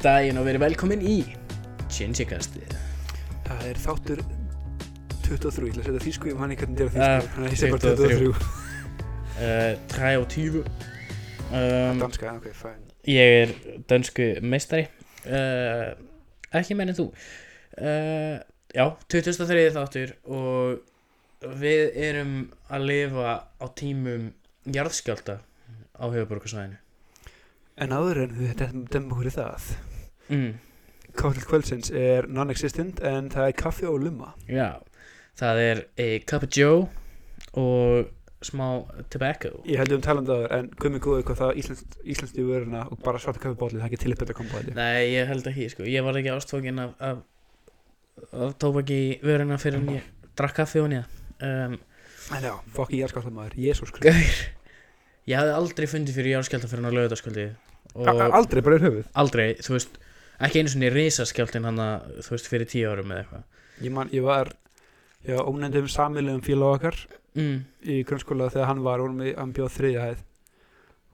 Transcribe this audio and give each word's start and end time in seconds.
Daginn 0.00 0.38
og 0.40 0.46
verið 0.48 0.62
velkomin 0.64 1.02
í 1.04 1.16
Chinchikastið 1.92 2.70
Það 3.44 3.64
er 3.68 3.80
þáttur 3.82 4.22
23, 5.26 5.66
ég 5.68 5.74
ætla 5.74 5.82
að 5.82 5.88
setja 5.90 6.04
þýsku 6.06 6.30
ég 6.30 6.38
man 6.40 6.54
ekki 6.54 6.64
hvernig 6.66 6.92
þetta 6.94 7.04
Ah, 7.04 7.16
er 7.16 7.26
þýsku. 7.26 7.34
Þannig 7.34 7.48
að 7.48 7.52
ég 7.52 7.60
sé 7.60 7.70
bara 7.70 7.82
23. 7.84 8.30
23 9.40 9.40
uh, 9.40 9.74
23 9.92 10.62
um, 11.60 12.00
Danska, 12.04 12.32
ok, 12.40 12.48
fæn 12.56 12.80
Ég 13.10 13.34
er 13.42 13.52
dönsku 13.88 14.26
meistari. 14.44 14.86
Uh, 15.24 15.92
Ekki 16.58 16.74
menn 16.76 16.92
en 16.92 16.96
þú. 16.98 17.06
Uh, 17.80 18.40
Já, 18.76 18.84
2003 19.10 19.62
þáttur 19.74 20.12
og 20.30 21.46
við 21.60 21.96
erum 22.06 22.34
að 22.70 22.84
lifa 22.90 23.32
á 23.56 23.66
tímum 23.78 24.28
jarðskjálta 24.70 25.40
á 25.96 26.04
höfuborgarsvæðinu 26.06 26.78
En 27.80 27.94
áður 27.96 28.26
en 28.26 28.36
við 28.36 28.60
demum 28.92 29.14
okkur 29.16 29.30
í 29.30 29.34
það 29.34 29.70
mm. 30.30 30.52
Káttil 31.18 31.42
kvöldsins 31.42 31.90
er 31.90 32.28
non-existent 32.30 33.02
en 33.06 33.28
það 33.32 33.50
er 33.50 33.58
kaffi 33.58 33.88
og 33.90 33.98
lumma 34.04 34.32
Já, 34.46 34.78
það 35.40 35.62
er 35.66 35.84
a 35.98 36.08
cup 36.30 36.46
of 36.46 36.54
joe 36.54 36.86
og 37.58 38.10
smá 38.40 38.86
tobacco. 39.12 39.50
Ég 39.68 39.76
held 39.80 39.92
um 39.92 40.04
talandi 40.04 40.32
áður 40.32 40.52
en 40.56 40.68
komið 40.80 41.02
góðu 41.04 41.24
hvað 41.28 41.40
það 41.42 41.58
íslenskt, 41.60 42.38
í 42.40 42.44
vöruna 42.46 42.86
og 42.88 43.02
bara 43.04 43.20
svarta 43.20 43.42
kaffibóli 43.42 43.76
það 43.76 43.82
er 43.84 43.90
ekki 43.90 44.00
til 44.00 44.14
þetta 44.16 44.36
kompóli 44.38 44.76
Nei, 44.76 45.10
ég 45.12 45.28
held 45.28 45.50
ekki, 45.50 45.66
sko. 45.74 45.84
Ég 45.84 46.06
var 46.06 46.16
ekki 46.16 46.32
ástfókin 46.32 46.80
af, 46.80 46.94
af, 47.04 47.20
af 48.32 48.54
tóbaki 48.62 48.96
í 48.96 49.10
vöruna 49.24 49.60
fyrir 49.60 49.82
en 49.82 49.92
ég 49.98 50.08
drakk 50.40 50.56
kaffi 50.62 50.80
og 50.80 50.88
nýja 50.92 51.04
um, 51.44 51.76
En 52.30 52.46
já, 52.46 52.54
fokk 52.72 52.94
í 52.94 53.02
jarðskáttamæður, 53.02 53.58
jésús 53.60 53.92
Gaur 53.98 54.16
Ég 55.28 55.36
hafði 55.36 55.56
aldrei 55.58 55.90
fundið 55.90 56.16
fyrir 56.16 56.38
járskjálta 56.38 56.70
fyrir 56.70 56.86
hann 56.86 56.96
á 56.96 56.96
lögutaskvöldi 56.96 57.50
og 57.90 58.08
Aldrei 58.08 58.62
bara 58.62 58.78
í 58.78 58.82
höfuð. 58.84 59.06
Aldrei, 59.18 59.48
þú 59.60 59.74
veist 59.74 59.98
ekki 60.40 60.62
einu 60.62 60.72
svona 60.72 60.90
risaskjáltin 60.94 61.68
hann 61.68 61.84
þú 62.20 62.34
veist, 62.34 62.50
fyrir 62.50 62.68
tíu 62.70 62.90
árum 62.90 63.12
eða 63.12 63.24
eitthvað. 63.24 63.46
Ég 63.80 63.94
man, 63.96 64.10
ég 64.12 64.24
var 64.26 64.54
Já, 65.20 65.36
ónefndum 65.44 65.88
samilegum 65.90 66.40
félag 66.40 66.78
okkar 66.78 66.96
mm. 67.36 67.56
í 67.92 68.00
grunnskóla 68.08 68.48
þegar 68.52 68.70
hann 68.70 68.84
var 68.86 69.02
og 69.04 69.18
hann 69.36 69.50
bjóð 69.56 69.74
þriðja 69.74 70.04
hæð. 70.06 70.22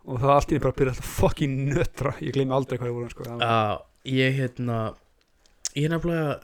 Og 0.07 0.21
það 0.23 0.35
allt 0.37 0.53
í 0.53 0.61
bara 0.63 0.79
byrja 0.79 0.93
alltaf 0.95 1.15
fucking 1.17 1.57
nötra. 1.73 2.13
Ég 2.23 2.37
gleymi 2.37 2.55
aldrei 2.55 2.79
hvað 2.79 2.93
ég 2.93 2.99
voru 3.01 3.11
sko. 3.11 3.27
Já, 3.43 3.83
ég 4.07 4.37
hérna 4.39 4.77
ég 5.75 5.91
nefnilega 5.91 6.37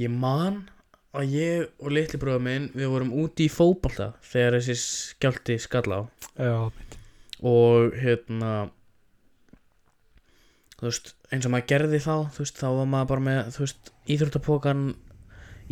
ég 0.00 0.14
man 0.16 0.62
að 1.14 1.36
ég 1.36 1.66
og 1.76 1.92
litli 1.92 2.22
bróða 2.22 2.40
minn 2.46 2.70
við 2.72 2.88
vorum 2.94 3.12
úti 3.20 3.44
í 3.44 3.52
fótbolta 3.52 4.14
þegar 4.24 4.56
þessi 4.56 4.78
skjálti 4.80 5.58
skall 5.60 5.86
á. 5.92 6.00
Já, 6.40 6.56
og 7.44 8.00
hérna 8.00 8.54
þú 10.78 10.88
veist, 10.88 11.14
eins 11.32 11.46
og 11.46 11.54
maður 11.54 11.70
gerði 11.72 12.00
þá 12.04 12.14
þú 12.34 12.44
veist, 12.44 12.60
þá 12.60 12.68
var 12.78 12.92
maður 12.92 13.10
bara 13.12 13.26
með 13.28 13.40
þú 13.54 13.64
veist, 13.64 13.90
íþróttapokan 14.14 14.84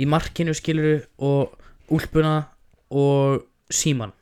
í 0.00 0.08
markinu 0.08 0.56
skiluru 0.56 0.98
og 1.20 1.92
úlpuna 1.92 2.34
og 2.92 3.45
síman 3.73 4.14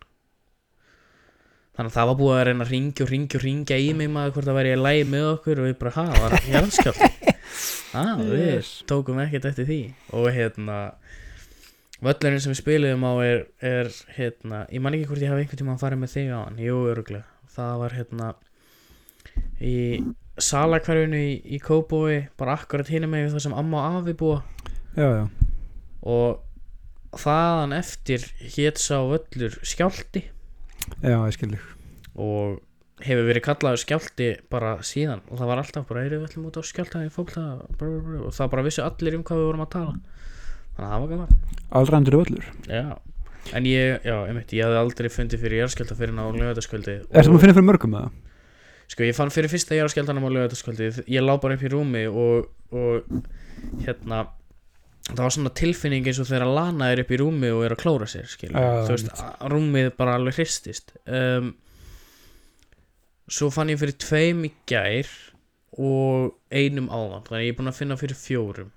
þannig 1.77 1.92
að 1.92 1.97
það 1.97 2.11
var 2.11 2.19
búið 2.19 2.36
að 2.36 2.45
reyna 2.48 2.67
að 2.67 2.73
ringja 2.75 3.05
og 3.06 3.12
ringja 3.14 3.39
og 3.39 3.45
ringja 3.47 3.81
í 3.81 3.91
mig 3.97 4.11
maður 4.12 4.36
hvort 4.36 4.51
það 4.51 4.58
væri 4.58 4.75
að 4.75 4.84
lægi 4.84 5.08
með 5.14 5.28
okkur 5.31 5.62
og 5.62 5.69
við 5.69 5.77
bara, 5.81 5.95
ha, 5.97 6.06
það 6.11 6.25
var 6.27 6.48
jarðskjált 6.51 7.03
ah, 7.97 8.12
við 8.31 8.70
tókum 8.91 9.20
ekkert 9.23 9.48
eftir 9.51 9.68
því. 9.68 9.80
Og 10.18 10.29
hérna 10.35 10.79
völlurinn 12.05 12.42
sem 12.42 12.52
við 12.52 12.61
spiliðum 12.62 13.07
á 13.07 13.12
er, 13.24 13.42
er 13.64 13.91
hérna, 14.17 14.62
ég 14.73 14.85
man 14.85 14.97
ekki 14.97 15.11
hvort 15.11 15.24
ég 15.24 15.33
hafi 15.33 15.45
einhvern 15.45 15.62
tíma 15.62 15.77
að 15.77 15.85
fara 15.85 16.01
með 16.01 16.14
þig 16.14 16.33
á 16.33 16.39
hann, 16.41 16.61
jú, 16.61 16.79
öruglega 16.91 17.27
það 17.55 17.83
var 17.83 17.97
hérna 17.98 18.30
í 19.61 19.77
salakverfinu 20.45 21.20
í, 21.20 21.34
í 21.45 21.61
Kóbói 21.62 22.27
bara 22.40 22.56
akkurat 22.58 22.90
hinum 22.90 23.12
með 23.14 23.34
það 23.34 23.45
sem 23.46 23.56
amma 23.56 23.83
og 23.83 24.01
afi 24.01 24.17
búa. 24.18 24.40
Já, 24.96 25.08
já. 25.20 25.24
Og 26.01 27.18
þaðan 27.20 27.77
eftir 27.77 28.24
hét 28.55 28.80
sá 28.80 28.98
völlur 29.02 29.56
skjálti 29.67 30.24
Já, 31.00 31.17
ég 31.17 31.34
skil 31.36 31.52
þig. 31.52 31.67
Og 32.20 32.58
hefur 33.05 33.29
verið 33.29 33.45
kallaður 33.46 33.83
skjálti 33.84 34.30
bara 34.52 34.73
síðan. 34.84 35.23
Og 35.30 35.40
það 35.40 35.52
var 35.52 35.62
alltaf 35.62 35.86
bara 35.89 36.05
erum 36.06 36.24
við 36.24 36.30
ætlum 36.30 36.48
út 36.50 36.58
á 36.61 36.62
skjálta 36.67 37.05
í 37.06 37.12
fólk 37.12 37.36
og 37.39 38.33
það 38.36 38.50
bara 38.52 38.64
vissu 38.67 38.84
allir 38.84 39.17
um 39.18 39.24
hvað 39.27 39.40
við 39.40 39.48
vorum 39.50 39.64
að 39.64 39.70
tala. 39.77 39.95
Þannig 40.74 40.89
að 40.89 40.90
það 40.90 41.05
var 41.05 41.12
gaman. 41.14 41.39
Allræmdur 41.80 42.18
öllur 42.20 42.50
já. 42.67 42.84
En 43.56 43.67
ég, 43.67 44.02
já, 44.05 44.17
einmitt, 44.29 44.52
ég 44.52 44.67
hafði 44.67 44.80
aldrei 44.83 45.08
fundið 45.11 45.40
fyrir 45.42 45.62
jarðskjálta 45.62 45.96
fyrir 45.96 46.12
ná 46.14 46.27
lögataskvöldi 46.29 46.96
Er 47.08 47.24
það 47.24 47.33
að 47.33 47.45
finna 47.45 47.55
fyrir 47.56 47.67
mörgum 47.67 47.95
með 47.95 48.05
það? 48.05 48.18
Sko 48.90 49.06
ég 49.06 49.17
fann 49.17 49.30
fyrir 49.30 49.52
fyrsta 49.52 49.78
jarðskjáltanum 49.78 50.27
á 50.27 50.30
lögataskvöldi 50.34 50.90
ég 51.06 51.23
lá 51.23 51.36
bara 51.40 51.56
upp 51.56 51.64
í 51.64 51.70
rúmi 51.70 52.05
og, 52.11 52.51
og 52.74 53.83
hérna 53.84 54.24
það 55.08 55.24
var 55.24 55.34
svona 55.34 55.52
tilfinning 55.56 56.06
eins 56.06 56.20
og 56.23 56.28
þegar 56.28 56.52
Lana 56.55 56.90
er 56.92 57.02
upp 57.02 57.11
í 57.12 57.18
rúmi 57.20 57.50
og 57.55 57.64
er 57.67 57.74
að 57.74 57.83
klóra 57.83 58.08
sér. 58.11 58.29
Já, 58.30 58.86
þú 58.86 58.95
veist, 58.95 59.24
rúmið 59.52 59.90
bara 59.98 60.17
alveg 60.18 60.39
hristist. 60.39 60.95
Um, 61.06 61.52
svo 63.30 63.50
fann 63.55 63.73
ég 63.73 63.80
fyrir 63.80 63.96
tveim 64.00 64.45
í 64.46 64.52
gær 64.70 65.11
og 65.79 66.34
einum 66.52 66.90
áðan. 66.90 67.24
Þannig 67.27 67.39
að 67.39 67.46
ég 67.46 67.55
er 67.55 67.58
búinn 67.58 67.73
að 67.73 67.79
finna 67.80 68.00
fyrir 68.00 68.18
fjórum. 68.18 68.73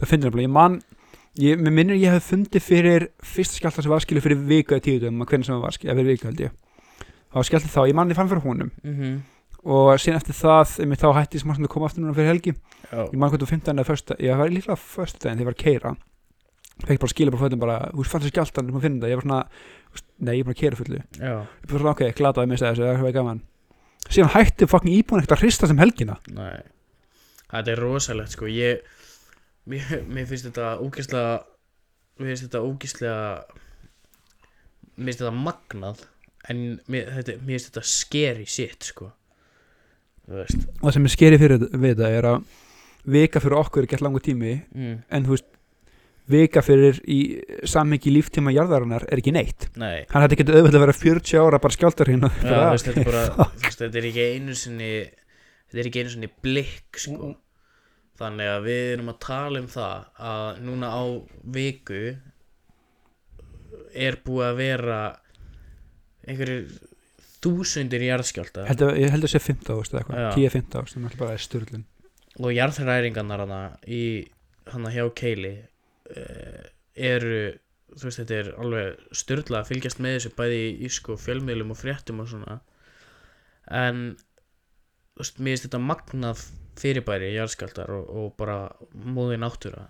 Það 0.00 0.12
finnir 0.12 0.30
nefnilega, 0.30 0.48
ég 0.48 0.54
man 0.56 0.80
ég, 1.40 1.60
Mér 1.60 1.76
minnir 1.76 2.00
ég 2.00 2.16
hef 2.16 2.30
fundið 2.32 2.64
fyrir 2.64 3.10
fyrsta 3.24 3.60
skjálta 3.60 3.84
sem 3.84 3.92
var 3.92 4.04
skilu 4.04 4.22
fyrir 4.24 4.40
eða 4.40 4.80
tíu 4.84 5.00
dögum 5.02 5.26
hvernig 5.26 5.46
sem 5.46 5.56
það 5.56 5.66
var 5.66 5.76
skilu, 5.76 5.92
eða 5.92 6.00
fyrir 6.00 6.14
viku 6.14 6.30
held 6.30 6.46
ég. 6.46 6.56
Það 7.30 7.38
var 7.38 7.48
skjálta 7.50 7.70
þá, 7.70 7.82
ég 7.90 7.98
man 7.98 8.10
ég 8.10 8.18
fann 8.18 8.32
fyrir 8.32 8.46
honum. 8.46 8.72
Mm 8.84 9.20
og 9.64 9.90
síðan 10.00 10.20
eftir 10.20 10.36
það, 10.38 10.76
þá 11.00 11.08
hætti 11.18 11.40
smá 11.42 11.52
svona 11.56 11.68
að 11.68 11.74
koma 11.74 11.88
aftur 11.90 12.04
núna 12.04 12.14
fyrir 12.16 12.30
helgi. 12.32 12.54
Já, 12.90 13.02
Ég 13.04 13.18
man 13.20 13.30
hvað 13.32 13.42
þú 13.44 13.50
15 13.50 13.74
eða 13.76 13.88
fyrsta, 13.90 14.16
ég 14.24 14.40
var 14.40 14.52
líklega 14.52 14.78
fyrsta 14.80 15.20
daginn 15.24 15.40
þegar 15.40 15.44
ég 15.44 15.50
var 15.50 15.58
að 15.58 15.64
keira 15.66 15.96
Fekk 16.80 17.00
bara 17.02 17.12
skilja 17.12 17.32
bara 17.34 17.42
fötum 17.44 17.60
bara, 17.60 17.74
þú 17.92 18.04
fannst 18.08 18.24
það 18.24 18.30
skjáltan, 18.32 18.68
þú 18.70 18.72
maður 18.72 18.84
finna 18.86 19.00
þetta 19.02 19.10
Ég 19.10 19.18
var 19.18 19.26
svona, 19.26 19.40
nei, 20.24 20.30
ég 20.32 20.40
er 20.40 20.46
bara 20.48 20.54
að 20.56 20.60
keira 20.62 20.78
fullu. 20.78 21.00
Já, 21.20 21.34
Ég 21.44 21.66
bara 21.68 21.82
svona, 21.82 21.92
ok, 21.92 22.02
glataði 22.16 22.46
að 22.46 22.52
missa 22.54 22.70
þessu, 22.70 22.86
það 22.86 23.04
var 23.04 23.16
gaman. 23.18 23.42
Síðan 24.08 24.32
hætti 24.32 24.68
fucking 24.70 24.94
íbúin 24.96 25.20
ekkert 25.20 25.36
að 25.36 25.42
hrista 25.44 25.68
sem 25.68 25.82
helgina. 25.82 26.16
Nei. 26.32 26.62
Þetta 27.50 27.74
er 27.74 27.82
rosalegt 27.84 28.32
sko. 28.32 28.48
Ég 28.48 28.80
mér, 29.68 30.04
mér 30.08 30.28
finnst 30.30 30.48
þetta 30.48 30.70
ógæslega 30.80 31.34
mér 32.20 32.30
finnst 32.32 32.46
þetta 32.46 32.62
ógæslega 32.64 33.20
mér 34.96 35.10
finnst 35.10 35.22
þetta 35.22 35.34
magnað 35.36 36.04
en 36.50 36.62
mér, 36.90 37.10
þetta, 37.18 37.36
mér 37.44 37.56
finnst 37.56 37.70
þetta 37.70 37.84
scary 37.92 38.46
shit 38.48 38.88
sko 38.92 39.10
Og 40.30 40.84
það 40.88 40.96
sem 40.96 41.08
er 41.08 41.14
skeri 41.14 41.38
fyrir 41.40 41.64
við 41.70 41.94
þetta 41.94 42.10
er 42.18 42.28
að 42.30 42.44
vika 43.10 43.40
fyrir 43.42 43.58
okkur 43.60 43.84
er 43.84 43.90
gett 43.90 44.04
langur 44.04 44.22
tími 44.24 44.52
mm, 44.60 44.96
en 45.10 45.26
þú 45.26 45.34
veist, 45.34 45.48
vika 46.30 46.62
fyrir 46.62 47.00
í 47.10 47.20
samhengi 47.66 48.12
líftíma 48.14 48.52
jarðarinnar 48.54 49.06
er 49.10 49.22
ekki 49.22 49.32
neitt. 49.34 49.66
Nei. 49.80 50.04
Hann 50.12 50.22
hætti 50.22 50.36
ekki 50.36 50.46
auðvitað 50.46 50.78
að 50.78 50.84
vera 50.84 50.96
40 51.00 51.40
ára 51.42 51.62
bara 51.62 51.76
skjáltar 51.76 52.12
Já, 52.12 52.18
þú 52.44 52.58
veist, 52.76 52.90
þetta, 53.80 53.90
er 53.90 54.10
ekki 54.10 54.26
einu 54.36 54.58
sinni 54.58 54.90
þetta 55.70 55.80
er 55.80 55.90
ekki 55.90 56.04
einu 56.04 56.12
sinni 56.14 56.30
blikk 56.44 57.00
sko. 57.00 57.32
þannig 58.20 58.52
að 58.52 58.68
við 58.68 58.84
erum 58.94 59.10
að 59.14 59.18
tala 59.24 59.62
um 59.62 59.70
það 59.70 60.28
að 60.30 60.62
núna 60.66 60.92
á 60.92 61.02
viku 61.56 62.02
er 63.90 64.18
búið 64.22 64.46
að 64.46 64.58
vera 64.60 65.00
einhverjir 66.28 66.89
þúsundir 67.44 68.04
jarðskjálta 68.08 68.66
held 68.68 68.84
að, 68.86 68.92
ég 69.00 69.14
held 69.14 69.26
að 69.26 69.32
sé 69.32 69.40
15 69.42 69.80
ást 69.80 69.94
eða 69.94 70.02
eitthvað. 70.02 70.28
10-15 70.36 70.82
ást, 70.82 70.98
það 70.98 71.08
er 71.10 71.18
bara 71.22 71.40
styrlun 71.40 71.86
og 72.40 72.52
jarðræringarnar 72.54 73.44
hana 73.44 73.62
í 73.88 74.04
hana 74.70 74.92
hjá 74.94 75.04
Keili 75.18 75.56
uh, 75.58 76.62
eru 76.94 77.42
þú 77.96 78.06
veist 78.06 78.20
þetta 78.22 78.38
er 78.38 78.50
alveg 78.62 79.14
styrla 79.20 79.60
að 79.60 79.70
fylgjast 79.70 80.02
með 80.02 80.16
þessu 80.16 80.32
bæði 80.38 80.58
í, 80.70 80.90
sko 80.92 81.16
fjölmiðlum 81.20 81.72
og 81.74 81.78
fréttum 81.80 82.22
og 82.22 82.28
svona. 82.30 82.58
En 83.66 84.02
þú 85.14 85.24
veist 85.24 85.40
mér 85.40 85.54
finnst 85.54 85.66
þetta 85.68 85.82
magnað 85.84 86.44
fyrirbæri 86.80 87.32
jarðskjaldar 87.34 87.94
og, 87.96 88.12
og 88.20 88.28
bara 88.38 88.60
móði 88.92 89.40
náttúra. 89.42 89.88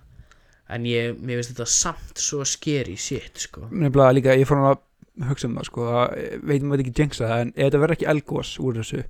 En 0.71 0.87
ég, 0.89 1.19
mér 1.19 1.41
finnst 1.41 1.55
þetta 1.55 1.69
samt 1.75 2.23
svo 2.23 2.45
skeri 2.47 2.97
shit 3.01 3.45
sko. 3.47 3.69
Nefnilega 3.71 4.17
líka, 4.17 4.39
ég 4.39 4.49
fór 4.49 4.63
hann 4.63 4.73
að 4.73 4.81
hugsa 5.29 5.49
um 5.51 5.57
það 5.59 5.67
sko, 5.71 5.87
að, 6.01 6.15
veitum 6.49 6.71
við 6.75 6.85
ekki 6.85 6.95
jinxa 7.03 7.27
það 7.29 7.41
en 7.45 7.53
ef 7.57 7.65
þetta 7.67 7.81
verður 7.83 7.97
ekki 7.99 8.11
elgós 8.15 8.53
úr 8.63 8.79
þessu 8.81 9.01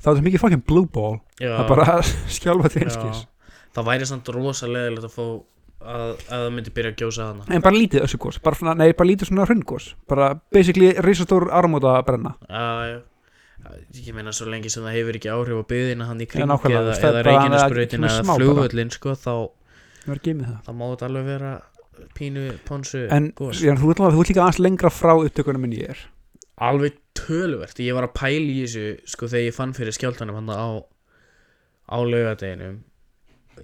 þá 0.00 0.06
er 0.06 0.14
þetta 0.14 0.26
mikið 0.28 0.40
fucking 0.44 0.64
blue 0.66 0.86
ball. 0.88 1.18
Já, 1.40 1.50
það 1.58 1.68
bara 1.74 1.96
skjálfa 2.38 2.70
til 2.72 2.82
einskis. 2.86 3.24
Það 3.76 3.88
væri 3.90 4.06
samt 4.10 4.30
rosalega 4.34 5.02
að 5.04 5.12
fá 5.14 5.24
að, 5.26 6.10
að 6.10 6.16
það 6.30 6.48
myndi 6.56 6.72
byrja 6.76 6.90
að 6.94 6.98
gjósa 7.04 7.26
hana 7.30 7.44
en 7.56 7.62
bara 7.64 7.76
lítið 7.76 8.02
þessu 8.04 8.18
gós, 8.20 8.38
bara, 8.44 8.56
svona- 8.58 8.74
nei, 8.80 8.90
bara 8.92 9.08
lítið 9.08 9.30
svona 9.30 9.46
hraungós 9.48 9.90
bara 10.10 10.30
basically 10.52 10.90
risastór 11.06 11.48
armóta 11.56 11.94
að 11.98 12.04
brenna. 12.10 12.34
Já, 12.48 12.64
já. 12.90 12.98
Ég 14.00 14.14
meina 14.16 14.32
svo 14.32 14.46
lengi 14.48 14.70
sem 14.72 14.82
það 14.82 14.94
hefur 14.96 15.16
ekki 15.18 15.30
áhrif 15.30 15.60
á 15.60 15.64
byggðina 15.68 16.06
hann 16.08 16.20
í 16.24 16.26
kring 16.28 16.46
nákvæmlega, 16.48 16.80
eða, 16.80 16.84
þú 16.84 16.90
veist, 16.90 17.02
það 17.04 17.10
eða 17.10 17.18
er 17.20 17.24
bara- 17.28 17.40
það 17.60 17.76
er 17.76 17.82
eða 18.00 18.12
smá 18.16 18.30
bara. 18.32 18.38
flugvöllin 18.40 18.92
sko, 18.94 19.12
þá, 19.20 19.32
það 20.00 20.08
verður 20.10 20.22
gemið 20.28 20.46
það. 20.50 20.60
þá 20.66 20.70
má 20.80 20.84
þetta 20.90 21.08
alveg 21.10 21.26
vera 21.28 21.50
pínu 22.16 22.46
ponsu 22.66 23.06
en 23.12 23.30
gos. 23.38 23.60
síðan, 23.60 23.80
þú 23.80 23.94
ert 23.94 24.32
líka 24.32 24.44
aðeins 24.44 24.62
lengra 24.62 24.92
frá 24.94 25.14
upptökunum 25.16 25.66
en 25.68 25.76
ég 25.78 25.94
er. 25.94 26.04
Alveg 26.60 26.98
töluvert. 27.16 27.78
Ég 27.80 27.96
var 27.96 28.08
að 28.08 28.16
pæla 28.18 28.52
í 28.52 28.60
þessu 28.64 28.86
sko, 29.08 29.30
þegar 29.32 29.46
ég 29.46 29.56
fann 29.56 29.76
fyrir 29.76 29.96
skjáltanum 29.96 30.40
hann 30.40 30.52
á 30.52 30.84
á 31.90 31.98
laugadeginum 32.06 32.80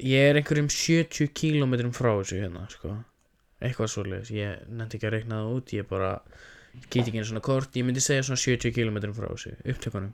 ég 0.03 0.31
er 0.31 0.39
einhverjum 0.41 0.69
70 0.73 1.31
kílómetrum 1.37 1.95
frá 1.95 2.13
þessu 2.19 2.41
hérna 2.41 2.67
sko. 2.73 2.93
Eitthvað 3.63 3.93
svoleiðis, 3.93 4.33
ég 4.37 4.67
nefndi 4.69 4.99
ekki 4.99 5.09
að 5.09 5.15
reikna 5.17 5.41
það 5.41 5.57
út. 5.57 5.73
Ég 5.77 5.89
bara, 5.89 6.11
get 6.91 7.07
ekki 7.07 7.21
einu 7.21 7.29
svona 7.31 7.45
kort. 7.45 7.77
Ég 7.79 7.87
myndi 7.87 8.05
segja 8.05 8.27
svona 8.27 8.43
70 8.43 8.75
kílómetrum 8.77 9.17
frá 9.17 9.29
þessu 9.31 9.55
upptökunum. 9.65 10.13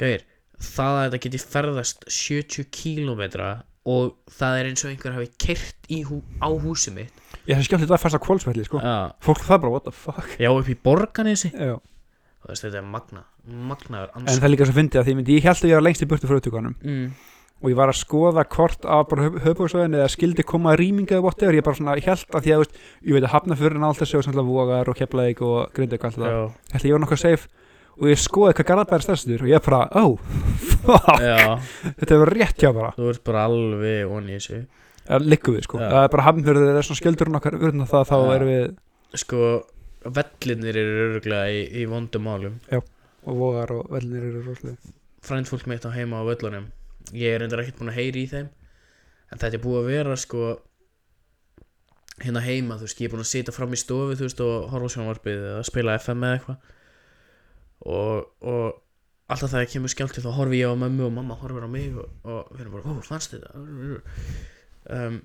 Gæðir, 0.00 0.26
það 0.74 0.98
að 0.98 1.06
þetta 1.06 1.22
geti 1.26 1.42
ferðast 1.42 2.06
70 2.10 2.68
kílómetra 2.74 3.50
og 3.84 4.14
það 4.32 4.60
er 4.60 4.70
eins 4.70 4.84
og 4.84 4.92
einhver 4.92 5.16
hafi 5.18 5.30
kert 5.40 5.90
hú, 6.08 6.22
á 6.40 6.48
húsið 6.48 6.96
mitt. 7.00 7.20
Ég 7.44 7.58
hef 7.58 7.66
skemmt 7.66 7.84
þetta 7.84 7.98
að 7.98 8.04
fæsta 8.06 8.22
kvólsvelli 8.24 8.64
sko 8.64 8.80
Fólk 9.24 9.44
það 9.44 9.60
bara, 9.66 9.74
what 9.74 9.84
the 9.84 9.92
fuck? 9.92 10.30
Já 10.40 10.48
upp 10.48 10.70
í 10.70 10.76
borganessi 10.80 11.50
þetta 11.52 12.78
er 12.80 12.88
magna 12.88 13.24
magnaður 13.44 14.14
En 14.16 14.26
það 14.28 14.46
er 14.46 14.52
líka 14.52 14.66
svo 14.68 14.76
fyndið 14.76 15.00
að 15.00 15.08
því 15.08 15.14
myndi 15.18 15.38
ég 15.38 15.46
held 15.48 15.60
að 15.60 15.70
ég 15.70 15.78
var 15.78 15.84
lengst 15.84 16.04
í 16.04 16.08
burtu 16.08 16.28
frá 16.28 16.38
upptökunum. 16.38 16.76
Mm, 16.80 17.10
og 17.60 17.72
ég 17.72 17.78
var 17.78 17.92
að 17.92 17.98
skoða 18.00 18.44
hvort 18.54 18.86
að 18.88 19.02
bara 19.10 19.26
höfbúrsvæðin 19.44 19.98
eða 19.98 20.12
skildi 20.12 20.46
koma 20.48 20.74
rýminga 20.80 21.16
eða 21.16 21.24
whatever, 21.24 21.56
ég 21.56 21.66
bara 21.66 21.78
svona 21.78 21.96
held 21.96 22.36
að 22.36 22.46
því 22.46 22.54
að, 22.56 22.64
ég 23.04 23.16
veit 23.16 23.26
að 23.26 23.34
hafna 23.34 23.58
fyrir 23.60 23.78
en 23.78 23.86
allt 23.88 24.00
þessu 24.02 24.20
og 24.20 24.26
svona 24.26 24.46
vogar 24.48 24.90
og 24.92 24.98
keflaðik 24.98 25.44
og 25.44 25.76
grindauk 25.76 26.08
allt 26.08 26.20
það, 26.20 26.32
já, 26.32 26.40
ég 26.44 26.76
held 26.76 26.82
að 26.82 26.88
ég 26.90 26.96
var 26.96 27.04
nokkuð 27.04 27.22
safe. 27.24 27.52
Og 27.94 28.08
ég 28.10 28.18
skoði 28.18 28.56
hvað 28.58 28.68
Garðabæri 28.72 28.98
er 28.98 29.06
stærstur 29.06 29.44
og 29.44 29.52
ég 29.52 29.64
bara, 29.64 29.84
oh, 30.02 30.73
þetta 30.84 32.18
var 32.22 32.32
rétt 32.34 32.64
hjá 32.64 32.70
bara, 32.76 32.92
þú 32.96 33.10
ert 33.12 33.24
bara 33.26 33.44
alveg 33.48 34.14
onni 34.16 34.34
í 34.34 34.40
þessu. 34.40 34.62
Liggum 35.24 35.58
við 35.58 35.66
sko. 35.66 35.80
Já. 35.82 35.88
það 35.92 36.06
er 36.06 36.12
bara 36.14 36.34
fyrir 36.38 36.60
það 36.62 36.80
er 36.80 36.88
svona 36.88 37.00
skildurinn 37.02 37.40
okkar 37.40 37.58
urna 37.60 37.88
það 37.88 38.06
þá 38.10 38.14
Já. 38.16 38.28
erum 38.36 38.52
við, 38.52 38.68
sko 39.20 39.40
vellinir 40.04 40.78
eru 40.80 41.02
örgulega 41.08 41.50
í, 41.52 41.64
í 41.80 41.88
vondum 41.90 42.24
málum. 42.28 42.60
Og 43.24 43.36
vogar 43.40 43.72
og 43.72 43.92
velnir 43.92 44.24
eru 44.30 44.44
rosalega. 44.44 44.94
Frændfólk 45.24 45.68
mitt 45.70 45.84
á 45.88 45.90
heima 45.92 46.20
á 46.20 46.28
völlunum 46.28 46.68
ég 47.12 47.34
er 47.34 47.42
reyndar 47.42 47.60
ekkert 47.62 47.80
búin 47.80 47.92
að 47.92 47.98
heyri 48.00 48.24
í 48.24 48.30
þeim 48.30 48.46
en 48.48 49.40
þetta 49.40 49.58
er 49.58 49.62
búið 49.64 49.80
að 49.80 49.90
vera 49.90 50.16
sko 50.20 50.44
hérna 52.22 52.44
heima 52.44 52.78
þú 52.78 52.86
veist 52.86 53.02
ég 53.02 53.08
er 53.08 53.12
búin 53.12 53.24
að 53.24 53.30
sitja 53.32 53.54
fram 53.54 53.74
í 53.74 53.80
stofu 53.80 54.16
þú 54.16 54.28
veist 54.28 54.42
og 54.44 54.68
horfa 54.72 54.88
á 54.88 54.94
sjónvarpið 54.94 55.44
eða 55.50 55.66
spila 55.68 55.96
FM 55.98 56.24
eða 56.24 56.38
eitthvað. 56.38 56.72
Og, 57.84 58.28
og 58.40 58.83
alltaf 59.32 59.52
þegar 59.54 59.70
kemur 59.72 59.92
skjálti 59.92 60.22
þá 60.24 60.30
horfi 60.36 60.58
ég 60.60 60.68
á 60.72 60.76
mömmu 60.76 61.06
og 61.08 61.14
mamma 61.16 61.36
horfir 61.40 61.64
á 61.64 61.70
mig 61.70 61.94
og, 61.96 62.08
og 62.28 62.50
við 62.52 62.64
erum 62.66 62.74
bara, 62.76 62.92
ó 62.92 63.06
fannst 63.08 63.32
þetta 63.36 63.54
um, 64.94 65.20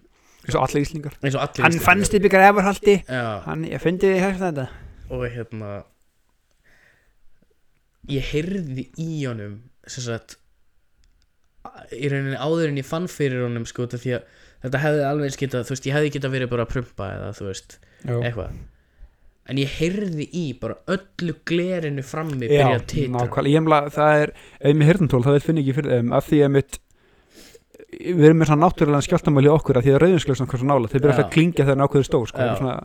eins 0.45 0.55
og 0.55 0.63
allir 0.63 0.85
íslingar 0.85 1.17
eins 1.19 1.35
og 1.35 1.43
allir 1.43 1.65
hann 1.65 1.73
Íslendingar. 1.75 1.87
fannst 1.89 2.15
í 2.15 2.21
byggar 2.23 2.45
efurhaldi 2.47 2.95
Já, 3.03 3.23
hann, 3.47 3.65
ég 3.67 3.83
fyndi 3.83 4.13
þið 4.13 4.21
hérna 4.23 4.51
þetta. 4.51 4.67
Og 5.09 5.25
hérna 5.33 5.71
ég 8.09 8.29
heyrði 8.31 8.87
í 9.01 9.09
honum 9.27 9.57
sem 9.89 10.05
sagt 10.05 10.37
í 11.93 12.07
rauninni 12.09 12.39
áður 12.39 12.71
en 12.71 12.79
ég 12.79 12.87
fann 12.87 13.07
fyrir 13.11 13.43
honum 13.43 13.65
sko 13.67 13.85
að 13.89 13.99
þetta 14.63 14.81
hefði 14.83 15.03
alveg 15.09 15.27
eins 15.29 15.39
geta 15.39 15.61
þú 15.67 15.75
veist 15.75 15.87
ég 15.89 15.95
hefði 15.97 16.13
geta 16.15 16.31
verið 16.31 16.51
bara 16.53 16.65
að 16.65 16.73
prumpa 16.73 17.09
eða 17.17 17.31
þú 17.35 17.49
veist 17.49 17.75
Já. 18.07 18.15
eitthvað 18.15 18.55
en 19.49 19.61
ég 19.61 19.71
heyrði 19.79 20.27
í 20.35 20.45
bara 20.59 20.77
öllu 20.91 21.33
glerinu 21.47 22.03
frammi 22.05 22.45
byrja 22.45 22.75
að 22.75 22.85
titra 22.91 23.15
nákvæmlega, 23.15 23.49
ég 23.49 23.59
hemla, 23.61 23.79
það 23.93 24.21
er 24.25 24.33
ef 24.59 24.77
mér 24.77 24.91
hirtantól, 24.91 25.23
það 25.25 25.37
vil 25.37 25.45
finna 25.47 25.63
ekki 25.63 25.75
fyrir 25.79 25.95
þeim 25.95 26.13
af 26.19 26.29
því 26.29 26.41
að 26.45 26.53
mitt 26.57 26.79
við 27.89 28.25
erum 28.29 28.39
með 28.41 28.51
svona 28.51 28.67
náttúrulega 28.67 29.05
skjáltamæli 29.07 29.51
okkur 29.53 29.79
að 29.79 29.87
því 29.87 29.93
að 29.95 30.01
rauðinsklega 30.03 30.47
hversu 30.51 30.69
nála, 30.69 30.91
þeir 30.91 31.01
byrja 31.01 31.15
alltaf 31.15 31.25
að 31.25 31.33
klingja 31.33 31.65
þegar 31.65 31.79
nákvæður 31.81 32.07
stór 32.09 32.29
sko, 32.29 32.47
svona, 32.59 32.75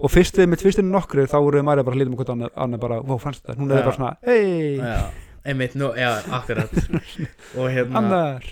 og 0.00 0.12
fyrst 0.14 0.40
við 0.40 0.50
mitt 0.50 0.64
fyrstir 0.64 0.86
nokkru 0.88 1.26
þá 1.28 1.36
voru 1.44 1.62
maður 1.66 1.86
bara 1.88 1.98
að 1.98 2.00
lítum 2.00 2.16
okkur 2.16 2.34
annað, 2.34 2.54
annað 2.64 2.84
bara, 2.86 3.00
wow, 3.04 3.20
fannst 3.20 3.44
þetta, 3.44 3.58
hún 3.60 3.74
er 3.74 3.84
bara 3.84 3.96
svona 3.98 4.12
hei, 4.24 4.80
einmitt, 5.44 5.76
nú, 5.76 5.90
já, 5.98 6.10
akkurat. 6.38 6.72
Og 7.60 7.68
hérna 7.74 8.00
annar. 8.00 8.48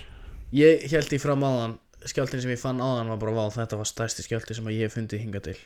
ég 0.53 0.85
held 0.93 1.15
í 1.17 1.21
fram 1.23 1.45
áðan 1.47 1.77
skjáltin 2.05 2.43
sem 2.43 2.53
ég 2.53 2.61
fann 2.61 2.83
áðan 2.83 3.09
var 3.13 3.21
bara 3.23 3.35
vá 3.39 3.57
þetta 3.57 3.79
var 3.79 3.89
stærsti 3.89 4.27
skjálti 4.27 4.57
sem 4.57 4.67
að 4.69 4.77
ég 4.77 4.87
hef 4.87 4.99
fundið 4.99 5.23
hingað 5.23 5.47
til 5.49 5.57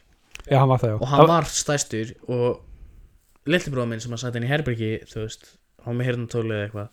já, 0.49 0.57
hann 0.59 0.69
var 0.71 0.81
það, 0.83 0.93
já, 0.93 0.97
og 0.99 1.11
hann 1.11 1.29
var 1.31 1.49
stærstur 1.51 2.13
og 2.27 3.47
lillibróða 3.47 3.91
minn 3.91 4.03
sem 4.03 4.15
að 4.15 4.23
sætti 4.23 4.39
inn 4.41 4.47
í 4.47 4.51
herbyrgi 4.51 4.91
þú 5.09 5.19
veist, 5.23 5.51
hann 5.83 5.93
var 5.93 5.99
með 5.99 6.09
hirnatóli 6.11 6.55
eða 6.55 6.67
eitthvað 6.67 6.89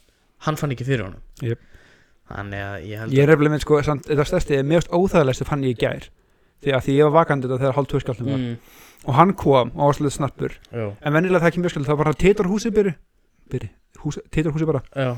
hann 0.46 0.58
fann 0.60 0.74
ekki 0.74 0.86
fyrir 0.88 1.06
honum. 1.06 1.22
Jep. 1.44 1.70
þannig 2.30 2.64
að 2.64 2.84
ég 2.88 3.00
held 3.02 3.14
ég 3.14 3.26
er 3.26 3.34
eftir 3.34 3.52
með 3.52 3.64
sko, 3.64 3.78
samt, 3.84 4.06
þetta 4.08 4.24
stærsti 4.30 4.58
er 4.58 4.68
mjög 4.68 4.90
óþægilegst 4.96 5.44
fann 5.48 5.64
ég 5.66 5.74
í 5.74 5.80
gær. 5.80 6.08
Því 6.64 6.72
að 6.72 6.84
því 6.86 6.96
ég 6.96 7.08
var 7.08 7.14
vakandi 7.18 7.48
þetta 7.48 7.60
þegar 7.60 7.76
hálf 7.76 7.94
skjáltum 8.00 8.30
var. 8.30 8.40
Mm, 8.40 8.84
og 9.04 9.16
hann 9.18 9.34
kom 9.36 9.72
og 9.74 9.82
var 9.90 9.98
svolítið 9.98 10.14
snappur 10.16 10.54
já, 10.72 10.86
en 10.88 11.16
venjulega 11.18 11.44
það 11.44 11.56
kemur 11.56 11.74
skjáltum 11.74 11.90
þá 11.90 12.00
bara 12.00 12.14
titur 12.24 12.48
húsið 12.48 12.76
byrju. 12.78 12.94
Byrju, 13.52 13.70
hús, 14.04 14.20
titur 14.32 14.54
húsið 14.56 14.70
bara. 14.72 14.80
Já, 14.96 15.10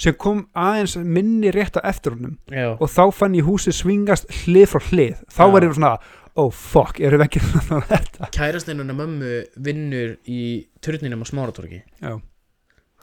sem 0.00 0.16
kom 0.18 0.46
aðeins 0.56 0.96
minni 1.04 1.52
rétt 1.54 1.76
á 1.76 1.84
eftir 1.86 2.16
honum. 2.16 2.38
Já. 2.48 2.72
Og 2.80 2.88
þá 2.90 3.04
fann 3.14 3.36
ég 3.36 3.46
húsið 3.46 3.76
svingast 3.76 4.30
hlið 4.42 4.72
frá 4.72 4.88
hlið. 4.88 5.20
Þá 5.30 5.44
var 5.52 5.66
ég 5.66 5.76
svona, 5.76 5.92
oh 6.36 6.50
fuck, 6.50 6.98
erum 7.00 7.20
við 7.22 7.26
ekki 7.28 7.42
að 7.78 7.88
þetta 7.90 8.28
kærastinn 8.34 8.80
hennar 8.82 8.96
mömmu 8.98 9.32
vinnur 9.66 10.16
í 10.26 10.40
turninum 10.84 11.22
á 11.22 11.26
Smáratorgi 11.30 11.82
Já. 12.02 12.14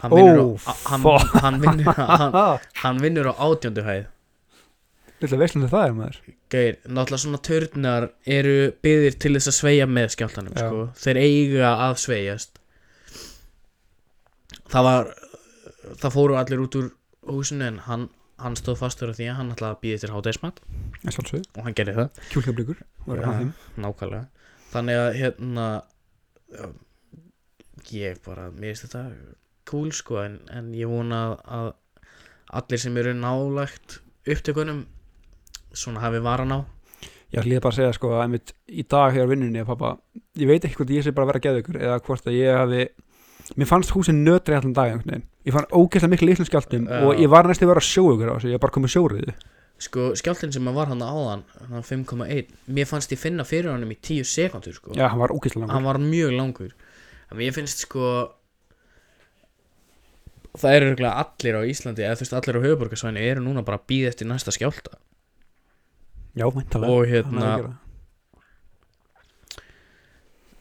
hann 0.03 0.15
vinnur, 0.17 0.41
Oh, 0.41 0.65
á, 0.67 0.73
hann, 0.89 1.05
hann, 1.45 1.61
vinnur, 1.63 1.93
hann, 1.95 2.65
hann 2.83 2.99
vinnur 3.03 3.31
á 3.31 3.33
átjöndu 3.47 3.85
hæð 3.87 4.09
Lilla 5.21 5.37
veislandi 5.37 5.69
það 5.69 5.83
er 5.87 5.95
maður 5.99 6.21
Geir, 6.51 6.77
náttúrulega 6.89 7.21
svona 7.23 7.39
turnar 7.45 8.07
eru 8.25 8.55
byggðir 8.83 9.19
til 9.21 9.35
þess 9.37 9.51
að 9.51 9.57
sveigja 9.61 9.85
með 9.87 10.07
skjáltanum 10.15 10.55
Já. 10.57 10.65
sko. 10.65 10.87
þeir 11.05 11.19
eiga 11.21 11.73
að 11.87 11.99
sveigjast 12.03 12.57
það 14.71 14.87
var 14.87 15.11
það 16.01 16.15
fóru 16.15 16.37
allir 16.39 16.63
út 16.65 16.77
úr 16.79 16.89
húsinu 17.31 17.67
en 17.69 17.77
hann, 17.85 18.07
hann 18.43 18.55
stóð 18.59 18.79
fastur 18.81 19.11
á 19.11 19.17
því 19.17 19.27
að 19.31 19.37
hann 19.39 19.51
ætlaði 19.55 19.75
að 19.75 19.81
býða 19.85 20.01
til 20.03 20.11
hátægismat 20.15 20.61
og 21.57 21.65
hann 21.65 21.77
gerði 21.77 21.97
það. 21.97 22.21
Þeim 23.37 23.51
nákvæmlega. 23.85 24.23
Þannig 24.71 25.01
að 25.01 25.11
hérna 25.19 25.67
ég 27.91 28.19
bara, 28.25 28.49
mér 28.51 28.73
finnst 28.73 28.87
þetta 28.87 29.03
cool 29.69 29.91
sko 29.95 30.19
en, 30.23 30.39
en 30.51 30.71
ég 30.75 30.89
vona 30.91 31.21
að, 31.31 31.35
að 31.57 31.71
allir 32.61 32.81
sem 32.83 32.97
eru 32.99 33.13
nálægt 33.15 33.99
upptökunum 34.27 34.85
svona 35.71 36.03
hafi 36.03 36.21
varan 36.23 36.55
á. 36.55 36.59
Ég 37.31 37.45
hlýði 37.45 37.61
bara 37.63 37.71
að 37.71 37.77
segja 37.79 37.93
sko 37.95 38.09
að 38.11 38.25
einmitt 38.25 38.51
í 38.67 38.83
dag 38.91 39.13
hér 39.15 39.23
á 39.23 39.31
vinnunni 39.31 39.61
að 39.63 39.69
pappa, 39.71 39.93
ég 40.35 40.49
veit 40.49 40.65
ekki 40.67 40.81
hvort 40.81 40.91
ég 40.91 41.05
sé 41.05 41.13
bara 41.15 41.29
að 41.29 41.31
vera 41.31 41.43
geðugur 41.45 41.79
eða 41.79 42.01
hvort 42.03 42.27
að 42.27 42.35
ég 42.35 42.57
hafi 42.59 42.81
mér 43.57 43.67
fannst 43.69 43.93
húsin 43.95 44.21
nötri 44.25 44.55
allan 44.57 44.73
dag 44.77 45.01
ég 45.45 45.55
fann 45.55 45.67
ógeðslega 45.73 46.13
miklu 46.13 46.29
lítlum 46.29 46.47
skjáltum 46.47 46.85
Já. 46.87 47.01
og 47.07 47.19
ég 47.19 47.31
var 47.31 47.49
næstu 47.49 47.65
að 47.65 47.73
vera 47.73 47.83
sjóugur 47.83 48.29
á 48.29 48.33
þessu, 48.37 48.51
ég 48.51 48.57
var 48.59 48.65
bara 48.67 48.75
komið 48.77 48.93
sjóriði 48.95 49.35
sko 49.81 50.11
skjáltinn 50.19 50.53
sem 50.53 50.67
að 50.69 50.77
var 50.77 50.91
hann 50.91 51.01
áðan 51.01 51.41
hann 51.71 51.85
5,1 51.87 52.51
mér 52.69 52.85
fannst 52.89 53.11
ég 53.15 53.19
finna 53.21 53.43
fyrir 53.47 53.71
honum 53.73 53.89
í 53.89 53.97
10 53.97 54.27
sekundur 54.29 54.75
sko. 54.77 54.93
Já, 54.93 55.07
hann 55.09 55.17
var 55.19 55.33
ógeðslega 55.33 55.65
langur. 55.65 55.73
Hann 55.73 55.87
var 55.87 55.97
mjög 56.03 56.35
langur. 56.37 56.75
En 57.31 57.39
mér 57.39 57.55
finnst 57.55 57.81
sko 57.87 58.03
það 60.59 60.75
eru 60.77 60.89
örugglega 60.91 61.23
allir 61.23 61.57
á 61.57 61.61
Íslandi 61.71 62.05
eða 62.05 62.17
þú 62.19 62.25
veist 62.25 62.35
allir 62.37 62.59
á 62.59 62.65
höfuborgarsvæðinu 62.67 63.25
eru 63.31 63.41
núna 63.45 63.63
bara 63.65 63.79
að 63.79 63.87
býða 63.89 64.11
eftir 64.11 64.27
næsta 64.29 64.53
skjálta 64.53 64.97
já, 66.37 66.45
mæntalega 66.45 66.91
og 66.91 67.01
Hann 67.01 67.13
hérna 67.15 67.41
að 67.41 67.55
gera 67.61 67.71
það. 67.71 67.77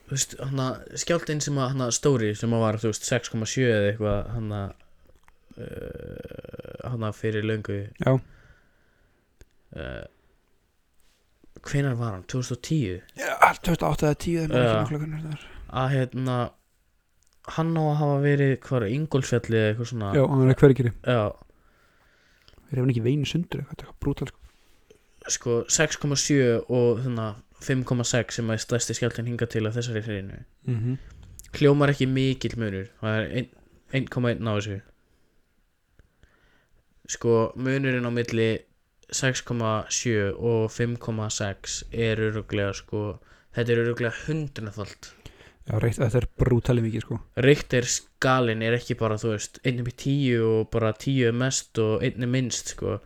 veist 0.15 0.37
hann 0.41 0.61
skjáltinn 1.03 1.43
sem 1.43 1.59
að 1.61 1.73
hann 1.73 1.95
stóri 1.95 2.31
sem 2.37 2.53
að 2.55 2.63
var 2.65 2.79
þú 2.81 2.91
veist 2.91 3.09
6,7 3.09 3.67
eða 3.67 3.91
eitthvað 3.91 4.31
hann 4.35 4.55
að 4.57 4.71
uh, 5.57 6.89
hann 6.91 7.05
fyrir 7.17 7.47
löngu. 7.47 7.77
Já, 8.01 8.15
uh, 9.75 10.03
hvenær 11.67 11.95
var 11.99 12.15
hann? 12.15 12.25
2010 12.31 13.01
já, 13.19 13.31
2008 13.63 14.07
eða 14.07 14.17
10 14.25 14.41
eða 14.45 14.63
Já. 14.63 14.71
ekki 14.81 14.97
er 14.97 15.23
það 15.27 15.45
að 15.81 15.93
hérna 15.95 16.37
hann 17.55 17.71
á 17.77 17.83
að 17.83 17.99
hafa 18.01 18.17
verið 18.25 18.53
hvað 18.65 18.85
er 18.85 18.95
Ingolfjalli 18.95 19.59
eða 19.59 19.71
eitthvað 19.71 19.89
svona. 19.91 20.11
Já, 20.17 20.23
hann 20.31 20.51
er 20.53 20.59
hvergiri 20.61 20.93
Já, 21.05 21.21
við 22.69 22.77
erum 22.77 22.93
ekki 22.93 23.05
veinu 23.05 23.29
sundur 23.29 23.63
eitthvað, 23.63 23.85
er 23.87 23.95
brútal 24.03 24.29
sko. 24.31 24.39
sko 25.37 25.57
6,7 25.69 26.41
og 26.67 27.01
þannig 27.05 27.25
5,6 27.61 28.37
sem 28.37 28.49
er 28.49 28.61
stærsti 28.61 28.97
skjálftin 28.97 29.27
hinga 29.29 29.45
til 29.45 29.65
að 29.67 29.77
þessari 29.79 30.01
hreinu 30.05 30.43
mm 30.67 30.77
-hmm. 30.77 30.97
hljómar 31.57 31.89
ekki 31.93 32.07
mikill 32.07 32.57
munur 32.57 32.87
það 33.01 33.17
er 33.19 33.31
ein- 33.37 33.51
1,1 33.93 34.47
á 34.47 34.53
þessu. 34.55 34.79
Sko 37.11 37.51
munurinn 37.59 38.07
á 38.07 38.11
milli 38.13 38.51
6,7 39.11 40.31
og 40.39 40.69
5,6 40.71 41.81
er 41.91 42.21
öruglega 42.29 42.71
sko 42.77 43.01
þetta 43.51 43.73
er 43.73 43.81
öruglega 43.83 44.13
hundrunafald 44.29 45.09
já, 45.67 45.73
reitt, 45.83 45.99
þetta 45.99 46.21
er 46.21 46.27
brútali 46.39 46.83
mikið 46.85 47.03
sko. 47.03 47.19
Richter 47.43 47.87
skalin 47.91 48.63
er 48.63 48.77
ekki 48.79 48.95
bara 48.99 49.19
þú 49.19 49.35
veist 49.35 49.59
1 49.67 49.83
upp 49.83 49.91
í 49.91 49.95
10 50.05 50.47
og 50.47 50.71
bara 50.71 50.93
10 50.95 51.27
er 51.27 51.35
mest 51.35 51.83
og 51.83 52.05
1 52.07 52.23
er 52.23 52.31
minnst 52.31 52.77
sko. 52.77 53.01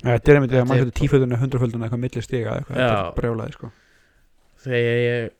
Þetta 0.00 0.32
er 0.32 0.38
einmitt 0.38 0.52
þegar 0.52 0.64
Þetta 0.64 0.68
mann 0.68 0.80
er 0.80 0.86
getur 0.86 1.00
tífölduna, 1.02 1.40
hundrafölduna 1.40 1.86
eitthvað 1.86 2.04
milli 2.06 2.24
stiga 2.24 2.56
eitthvað, 2.58 2.80
þetta 2.80 2.96
er 2.96 3.18
brjálaði 3.20 3.58
sko 3.58 3.72
þegar 4.64 5.00
ég 5.04 5.32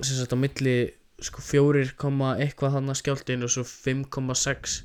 sem 0.00 0.16
sagt 0.16 0.34
á 0.34 0.38
milli 0.40 0.76
sko 1.20 1.42
4, 1.44 1.90
komma 2.00 2.34
eitthvað 2.40 2.78
þannig 2.78 2.98
skjáltin 3.00 3.44
og 3.44 3.52
svo 3.52 3.64
5,6 3.68 4.78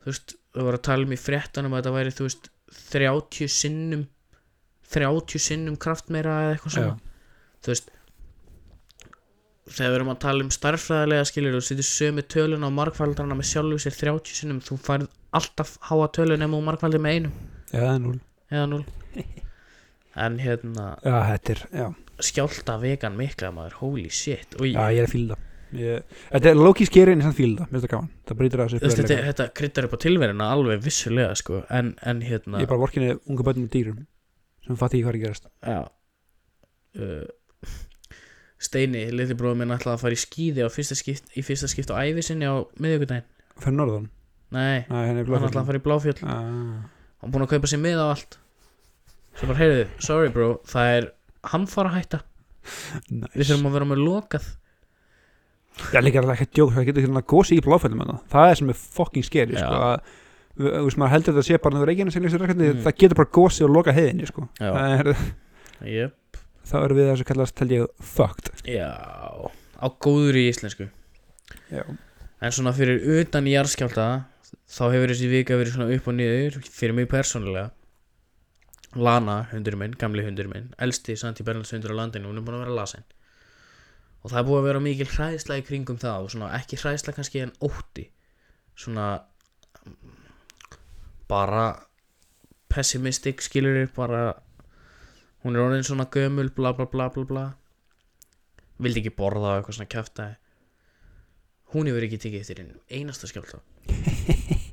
þú 0.00 0.08
veist, 0.08 0.34
það 0.54 0.68
var 0.70 0.78
að 0.78 0.86
tala 0.88 1.06
um 1.06 1.14
í 1.14 1.20
fréttanum 1.20 1.74
að 1.76 1.82
þetta 1.82 1.94
væri 1.98 2.16
þú 2.16 2.28
veist 2.28 2.50
30 2.94 3.52
sinnum 3.52 4.06
30 4.90 5.42
sinnum 5.42 5.76
kraft 5.78 6.10
meira 6.10 6.36
eða 6.44 6.54
eitthvað 6.56 6.74
svona. 6.74 6.94
Þú 7.60 7.72
veist 7.74 7.90
þegar 9.70 9.92
við 9.92 9.98
erum 10.00 10.10
að 10.10 10.22
tala 10.24 10.46
um 10.46 10.50
starffræðilega 10.54 11.26
skilur 11.28 11.54
þú 11.54 11.60
setur 11.68 11.86
sömu 11.86 12.24
tölun 12.26 12.66
á 12.66 12.70
markfaldarna 12.74 13.36
með 13.38 13.50
sjálfu 13.52 13.78
sér 13.84 13.98
30 14.00 14.40
sinnum 14.40 14.64
þú 14.64 14.80
færð 14.82 15.06
alltaf 15.36 15.76
háa 15.86 16.08
tölun 16.16 16.42
ef 16.42 16.50
þú 16.50 16.62
markfaldir 16.66 17.04
með 17.04 17.18
einum. 17.18 17.36
Eða 17.70 17.94
núl 18.02 18.16
eða 18.50 18.66
0 18.72 18.84
en 20.20 20.38
hérna 20.42 20.86
já, 21.04 21.16
er, 21.38 21.60
já, 21.70 21.86
skjálta 22.26 22.76
vegan 22.82 23.16
mikla 23.18 23.52
maður 23.54 23.78
holy 23.80 24.08
shit. 24.12 24.56
Ég, 24.60 24.74
já, 24.74 24.82
ég 24.94 25.02
er 25.02 25.08
að 25.08 25.14
fíla 25.14 25.38
ég, 25.76 26.16
þetta 26.32 26.50
er 26.50 26.58
low-key 26.58 26.88
skeri 26.88 27.14
en 27.14 27.22
ég 27.22 27.28
samt 27.28 27.38
fíla 27.38 27.66
mér 27.66 27.74
finnst 27.76 27.86
það 27.86 27.92
gaman. 27.94 28.12
Það 28.28 28.40
brýtur 28.40 28.62
að 28.64 28.74
þessu 28.74 29.00
þetta, 29.00 29.18
þetta 29.28 29.48
kryddar 29.60 29.88
upp 29.88 29.96
á 29.96 29.98
tilverina 30.04 30.50
alveg 30.54 30.82
vissulega 30.84 31.34
sko. 31.38 31.62
En, 31.70 31.92
en 32.02 32.22
hérna 32.26 32.62
ég 32.62 32.66
er 32.66 32.72
bara 32.72 32.82
vorkinni 32.82 33.16
unga 33.30 33.46
bönnum 33.46 33.68
og 33.68 33.74
dýrum 33.74 34.00
sem 34.66 34.78
fatt 34.80 34.96
ekki 34.96 35.06
hvað 35.06 35.16
er 35.16 35.22
gerast. 35.24 35.50
Já. 35.66 35.80
Uh, 36.98 37.76
Steini, 38.60 39.06
litli 39.14 39.36
bróður 39.38 39.62
minn 39.62 39.72
ætlaði 39.72 39.96
að 39.96 40.02
fara 40.02 40.16
í 40.16 40.20
skíði 40.20 40.66
á 40.66 40.68
fyrsta 40.68 40.96
skipt, 40.98 41.30
í 41.32 41.44
fyrsta 41.46 41.70
skipt 41.70 41.92
á 41.94 42.02
ævi 42.02 42.24
sinni 42.26 42.44
á 42.44 42.60
miðvikudaginn. 42.76 43.24
Fyrir 43.60 43.76
norðan, 43.78 44.10
Nei, 44.50 44.82
Nei, 44.90 45.04
hann 45.06 45.20
ætlaði 45.22 45.46
að 45.62 45.68
fara 45.70 45.80
í 45.80 45.84
Bláfjöll. 45.84 46.20
Ah, 46.26 46.42
Hann 47.20 47.32
búinn 47.32 47.44
að 47.46 47.52
kaupa 47.54 47.70
sér 47.70 47.80
mið 47.80 48.00
á 48.02 48.06
allt. 48.10 48.36
Svo 49.38 49.48
bara, 49.48 49.58
heyrðu, 49.60 49.82
sorry 50.02 50.30
bro 50.34 50.48
Það 50.68 50.94
er 50.96 51.04
hamfara 51.44 51.90
hætta 51.96 52.20
Við 52.60 53.22
nice. 53.24 53.46
þurfum 53.48 53.68
að 53.70 53.76
vera 53.78 53.88
með 53.88 54.02
lokað 54.04 54.48
Já, 55.94 56.00
líka 56.02 56.18
er 56.20 56.26
það 56.28 56.34
ekki 56.34 56.46
að 56.48 56.56
djók, 56.58 56.72
það 56.74 56.86
getur 56.90 57.04
hérna 57.06 57.22
gósi 57.30 57.56
í 57.56 57.62
bláfællum 57.64 58.00
með 58.02 58.08
það. 58.10 58.18
Það 58.32 58.50
er 58.50 58.58
sem 58.58 58.70
er 58.72 58.78
fucking 58.98 59.24
Já. 59.56 59.60
sko, 59.62 59.78
að 59.80 60.00
við- 60.60 60.74
veist, 60.84 60.98
maður 61.00 61.12
heldur 61.14 61.32
þetta 61.32 61.40
að 61.40 61.46
sé 61.48 61.58
bara 61.64 61.76
sem 61.76 61.84
Mm. 62.76 62.82
það 62.84 62.96
getur 63.00 63.16
bara 63.20 63.30
gósi 63.38 63.64
og 63.64 63.70
loka 63.70 63.92
heiðinni, 63.96 64.26
sko. 64.28 64.48
Það 64.58 64.98
er, 64.98 65.16
yep. 65.88 66.36
þá 66.66 66.74
erum 66.84 66.98
við 66.98 67.08
þessu 67.14 67.24
kallast, 67.30 67.54
tel 67.56 67.68
ég, 67.68 67.86
fucked. 68.02 68.50
Já 68.66 68.90
Á 69.80 69.86
góður 69.96 70.36
í 70.36 70.44
íslensku 70.50 70.90
Já. 71.72 71.84
En 72.42 72.50
svona 72.52 72.74
fyrir 72.76 73.00
utan 73.22 73.46
jarðskjálta 73.48 74.24
Þá 74.68 74.82
hefur 74.92 75.08
þessi 75.14 75.30
vika 75.30 75.56
verið 75.56 75.72
svona 75.78 75.94
upp 75.96 76.06
og 76.08 76.14
niður 76.14 76.60
Fyrir 76.68 76.92
mig 76.94 77.08
persónulega 77.08 77.70
Lana, 78.98 79.44
hundur 79.52 79.76
minn, 79.78 79.92
gamli 79.94 80.24
hundur 80.26 80.48
minn 80.50 80.72
Elsti 80.82 81.14
Santi 81.16 81.44
Bernals 81.46 81.70
hundur 81.70 81.92
á 81.94 81.98
landinu 82.00 82.30
Hún 82.30 82.40
er 82.40 82.46
búin 82.46 82.56
að 82.58 82.64
vera 82.64 82.78
lasin. 82.80 83.04
Og 84.20 84.32
það 84.32 84.40
er 84.40 84.46
búið 84.48 84.58
að 84.58 84.66
vera 84.66 84.82
mikil 84.82 85.06
hræðsla 85.12 85.58
í 85.60 85.66
kringum 85.68 86.00
það 86.02 86.24
Og 86.24 86.32
svona 86.34 86.50
ekki 86.58 86.78
hræðsla 86.80 87.14
kannski 87.14 87.44
en 87.44 87.54
ótti. 87.62 88.08
Svona 88.74 89.06
Bara 91.30 91.66
Pessimistic 92.70 93.44
skilur 93.46 93.86
bara 93.94 94.24
Hún 95.44 95.56
er 95.56 95.64
orðin 95.64 95.86
svona 95.86 96.10
gömul 96.12 96.50
bla 96.52 96.74
bla 96.76 96.84
bla 96.90 97.08
bla 97.14 97.24
bla. 97.24 97.46
Vildi 98.80 99.00
ekki 99.04 99.14
borða 99.16 99.54
og 99.54 99.60
eitthvað 99.60 99.78
svona 99.78 99.92
kjaftaði. 99.94 100.34
Hún 101.72 101.88
hefur 101.88 102.04
ekki 102.04 102.18
tekið 102.20 102.42
eftir 102.42 102.60
einn 102.64 102.74
einasta 102.90 103.30
skjálta 103.30 103.62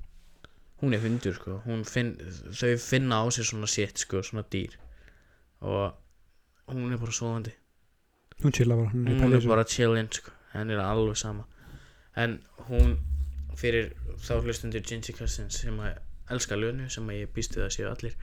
Hún 0.81 0.93
er 0.93 1.01
hundur 1.01 1.33
sko. 1.33 1.61
Hún 1.65 1.83
finn, 1.89 2.15
Þau 2.53 2.75
finna 2.81 3.21
á 3.21 3.25
sér 3.33 3.47
svona 3.49 3.69
shit 3.71 3.97
sko 4.03 4.21
Svona 4.25 4.43
dýr. 4.45 4.75
Og 5.65 5.93
hún 6.69 6.93
er 6.93 6.99
bara 7.01 7.15
svoðandi 7.15 7.53
Hún 8.43 8.53
chilla 8.53 8.75
bara, 8.77 8.91
hún 8.93 9.07
er, 9.09 9.21
Hún 9.23 9.33
er 9.33 9.47
bara 9.49 9.65
chillin 9.65 10.09
sko. 10.13 10.33
Henn 10.53 10.69
er 10.73 10.81
alveg 10.81 11.17
sama. 11.17 11.47
En 12.17 12.39
hún 12.69 12.97
fyrir 13.57 13.91
þá 14.21 14.37
hlustundir 14.43 14.85
Gingy 14.85 15.13
Cousins 15.17 15.57
sem 15.63 15.79
að 15.81 15.97
elska 16.33 16.57
lönu 16.59 16.89
sem 16.91 17.07
að 17.09 17.21
ég 17.23 17.31
býst 17.33 17.55
við 17.55 17.65
að 17.65 17.73
séu 17.73 17.87
allir 17.89 18.15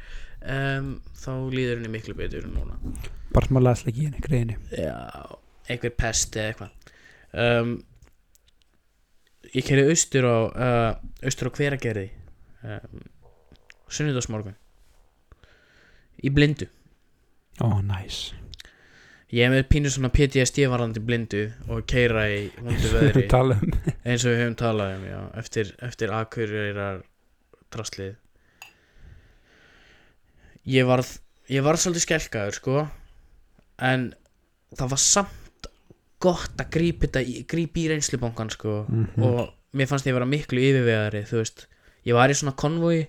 um, 0.44 0.90
þá 1.18 1.30
líður 1.54 1.78
henni 1.78 1.90
miklu 1.90 2.14
betur 2.18 2.46
núna. 2.50 2.76
Bara 3.34 3.48
smá 3.48 3.60
lasleiki 3.62 4.04
í 4.04 4.08
henni, 4.08 4.22
greiðinni. 4.22 4.58
Já, 4.78 4.94
einhver 5.70 5.94
pest 5.98 6.36
eða 6.38 6.52
eitthvað. 6.52 6.94
Um, 7.44 7.74
Ég 9.54 9.66
kerði 9.68 9.92
austur 9.92 10.26
á 10.26 10.36
uh, 10.50 10.92
austur 11.22 11.50
á 11.50 11.54
hveragerði 11.54 12.08
um, 12.64 13.04
sunnudagsmorgun 13.88 14.56
í 16.24 16.30
blindu 16.34 16.66
Ó, 17.62 17.68
oh, 17.68 17.78
nice. 17.86 18.34
Ég 19.30 19.44
er 19.46 19.52
með 19.52 19.68
pínu 19.70 19.90
svona 19.90 20.08
PTSD 20.14 20.64
varandi 20.70 20.98
blindu 21.02 21.44
og 21.70 21.84
keira 21.90 22.24
í 22.34 22.48
hundu 22.58 22.90
veðri 22.90 23.22
um. 23.30 23.60
eins 24.02 24.24
og 24.26 24.32
við 24.32 24.40
höfum 24.42 24.56
talað 24.58 24.96
um 24.96 25.04
já, 25.06 25.20
eftir, 25.42 25.70
eftir 25.86 26.12
akureyrar 26.14 27.02
draslið 27.74 28.16
Ég 30.74 30.86
varð 30.88 31.10
ég 31.52 31.64
varð 31.66 31.82
svolítið 31.84 32.06
skelkaður 32.06 32.56
sko 32.58 32.76
en 33.84 34.06
það 34.78 34.92
var 34.94 35.02
samt 35.02 35.68
gott 36.24 36.62
að 36.62 36.70
grípa 36.72 37.06
þetta 37.06 37.22
í, 37.22 37.42
reynslubankan 37.92 38.50
sko 38.54 38.84
Mhm. 38.88 39.22
og 39.26 39.52
mér 39.76 39.90
fannst 39.90 40.06
ég 40.08 40.14
vera 40.16 40.26
miklu 40.28 40.62
yfirvegari 40.62 41.24
þú 41.28 41.40
veist, 41.42 41.66
ég 42.04 42.16
var 42.16 42.32
í 42.32 42.36
svona 42.36 42.56
konvoi 42.58 43.06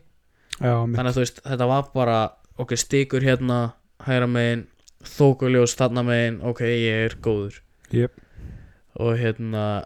þannig 0.60 1.10
að 1.10 1.18
þú 1.18 1.24
veist, 1.24 1.42
þetta 1.44 1.68
var 1.72 1.90
bara 1.96 2.20
ok, 2.62 2.76
stikur 2.80 3.26
hérna, 3.26 3.60
hægra 4.06 4.30
megin 4.32 4.68
þókuljós 5.06 5.76
þarna 5.78 6.06
megin 6.08 6.40
ok, 6.48 6.62
ég 6.64 7.10
er 7.10 7.18
góður. 7.24 7.62
Jep. 7.94 8.16
og 8.96 9.20
hérna 9.20 9.86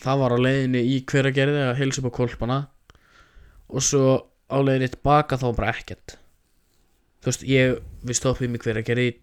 það 0.00 0.20
var 0.22 0.34
á 0.34 0.38
leiðinni 0.38 0.82
í 0.94 1.00
hveragerði 1.10 1.64
að 1.66 1.78
heilsa 1.80 2.00
upp 2.00 2.08
á 2.14 2.18
kolpana 2.18 2.58
og 3.68 3.84
svo 3.84 4.14
á 4.48 4.58
leiðinni 4.62 4.92
tilbaka 4.94 5.38
þá 5.40 5.46
var 5.50 5.58
bara 5.58 5.74
ekkert. 5.74 6.16
Þú 7.22 7.30
veist, 7.30 7.44
ég 7.46 7.76
við 8.02 8.18
stoppum 8.18 8.56
í 8.56 8.62
hveragerði 8.62 9.10
í 9.10 9.18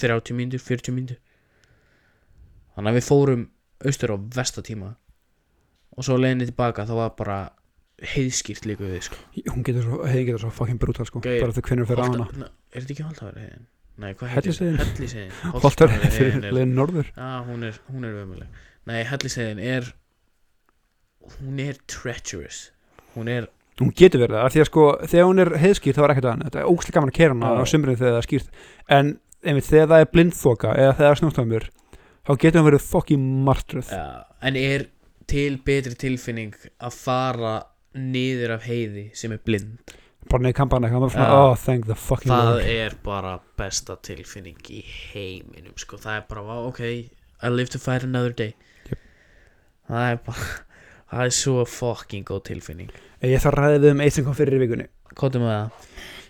30 0.00 0.36
mínútur, 0.36 0.64
40 0.64 0.96
mínútur. 0.96 1.20
Þannig 2.74 2.90
að 2.90 2.98
við 2.98 3.08
fórum 3.08 3.46
austur 3.84 4.12
á 4.12 4.16
vestatíma 4.34 4.90
og 5.94 6.06
svo 6.06 6.16
á 6.18 6.22
leiðinni 6.22 6.48
tilbaka 6.50 6.86
þá 6.88 6.94
var 6.98 7.12
bara 7.18 7.38
heiðskýrt 8.14 8.66
líka 8.68 8.84
við 8.88 9.04
sko. 9.06 9.20
Hún 9.52 9.64
getur 9.66 9.84
svo, 9.86 10.00
heiðin 10.08 10.26
getur 10.32 10.42
svo 10.44 10.50
fucking 10.54 10.80
brutal, 10.82 11.06
sko. 11.08 11.22
Gauir, 11.24 11.40
Bara 11.44 11.54
þegar 11.56 11.68
hvernig 11.70 11.88
fyrir 11.90 12.02
á 12.02 12.06
hana. 12.10 12.48
Er 12.74 12.82
þetta 12.84 12.94
ekki 12.96 13.06
Holtaveri 13.06 13.44
heiðin? 13.44 13.66
Nei, 14.02 14.08
hvað 14.18 14.32
Hellisheiðin? 14.34 14.78
Helliseiðin 14.82 15.34
Holtar 15.64 15.92
fyrir 16.10 16.38
leiðin 16.50 16.72
norður. 16.74 17.10
Já, 17.14 17.28
hún 17.46 17.62
er, 17.68 17.76
hún 17.92 18.06
er 18.08 18.16
ömuleg 18.24 18.62
Nei, 18.90 18.96
Helliseiðin 19.06 19.60
er 19.62 19.92
hún 21.38 21.60
er 21.62 21.78
treacherous 21.88 22.64
hún 23.14 23.30
er, 23.30 23.46
Hún 23.80 23.90
getur 23.96 24.20
verið 24.22 24.36
það, 24.38 24.50
því 24.54 24.60
að 24.62 24.68
sko, 24.68 24.82
þegar 25.10 25.28
hún 25.30 25.42
er 25.42 25.48
heiðskýrt 25.62 25.96
þá 25.98 26.02
er 26.04 26.12
ekkert 26.12 26.26
að 26.28 26.34
henni. 26.34 26.44
Þetta 26.46 26.58
er 26.60 26.66
ógæslega 26.70 26.94
gaman 26.98 27.10
að 27.10 27.16
kera 27.16 27.34
hana 27.34 27.48
á 27.58 27.64
sumrinu 27.66 27.96
þegar 27.98 28.12
það 28.12 28.18
er 28.20 28.26
skýrt. 28.28 28.60
En 28.98 29.08
einmitt, 29.42 29.66
þegar 29.70 29.88
það 29.90 30.02
er 30.04 30.10
blindþoka 30.12 30.74
eða 30.74 30.92
þegar 30.92 31.00
það 31.00 31.10
er 31.14 31.20
snúttamur, 31.20 31.66
þá 32.22 32.30
getur 32.44 32.60
hún 32.60 32.68
verið 32.68 32.84
fucking 32.92 33.24
martruð. 33.48 33.90
ja, 33.90 34.04
en 34.46 34.58
er 34.60 34.84
til 35.30 35.58
betri 35.64 35.94
tilfinning 35.98 36.54
að 36.80 36.96
fara 36.96 37.54
niður 37.94 38.56
af 38.56 38.66
heiði 38.68 39.10
sem 39.16 39.32
er 39.36 39.42
blind 39.44 39.94
Bara 40.30 40.40
neði 40.46 40.56
kampana, 40.56 40.88
það 40.88 41.16
Já. 41.20 41.24
oh, 41.36 41.54
thank 41.54 41.84
the 41.86 41.94
fucking 41.94 42.32
það 42.32 42.46
lord. 42.48 42.62
er 42.64 42.94
bara 43.04 43.34
besta 43.60 43.96
tilfinning 44.00 44.56
í 44.72 44.80
heiminum 45.12 45.74
sko, 45.76 45.98
það 46.00 46.16
er 46.16 46.24
bara, 46.30 46.42
"Vá, 46.42 46.54
ok 46.68 46.80
I 47.44 47.48
live 47.52 47.68
to 47.68 47.78
fight 47.78 48.02
another 48.04 48.32
day 48.32 48.54
Jep. 48.88 48.98
það 49.90 50.10
er 50.12 50.16
bara 50.24 50.46
það 51.12 51.24
er 51.26 51.30
svo 51.30 51.64
fucking 51.68 52.24
góð 52.24 52.42
tilfinning 52.50 52.90
Ég 53.24 53.40
þarf 53.40 53.56
að 53.56 53.62
ræða 53.64 53.78
við 53.84 53.90
um 53.94 54.00
eitt 54.04 54.12
sem 54.16 54.24
kom 54.24 54.34
fyrir 54.36 54.56
í 54.58 54.64
vikunni. 54.66 54.88
hvað 55.14 55.36
er 55.36 55.44
það? 55.44 55.70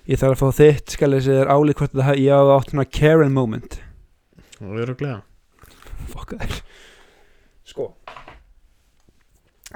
Ég 0.06 0.18
þarf 0.20 0.34
að 0.36 0.42
fá 0.42 0.58
þitt, 0.60 0.90
skal 0.94 1.14
ég 1.16 1.22
segja 1.24 1.40
þér 1.40 1.50
álið 1.54 1.74
hvort 1.80 1.94
það 1.96 2.18
ég 2.20 2.34
hafa 2.36 2.56
átt 2.58 2.70
svona 2.70 2.84
Karen 2.98 3.32
moment. 3.32 3.78
Öruglega. 4.60 5.22
Fuck 6.12 6.34
það. 6.36 6.60
Sko. 7.64 7.88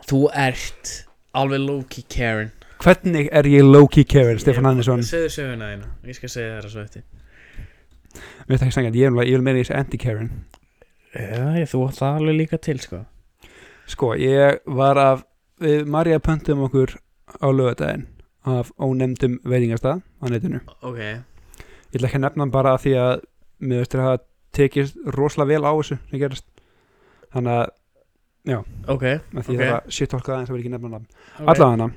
Þú 0.07 0.21
ert 0.35 0.93
alveg 1.35 1.61
low-key 1.65 2.05
Karen 2.09 2.53
Hvernig 2.79 3.29
er 3.35 3.43
ég 3.51 3.65
low-key 3.67 4.05
Karen, 4.07 4.39
Stefán 4.39 4.65
Hannesson? 4.69 5.03
segðu 5.03 5.29
söguna 5.35 5.73
þína, 5.73 5.89
ég 6.07 6.15
skal 6.19 6.29
segja 6.31 6.59
þér 6.61 6.69
að 6.69 6.75
svo 6.77 6.85
eftir 6.87 7.03
Mér 8.49 8.59
það 8.59 8.67
ekki 8.69 8.77
sangjant, 8.79 8.97
ég 8.97 9.07
er 9.07 9.11
alveg- 9.13 9.29
ég 9.29 9.43
vil 9.45 9.55
í 9.57 9.63
þessi 9.65 9.77
anti-Karen. 9.79 10.31
já, 11.15 11.67
þú 11.69 11.81
átt 11.89 11.99
það 11.99 12.17
alveg 12.21 12.37
líka 12.39 12.59
til 12.61 12.79
sko 12.81 13.05
Sko, 13.89 14.13
ég 14.21 14.59
var 14.67 14.99
af, 15.01 15.25
við 15.61 15.87
Marja 15.89 16.19
pöntum 16.21 16.61
okkur 16.67 16.97
á 17.41 17.49
lögadaginn 17.49 18.07
af 18.45 18.71
ónefndum 18.79 19.39
veitingastað 19.45 20.03
á 20.23 20.25
netinu. 20.29 20.61
ok, 20.83 20.99
Ég 20.99 21.97
ætla 21.97 22.09
ekki 22.09 22.19
að 22.19 22.25
nefna 22.27 22.43
hann 22.45 22.51
bara 22.53 22.75
af 22.75 22.83
því 22.85 22.93
að 23.01 23.23
mér 23.61 23.79
veist 23.81 23.93
þér 23.95 24.01
að 24.05 24.09
það 24.13 24.25
tekist 24.53 24.97
rosalega 25.17 25.49
vel 25.49 25.65
á 25.65 25.73
þessu 25.73 25.99
sem 26.11 26.19
gerast. 26.21 26.45
Þannig 27.33 27.53
að, 27.57 27.71
ok, 28.57 29.05
að 29.05 29.43
því 29.45 29.55
Ok. 29.55 29.61
það 29.61 29.73
var 29.73 29.91
shit 29.97 30.11
tólkað 30.13 30.35
aðeins 30.35 30.51
að 30.51 30.55
vera 30.57 30.63
ekki 30.65 30.73
nefna 30.75 30.91
hann. 30.97 31.07
okay. 31.35 31.47
Allavega 31.55 31.91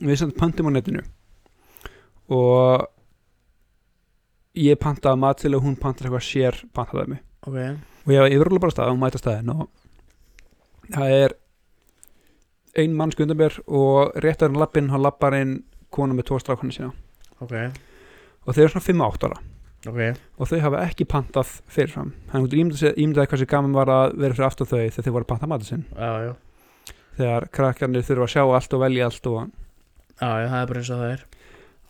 við 0.00 0.16
sem 0.20 0.30
pöntum 0.36 0.68
á 0.68 0.70
netinu 0.74 1.02
og 2.28 2.86
ég 4.58 4.78
pantaði 4.82 5.20
mat 5.22 5.38
til 5.42 5.54
og 5.56 5.62
hún 5.64 5.76
pantaði 5.80 6.08
eitthvað 6.08 6.26
sér 6.28 6.60
pantaði 6.74 7.08
mig. 7.14 7.20
og 8.06 8.12
ég 8.12 8.20
var 8.20 8.30
yfirlega 8.32 8.60
bara 8.60 8.74
stað 8.74 8.92
og 8.92 8.98
mæta 9.02 9.18
staðin 9.20 9.52
og 9.54 9.68
það 10.92 11.14
er 11.18 11.36
ein 12.78 12.94
mann 12.96 13.12
skundan 13.12 13.38
mér 13.38 13.58
og 13.66 14.14
réttar 14.22 14.48
hann 14.48 14.60
lappinn, 14.60 14.90
hann 14.90 15.02
lappar 15.02 15.34
inn 15.34 15.62
konu 15.90 16.14
með 16.14 16.28
tvo 16.30 16.38
strákunni 16.40 16.72
sína 16.74 16.92
og 17.40 18.54
þeir 18.54 18.64
eru 18.64 18.72
svona 18.74 18.86
5-8 19.12 19.28
ára 19.28 19.40
ok. 19.86 20.00
Og 20.38 20.48
þau 20.50 20.58
hafa 20.64 20.82
ekki 20.88 21.04
pantað 21.08 21.52
fyrirfram. 21.70 22.12
Getur 22.32 22.58
ímyndað 22.58 22.80
sér- 22.82 22.98
ímyndaði 22.98 23.30
hversu 23.30 23.46
gaman 23.46 23.72
var 23.76 23.86
að 23.94 24.16
vera 24.18 24.34
fyrir 24.34 24.46
aftur 24.48 24.66
þau 24.66 24.78
þegar 24.90 25.04
þau 25.06 25.12
voru 25.14 25.24
að 25.24 25.32
panta 25.32 25.46
matið 25.52 25.70
sinn. 25.72 25.84
Já, 25.94 26.10
já, 26.26 26.32
þegar 27.18 27.48
krakkarnir 27.58 28.02
þurfa 28.08 28.26
að 28.28 28.32
sjá 28.34 28.42
allt 28.58 28.74
og 28.78 28.80
velja 28.84 29.06
allt 29.10 29.26
og, 29.30 29.38
já, 30.18 30.28
já, 30.28 30.48
það 30.48 30.60
er 30.62 30.66
bara 30.72 30.82
eins 30.82 30.90
og 30.90 31.02
það 31.02 31.12
er. 31.14 31.24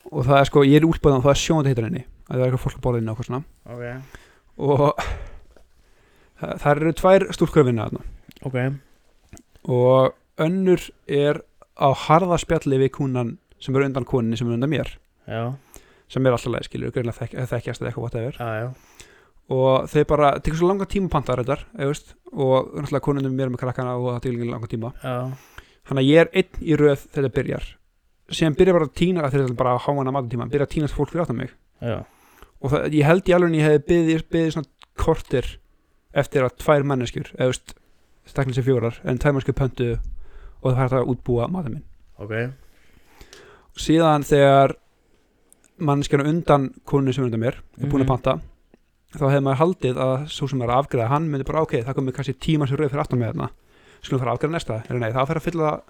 Og 0.08 0.24
það 0.24 0.38
er 0.40 0.48
sko, 0.48 0.62
ég 0.64 0.76
er 0.82 0.86
útbúðan 0.88 1.24
það 1.24 1.34
er 1.34 1.40
sjóndi 1.42 1.68
heitar 1.72 1.84
henni 1.88 2.04
að 2.28 2.34
það 2.34 2.40
er 2.40 2.46
eitthvað 2.48 2.62
fólk 2.66 2.78
að 2.78 2.84
borða 2.86 3.00
inn 3.02 3.08
og 3.08 3.18
eitthvað 3.18 3.28
svona. 3.28 3.42
Ok, 3.68 3.82
og 4.58 4.84
það, 6.40 6.54
það 6.62 6.70
eru 6.76 6.92
tvær 7.02 7.26
stúlkur 7.36 7.62
að 7.64 7.68
vinna 7.70 7.88
þarna. 7.88 8.06
Ok, 8.48 8.58
og 9.68 10.14
önnur 10.44 10.84
er 11.10 11.40
á 11.78 11.88
harða 12.06 12.38
spjalli 12.40 12.78
við 12.80 12.92
kúnan 12.96 13.34
sem 13.62 13.74
er 13.76 13.84
undan 13.88 14.06
kúninni 14.08 14.38
sem 14.38 14.48
er 14.48 14.56
undan 14.56 14.70
mér. 14.72 14.94
Já, 15.28 15.42
sem 16.08 16.26
er 16.26 16.34
alltaf 16.36 16.54
leið 16.54 16.68
skilur, 16.68 16.94
greinlega 16.94 17.18
þekk, 17.20 17.36
þekkjast 17.52 17.82
eða 17.82 17.90
eitthvað 17.90 18.06
whatever. 18.06 18.40
Já 18.40 18.98
og 19.48 19.88
þau 19.88 20.04
bara, 20.10 20.32
tekur 20.44 20.60
svo 20.60 20.68
langa 20.68 20.86
tíma 20.88 21.08
að 21.08 21.14
panta 21.14 21.36
þetta 21.38 21.56
og 22.36 22.74
náttúrulega 22.76 23.04
konunum 23.04 23.36
mér 23.36 23.52
með 23.52 23.62
krakkana 23.62 23.94
og 23.96 24.10
það 24.10 24.24
tekur 24.26 24.50
langa 24.50 24.68
tíma. 24.68 24.92
Þannig 25.88 26.02
að 26.02 26.08
ég 26.10 26.20
er 26.20 26.30
einn 26.36 26.60
í 26.60 26.76
röð 26.76 27.04
þegar 27.06 27.16
þetta 27.16 27.36
byrjar. 27.38 27.68
Sem 28.36 28.56
byrjar 28.58 28.76
bara 28.76 28.88
að 28.90 28.96
tína 29.00 29.24
að 29.24 29.34
þetta 29.34 29.46
er 29.48 29.56
bara 29.56 29.74
að 29.74 29.82
háa 29.86 29.94
hana 29.96 30.12
matartíma, 30.12 30.48
byrjar 30.52 30.68
að 30.68 30.74
tína 30.74 30.90
fólk 30.92 31.12
fyrir 31.14 31.24
áttan 31.24 31.38
mig. 31.38 31.54
Já, 31.80 31.96
og 32.58 32.74
það, 32.74 32.86
ég 32.98 33.08
held 33.08 33.30
í 33.30 33.34
alveg 33.36 33.56
ég 33.56 33.68
hefði 33.68 33.82
byggðið 33.88 34.24
byggði 34.34 34.54
svona 34.56 34.72
kortir 34.98 35.50
eftir 36.18 36.44
að 36.44 36.56
tvær 36.60 36.86
manneskjur 36.90 37.30
eða 37.38 37.52
veist, 37.52 37.74
staklega 38.28 38.58
sér 38.58 38.66
fjórar 38.66 38.98
en 39.04 39.20
tvær 39.22 39.36
manneskjur 39.36 39.56
pöntu 39.56 39.88
og 39.94 40.66
það 40.66 40.78
fær 40.80 40.92
það 40.92 41.00
að 41.00 41.12
útbúa 41.14 41.48
maður 41.54 41.76
minn. 41.76 41.86
Ok. 42.18 42.34
Síðan 43.78 44.26
þegar 44.26 44.74
manneskjana 45.80 46.28
undan 46.28 46.68
konu 46.84 47.12
sem 47.12 47.24
er 47.24 47.28
undan 47.30 47.40
mér 47.42 47.56
er 47.58 47.86
búin 47.88 48.02
að 48.02 48.06
Mhm. 48.06 48.12
panta 48.12 48.40
þá 49.14 49.24
hefði 49.30 49.42
maður 49.46 49.60
haldið 49.62 49.96
að 50.04 50.26
svo 50.28 50.48
sem 50.48 50.62
er 50.62 50.68
að 50.68 50.82
afgræða 50.84 51.08
hann 51.08 51.30
myndi 51.30 51.44
bara 51.46 51.62
ok, 51.62 51.72
það 51.82 51.94
komið 51.96 52.14
kannski 52.18 52.34
tíma 52.38 52.68
sem 52.68 52.76
rauð 52.76 52.90
fyrir 52.90 53.00
aftan 53.04 53.18
með 53.18 53.32
þarna 53.32 53.50
skulum 54.02 54.20
fara 54.20 54.32
að 54.32 54.36
afgræða 54.38 54.52
næsta. 54.54 54.82
Eller 54.90 55.00
nei, 55.00 55.12
það 55.12 55.26
fer 55.26 55.36
að 55.36 55.46
fylla 55.48 55.82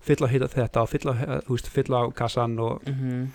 fylla 0.00 0.28
hýta 0.28 0.48
þetta 0.48 0.82
og 0.82 0.88
fylla, 0.88 1.12
þú 1.46 1.54
veist, 1.56 1.68
fylla 1.68 1.96
á 2.02 2.04
kassan 2.14 2.58
og 2.60 2.82
mhm, 2.86 3.28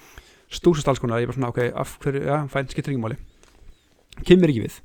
stúsast 0.50 0.88
alls 0.88 1.00
konar. 1.00 1.20
Ég 1.20 1.28
bara 1.28 1.36
svona 1.38 1.50
ok, 1.50 1.60
af 1.76 1.98
hverju, 2.00 2.22
já, 2.24 2.48
fæn, 2.48 2.70
skiptir 2.70 2.94
ekki 2.94 3.02
máli. 3.04 3.18
Kemur 4.24 4.48
ekki 4.50 4.64
við. 4.64 4.78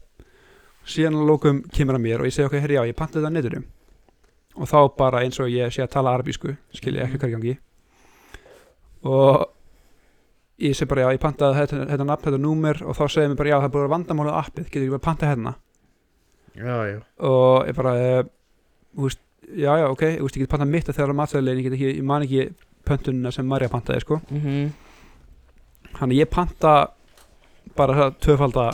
Síðan 0.88 1.15
að 1.21 1.29
lókum 1.29 1.62
kemur 1.71 1.95
að 1.99 2.03
mér 2.03 2.21
og 2.21 2.27
ég 2.27 2.33
segi 2.35 2.47
ok, 2.49 2.57
herri 2.61 2.75
já, 2.79 2.83
ég 2.88 2.97
pantaði 2.97 3.25
það 3.27 3.33
neturum 3.37 3.65
og 4.59 4.67
þá 4.67 4.97
bara 4.97 5.21
eins 5.23 5.38
og 5.38 5.47
ég 5.53 5.71
sé 5.71 5.83
að 5.85 5.91
tala 5.91 6.15
arabísku 6.17 6.57
skil 6.75 6.95
ég 6.97 7.05
ekki 7.07 7.19
hvað 7.21 7.29
í 7.29 7.35
gangi. 7.37 7.59
Og 9.05 9.47
ég 10.59 10.75
segi 10.75 10.88
bara 10.91 11.07
já, 11.07 11.12
ég 11.15 11.23
pantaði 11.23 11.61
þetta, 11.61 11.85
þetta 11.93 12.07
nafn, 12.09 12.25
þetta 12.27 12.41
númer 12.43 12.83
og 12.85 12.99
þá 12.99 13.05
segir 13.15 13.31
mér 13.31 13.38
bara 13.41 13.53
já, 13.53 13.57
það 13.59 13.69
er 13.69 13.75
bara 13.77 13.93
vandamála 13.95 14.35
á 14.35 14.41
appið, 14.43 14.67
getur 14.69 14.83
ekki 14.87 14.97
bara 14.97 15.07
pantað 15.07 15.33
hérna? 15.33 15.55
Já, 16.59 16.77
já. 16.91 16.99
Og 17.29 17.69
ég 17.69 17.79
bara, 17.79 17.95
eh, 18.03 18.23
þú 18.97 19.07
veist 19.07 19.23
já, 19.49 19.73
já, 19.79 19.87
ok, 19.88 20.05
þú 20.19 20.27
veist, 20.27 20.37
ég 20.37 20.45
get 20.45 20.53
pantað 20.55 20.73
mitt 20.75 20.91
að 20.91 20.99
þegar 20.99 21.19
matsæðilegin, 21.23 21.62
ég 21.62 21.69
get 21.69 21.79
ekki, 21.79 21.95
ég 22.00 22.05
man 22.11 22.27
ekki 22.27 22.49
pöntunina 22.88 23.33
sem 23.33 23.47
Marja 23.47 23.68
pantaði, 23.68 24.03
sko. 24.03 24.21
Mhm, 24.31 24.73
hann 26.01 26.11
ég 26.14 26.29
panta 26.31 26.75
bara 27.79 27.94
það 27.94 28.18
tvöfalda 28.25 28.66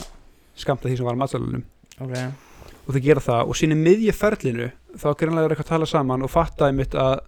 skamta 0.57 0.89
því 0.89 0.97
sem 0.97 1.07
var 1.07 1.17
á 1.17 1.21
matsælunum 1.21 1.63
ok, 2.01 2.15
og 2.85 2.95
þau 2.95 3.01
gera 3.03 3.23
það 3.23 3.51
og 3.51 3.57
síni 3.59 3.77
miðje 3.79 4.15
ferlinu 4.15 4.69
þá 4.95 5.07
greinlega 5.19 5.49
er 5.49 5.55
eitthvað 5.55 5.67
að 5.67 5.73
tala 5.73 5.89
saman 5.89 6.25
og 6.25 6.31
fatta 6.31 6.69
einmitt 6.69 6.95
að 6.99 7.19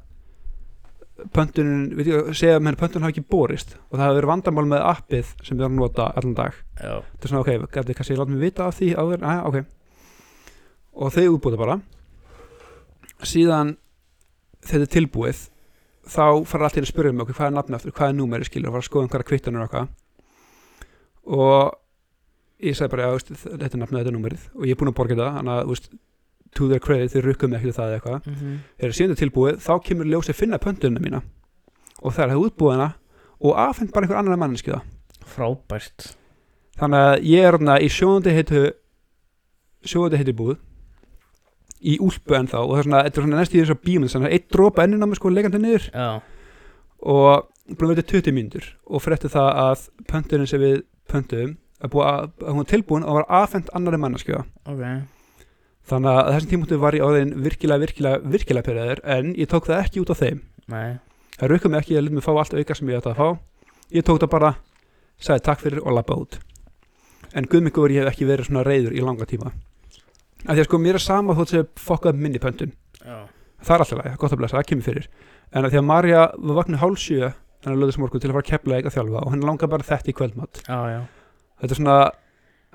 pöntunin, 1.33 1.89
veit 1.97 2.09
ég, 2.11 2.29
segja 2.37 2.57
að 2.57 2.63
menn 2.67 2.77
pöntunin 2.79 3.07
hafi 3.07 3.17
ekki 3.17 3.29
borist 3.31 3.75
og 3.89 3.97
það 3.97 4.03
hafi 4.05 4.17
verið 4.19 4.31
vandamál 4.31 4.65
með 4.69 4.85
appið 4.91 5.33
sem 5.41 5.57
við 5.57 5.65
erum 5.65 5.77
að 5.77 5.83
nota 5.83 6.07
allan 6.19 6.37
dag. 6.37 6.61
Þetta 6.77 7.27
er 7.27 7.31
svona 7.31 7.43
ok, 7.43 7.67
gæti 7.73 7.97
kannski 7.97 8.17
láta 8.19 8.33
mig 8.33 8.43
vita 8.43 8.67
af 8.67 8.77
því 8.77 8.89
áður, 8.95 9.25
aðja, 9.31 9.43
ok. 9.49 9.57
Og 10.97 11.13
þau 11.13 11.27
útbúða 11.35 11.61
bara. 11.61 11.77
Síðan 13.25 13.75
þetta 14.65 14.83
er 14.85 14.93
tilbúið 14.97 15.43
þá 16.07 16.25
fara 16.47 16.69
allir 16.69 16.85
að 16.85 16.91
spyrja 16.91 17.13
mig 17.13 17.25
okkur 17.25 17.39
hvað 17.39 17.49
er 17.49 17.55
nafni 17.57 17.77
aftur, 17.77 17.95
hvað 17.97 18.11
er 18.11 18.17
númeri 18.17 18.47
skilur 18.47 18.69
og 18.69 18.77
fara 18.77 18.85
að 18.85 18.89
skoða 18.89 19.07
einhverja 19.07 19.29
kvittanur 19.31 19.63
og 19.63 19.67
eitthvað. 19.67 19.87
Og 21.37 22.67
ég 22.67 22.77
sagði 22.77 22.93
bara, 22.93 23.07
já, 23.07 23.37
þetta 23.43 23.73
er 23.73 23.81
nafnið, 23.81 23.99
þetta 23.99 24.11
er 24.13 24.17
númerið. 24.17 24.45
Og 24.55 24.67
ég 24.67 24.75
er 24.75 24.79
búinn 24.79 24.93
að 24.93 24.99
borga 25.01 25.17
það, 25.19 25.33
þannig 25.39 25.55
að 25.57 25.71
þú 25.71 25.97
to 26.57 26.67
their 26.69 26.81
credit, 26.83 27.13
þeir 27.13 27.27
rukkuð 27.31 27.51
mig 27.51 27.61
ekki 27.61 27.73
það 27.77 27.95
eitthvað. 27.97 28.29
Mhm, 28.31 28.53
þegar 28.81 28.95
síðan 28.97 29.15
er 29.15 29.19
tilbúið, 29.21 29.59
þá 29.63 29.73
kemur 29.87 30.09
ljósið 30.11 30.37
finna 30.39 30.59
pöntunina 30.61 31.03
mína. 31.03 31.21
Og 32.01 32.13
það 32.13 32.23
er 32.25 32.33
að 32.35 32.45
útbúið 32.45 32.73
hana 32.75 32.87
og 33.41 33.59
afhengt 33.63 33.93
bara 33.93 34.05
einhver 34.07 34.19
annar 34.21 34.39
manneski 34.41 34.73
það 34.73 34.81
frábært. 35.27 36.07
Þannig 36.77 37.03
að 37.07 37.27
ég 37.27 37.43
er 37.45 37.57
þarna 37.57 37.77
í 37.81 37.89
sjóðandi 37.89 38.33
heitu 38.37 38.63
sjóðandi 39.87 40.21
heitu 40.21 40.33
búð 40.37 40.57
í 41.81 41.97
úlpu 42.01 42.37
ennþá. 42.37 42.63
Og 42.63 42.73
það 42.73 42.79
er 42.79 42.87
svona, 42.87 43.03
þetta 43.05 43.17
er 43.21 43.25
svona 43.27 43.41
næst 43.41 43.53
í 43.55 43.61
þess 43.61 43.75
að 43.75 43.83
bímund 43.85 44.13
þannig 44.13 44.29
að 44.29 44.37
eitt 44.37 44.49
dropa 44.53 44.83
ennina 44.85 45.09
með 45.09 45.19
sko 45.19 45.29
leikandi 45.33 45.61
niður. 45.61 45.89
Já, 45.93 46.09
og 46.97 47.47
búin 47.77 47.91
að 47.91 47.95
vera 47.95 48.07
20 48.13 48.33
mínútur. 48.37 48.69
Og 48.87 49.03
frétti 49.03 49.29
það 49.29 49.49
að 49.65 49.87
pöntunin 50.09 50.49
sem 50.49 50.61
við 50.61 50.79
pöntuðum 51.11 51.57
að, 51.81 51.93
að, 52.01 52.31
að 52.41 52.49
hún 52.51 52.61
var 52.63 52.71
tilbúin 52.71 53.05
og 53.05 53.19
var 53.19 53.27
afhengt 53.43 53.69
annari 53.77 53.99
manneskjöða 54.01 54.45
ok 54.65 54.83
þannig 55.87 56.13
að 56.13 56.31
þessum 56.33 56.51
tímútu 56.51 56.79
var 56.81 56.97
ég 56.97 57.05
orðin 57.05 57.33
virkilega, 57.43 57.83
virkilega, 57.85 58.21
virkilega 58.35 58.67
pyrraður 58.67 59.01
en 59.15 59.31
ég 59.37 59.49
tók 59.51 59.69
það 59.69 59.83
ekki 59.85 60.03
út 60.03 60.11
á 60.11 60.15
þeim. 60.21 60.41
Nei, 60.73 60.97
það 61.37 61.53
rauka 61.53 61.71
mig 61.71 61.81
ekki, 61.81 61.95
ég 61.95 62.05
lit 62.05 62.17
mig 62.17 62.25
fá 62.25 62.33
allt 62.33 62.57
auka 62.57 62.77
sem 62.77 62.91
ég 62.91 62.99
ætti 62.99 63.13
að 63.13 63.21
fá. 63.21 63.27
Ég 63.95 64.07
tók 64.07 64.19
það 64.23 64.33
bara, 64.35 64.51
sagði 65.19 65.45
takk 65.47 65.63
fyrir 65.63 65.83
og 65.85 65.97
lappa 65.97 66.19
út. 66.19 66.37
En 67.33 67.47
guðmyggur 67.47 67.93
ég 67.95 68.03
hef 68.03 68.13
ekki 68.13 68.27
verið 68.27 68.49
svona 68.49 68.65
reyður 68.67 68.95
í 68.97 69.03
langa 69.03 69.27
tíma. 69.29 69.53
Af 70.45 70.53
því 70.53 70.61
að 70.61 70.69
sko 70.69 70.79
mér 70.83 70.99
er 70.99 71.03
sama 71.03 71.35
þótt 71.37 71.55
sem 71.55 71.73
fokkað 71.81 72.19
minni 72.19 72.39
pöntun. 72.43 72.75
Já, 73.01 73.25
það 73.63 73.75
er 73.75 73.83
alltaf 73.85 73.99
læg, 74.03 74.15
gott 74.21 74.35
að 74.35 74.41
blessa, 74.43 74.59
það 74.59 74.69
kemur 74.71 74.87
fyrir. 74.87 75.09
En 75.55 75.65
af 75.65 75.71
því 75.73 75.79
að 75.81 75.87
Marja 75.87 76.23
var 76.35 76.59
vaknið 76.61 76.83
hálf 76.83 77.01
sjö 77.01 77.31
þannig 77.63 77.77
að 77.77 77.83
löðis 77.83 77.99
morgun 78.01 78.23
til 78.23 78.29
að 78.29 78.35
fara 78.37 78.45
að 78.45 78.51
kepla 78.51 78.77
eitthvað 78.77 78.95
þjálfa 78.97 79.21
og 79.23 79.33
hann 79.33 79.45
langar 79.45 79.71
bara 79.71 79.87
þetta 79.87 80.11
í 80.11 80.15
kvöldmatt 80.17 80.59
já, 80.63 80.79
já. 80.93 80.99
Þetta 81.61 81.73
er 81.73 81.79
svona, 81.79 81.95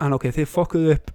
hann 0.03 0.17
ok, 0.17 0.27
þið 0.37 0.49
fokkuðu 0.51 0.95
upp 0.97 1.13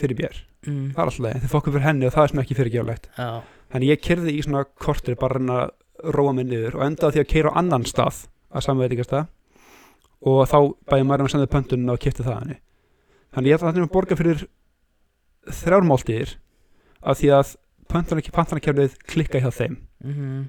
fyrir 0.00 0.18
mér, 0.18 0.40
mm, 0.66 0.86
það 0.94 1.02
er 1.02 1.10
alltaf 1.10 1.24
læg 1.26 1.42
þið 1.42 1.52
fokkuðu 1.52 1.76
fyrir 1.76 1.86
henni 1.88 2.08
og 2.08 2.14
það 2.14 2.24
er 2.24 2.32
sem 2.32 2.42
ekki 2.42 2.58
fyrirgjáflegt 2.58 3.08
já, 3.16 3.28
Þannig 3.72 3.92
ég 3.92 4.02
kerði 4.04 4.34
í 4.36 4.42
svona 4.44 4.64
kortir 4.84 5.16
bara 5.20 5.38
að 5.38 5.40
reyna 5.40 5.58
að 5.62 6.16
róa 6.16 6.32
mig 6.36 6.48
niður 6.48 6.78
og 6.78 6.86
endaði 6.86 7.16
því 7.16 7.22
að 7.22 7.30
keira 7.32 7.52
á 7.52 7.58
annan 7.62 7.86
stað 7.88 8.24
að 8.52 8.66
samveitingastað 8.66 9.30
og 10.32 10.40
þá 10.50 10.58
bæði 10.92 11.06
maður 11.08 11.24
að 11.24 11.32
senda 11.32 11.50
pöntunum 11.50 11.94
og 11.94 12.02
kipti 12.02 12.26
það 12.26 12.40
henni. 12.40 12.56
Þannig 13.32 13.48
ég 13.48 13.56
ætla 13.56 13.70
að 13.70 13.78
þetta 13.78 13.92
borga 13.94 14.18
fyrir 14.18 14.42
þrjármáltíðir 15.62 16.34
af 17.02 17.18
því 17.18 17.30
að 17.38 17.54
pöntunarkerfið 17.92 18.98
klikka 19.08 19.40
hjá 19.40 19.48
þeim. 19.56 19.78
mhm 20.04 20.42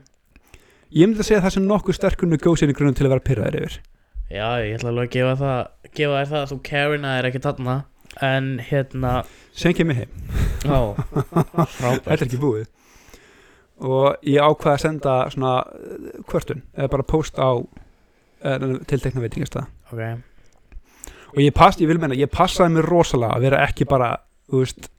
Ég 0.93 1.09
myndi 1.09 1.23
að 1.23 1.25
segja 1.25 1.39
að 1.39 1.47
það 1.47 1.53
sem 1.55 1.63
nokkuð 1.65 1.95
sterkur 1.97 2.29
negotiating 2.29 2.77
grunum 2.77 2.93
til 2.93 3.07
að 3.07 3.13
vera 3.15 3.25
pyrraðir 3.25 3.55
yfir. 3.63 3.77
Já, 4.29 4.45
ég 4.61 4.75
ætla 4.77 4.91
alveg 4.91 5.07
að 5.07 5.15
gefa 5.15 5.31
það 5.39 5.61
gefa 5.97 6.19
þér 6.19 6.27
það 6.29 6.41
að 6.41 6.51
þú 6.51 6.57
Karina 6.67 7.13
er 7.17 7.27
ekki 7.29 7.41
þarna 7.41 7.77
en 8.21 8.59
hérna 8.69 9.23
Sem 9.53 9.73
kemur 9.73 9.95
heim. 9.95 10.09
já, 10.65 10.79
Þetta 11.03 12.13
er 12.15 12.23
ekki 12.27 12.39
búið. 12.41 12.67
Og 13.83 14.15
ég 14.29 14.39
ákvaði 14.41 14.73
að 14.75 14.83
senda 14.85 15.15
svona 15.33 15.53
eh, 15.65 16.21
kvörtun 16.29 16.61
eða 16.77 16.91
bara 16.93 17.03
post 17.09 17.39
á 17.41 17.51
uh, 17.57 18.77
tiltekna 18.87 19.23
veitingastað. 19.23 19.67
ok, 19.91 20.01
og 21.33 21.39
ég 21.41 21.53
pass, 21.57 21.79
ég 21.81 21.89
vil 21.89 21.99
menna, 21.99 22.15
ég 22.15 22.29
passaði 22.31 22.75
mér 22.77 22.85
rosalega 22.89 23.35
að 23.37 23.47
vera 23.47 23.63
ekki 23.67 23.87
bara, 23.89 24.11
þú 24.51 24.61
veist 24.63 24.89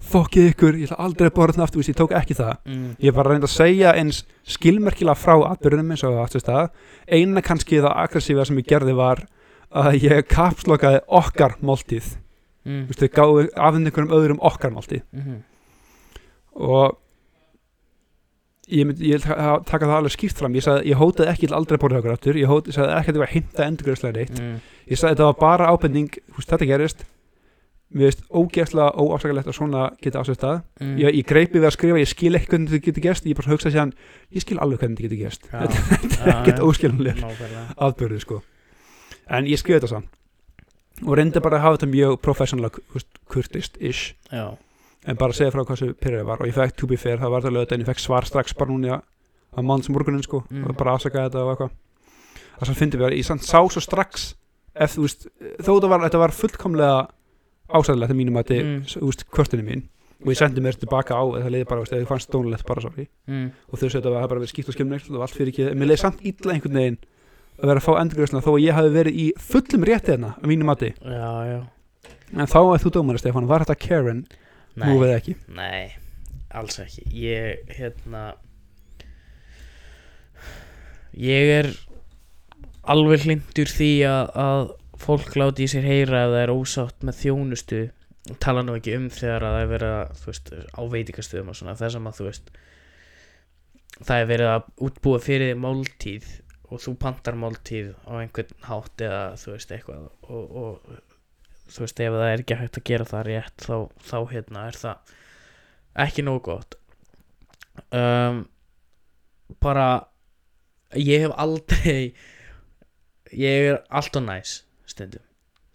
fokkið 0.00 0.46
ykkur, 0.54 0.76
ég 0.80 0.88
ætla 0.88 1.04
aldrei 1.04 1.26
að 1.28 1.34
borða 1.36 1.52
þarna 1.56 1.66
aftur 1.66 1.88
ég 1.90 1.96
tók 1.98 2.14
ekki 2.16 2.36
það, 2.38 2.54
mm, 2.64 2.86
ég 3.04 3.12
var 3.16 3.26
að 3.26 3.34
reynda 3.34 3.48
að 3.50 3.56
segja 3.58 3.90
eins 4.00 4.22
skilmerkilega 4.48 5.18
frá 5.18 5.34
atbyrðunum 5.50 5.90
eins 5.92 6.04
og 6.08 6.16
aftur 6.22 6.40
stað, 6.40 6.70
eina 7.10 7.42
kannski 7.44 7.82
það 7.82 7.98
aggressífa 8.06 8.46
sem 8.48 8.62
ég 8.62 8.70
gerði 8.70 8.94
var 8.96 9.26
að 9.70 9.98
ég 10.06 10.24
kapslokaði 10.30 11.02
okkar 11.20 11.58
máltíð, 11.60 12.14
mm, 12.66 12.82
þú 12.88 12.94
veist, 12.94 13.04
þau 13.04 13.14
gáðu 13.20 13.46
afhengt 13.54 13.90
einhverjum 13.90 14.16
öðrum 14.18 14.42
okkar 14.50 14.74
máltíð 14.74 15.04
mhm, 15.16 15.38
og 16.60 16.98
ég 18.70 18.86
myndi, 18.86 19.10
ég 19.10 19.24
taka 19.24 19.86
það 19.86 19.96
alveg 19.96 20.14
skýrt 20.14 20.40
fram, 20.40 20.56
ég 20.56 20.64
sagði, 20.64 20.90
ég 20.90 21.00
hótaði 21.00 21.32
ekki 21.32 21.48
aldrei 21.54 21.76
að 21.76 21.84
borða 21.84 22.00
okkur 22.00 22.14
aftur, 22.14 22.38
ég, 22.38 22.50
hótaði, 22.50 22.72
ég 22.72 22.76
sagði 22.76 22.92
ekki 22.96 23.00
að 23.00 23.08
þetta 23.08 23.22
var 23.22 23.32
hinta 23.34 23.66
endurgræðslega 23.66 24.16
neitt. 24.18 24.36
Mm, 24.36 24.60
ég 24.90 25.00
sagði 25.00 25.16
þetta 25.16 25.30
var 25.30 25.40
bara 25.40 25.72
ábending 25.72 26.20
veist, 26.36 26.52
þetta 26.52 26.68
gerist. 26.70 27.02
Mér 27.90 28.06
veist 28.06 28.22
ógeðslega 28.30 29.02
óafsakalegt 29.02 29.50
að 29.50 29.56
svona 29.56 29.88
geta 29.98 30.22
ásett 30.22 30.38
stað. 30.38 30.60
Mm, 30.78 30.94
ég, 31.02 31.18
ég 31.18 31.26
greipi 31.26 31.58
við 31.58 31.66
að 31.66 31.74
skrifa, 31.74 31.98
ég 31.98 32.12
skil 32.12 32.32
ekki 32.38 32.52
hvernig 32.52 32.70
þetta 32.70 32.86
getur 32.86 33.06
gerst. 33.08 33.26
Ég 33.26 33.40
bara 33.40 33.50
hugsa 33.50 33.74
sér 33.74 33.90
ég 34.30 34.44
skil 34.44 34.60
alveg 34.62 34.84
hvernig 34.84 35.00
þetta 35.00 35.18
getur 35.18 35.40
Já. 35.50 35.58
þetta 36.04 36.22
er 36.22 36.32
ekkert 36.36 36.62
óskilunlega 36.68 37.34
aðbörðu 37.74 38.22
sko. 38.22 38.40
En 39.26 39.50
ég 39.50 39.58
skrifa 39.58 39.80
þetta 39.80 39.94
samt 39.96 40.14
og 41.06 41.16
reyndi 41.18 41.40
bara 41.42 41.58
að 41.58 41.64
hafa 41.64 41.78
þetta 41.78 41.90
mjög 41.94 42.16
professional 42.24 42.70
kurtist 43.30 43.76
ish 43.80 44.14
Já, 44.32 44.56
en 45.06 45.16
bara 45.20 45.32
segja 45.36 45.52
frá 45.54 45.62
hvað 45.64 45.76
þessu 45.78 45.94
pyrrið 46.00 46.26
var. 46.28 46.40
Og 46.42 46.50
ég 46.50 46.56
fekk 46.56 46.76
to 46.76 46.86
be 46.90 46.96
fair, 47.00 47.18
það 47.18 47.30
var 47.34 47.44
það 47.46 47.54
lögð 47.56 47.72
en 47.76 47.84
ég 47.84 47.88
fekk 47.88 48.02
svar 48.02 48.26
strax 48.28 48.52
bara 48.58 48.70
núna 48.74 48.98
að 49.56 49.64
manns 49.66 49.88
morgunin 49.90 50.22
sko. 50.22 50.42
Mm. 50.50 50.66
og 50.70 50.76
bara 50.76 50.94
afsakaði 50.98 51.30
þetta 51.30 51.44
og 51.44 51.52
eitthvað. 51.54 51.70
Það 52.60 52.66
sem 52.70 52.74
fyndi 52.82 53.00
við 53.00 53.06
að 53.08 53.16
ég 53.16 53.24
samt 53.30 53.46
sá 53.46 53.58
svo 53.72 53.80
strax 53.80 54.34
ef 54.74 54.94
þú 54.96 55.06
veist, 55.06 55.26
þó 55.64 55.72
var, 55.88 56.04
þetta 56.04 56.20
var 56.20 56.34
fullkomlega 56.36 56.98
ásæðilegt 57.70 58.12
að 58.12 58.18
mínum 58.20 58.36
að 58.38 58.44
þetta, 58.50 58.66
Mm. 58.66 58.82
þú 59.00 59.06
veist, 59.08 59.24
kvörtunni 59.30 59.64
mín. 59.66 59.82
Og 60.20 60.28
ég 60.34 60.36
sendi 60.36 60.60
mér 60.60 60.76
tilbaka 60.76 61.16
á 61.16 61.24
það 61.24 61.50
leiði 61.50 61.66
bara, 61.70 61.84
ég 61.96 62.06
fannst 62.06 62.28
stónulegt 62.28 62.66
bara 62.66 62.80
sorry. 62.84 63.08
Mm. 63.26 63.50
og 63.72 63.78
þau 63.78 63.88
segja 63.88 64.00
að 64.04 64.12
það 64.20 64.28
bara 64.28 64.40
verið 64.40 64.52
skýtt 64.52 64.68
og 64.68 64.74
skemmnegt 64.76 65.10
og 65.10 65.22
allt 65.22 65.34
fyrir 65.34 65.48
ekki, 65.54 65.74
mér 65.74 65.88
leiði 65.88 66.02
samt 66.04 66.20
illa 66.20 66.52
einhvern 66.52 66.76
veginn 66.76 66.98
að 67.60 67.70
vera 67.70 67.80
að 67.82 67.86
fá 67.86 67.92
endurgræsna 68.00 68.42
þó 68.44 68.52
að 68.54 68.62
ég 68.64 68.76
hafi 68.76 68.92
verið 68.94 69.20
í 69.20 69.26
fullum 69.50 69.86
rétti 69.88 70.14
þarna 70.14 70.34
að 70.36 70.50
mínum 70.50 70.70
mati, 70.70 70.92
já, 70.96 71.30
já. 71.50 71.58
En 72.30 72.46
þá 72.50 72.60
er 72.62 72.82
þú 72.84 72.92
dómar 72.94 73.18
Stefán, 73.20 73.48
var 73.50 73.64
þetta 73.64 73.80
Karen, 73.82 74.22
nú 74.78 74.86
Nei, 74.86 75.00
við 75.02 75.14
ekki? 75.16 75.34
Nei, 75.56 75.90
alls 76.56 76.78
ekki. 76.82 77.04
Ég, 77.20 77.72
hérna 77.76 78.30
Ég 81.18 81.50
er 81.58 81.70
alveg 82.86 83.26
hlindur 83.26 83.70
því 83.70 83.90
að, 84.06 84.28
að 84.38 84.68
fólk 85.00 85.34
láti 85.38 85.66
í 85.66 85.70
sér 85.70 85.86
heyra 85.88 86.26
ef 86.26 86.34
það 86.34 86.42
er 86.44 86.52
ósátt 86.54 87.06
með 87.06 87.18
þjónustu. 87.24 87.80
Tala 88.42 88.62
nú 88.62 88.76
ekki 88.78 88.94
um 88.94 89.08
þegar 89.10 89.46
að 89.46 89.56
það 89.56 89.64
er 89.64 89.70
verið 89.72 89.94
að, 89.96 90.68
á 90.70 90.82
veitingastöðum 90.94 91.50
og 91.50 91.58
svona. 91.58 91.76
Þess 91.80 91.98
að 91.98 92.20
þú 92.20 92.28
veist 92.28 92.52
það 94.00 94.16
er 94.16 94.30
verið 94.30 94.52
að 94.52 94.68
útbúa 94.86 95.20
fyrir 95.24 95.58
máltíð 95.60 96.28
og 96.70 96.82
þú 96.82 96.94
pantar 97.02 97.38
máltíð 97.38 97.92
á 98.06 98.12
einhvern 98.20 98.66
hátt 98.66 99.02
eða 99.04 99.22
þú 99.40 99.54
veist 99.56 99.72
eitthvað 99.74 100.04
og, 100.06 100.58
og 100.62 101.00
þú 101.70 101.84
veist 101.84 102.02
ef 102.02 102.14
það 102.16 102.28
er 102.28 102.44
ekki 102.44 102.58
hægt 102.60 102.78
að 102.78 102.86
gera 102.90 103.08
það 103.10 103.26
rétt 103.28 103.66
þá, 103.66 103.76
þá 104.10 104.18
hérna 104.30 104.66
er 104.68 104.78
það 104.78 105.16
ekki 106.06 106.24
nógu 106.26 106.42
gott. 106.46 106.76
Um, 107.94 108.44
bara 109.62 109.88
ég 110.94 111.26
hef 111.26 111.34
aldrei 111.38 112.12
ég 113.30 113.68
er 113.72 113.82
alltaf 113.88 114.24
næs 114.24 114.56
stundum. 114.90 115.26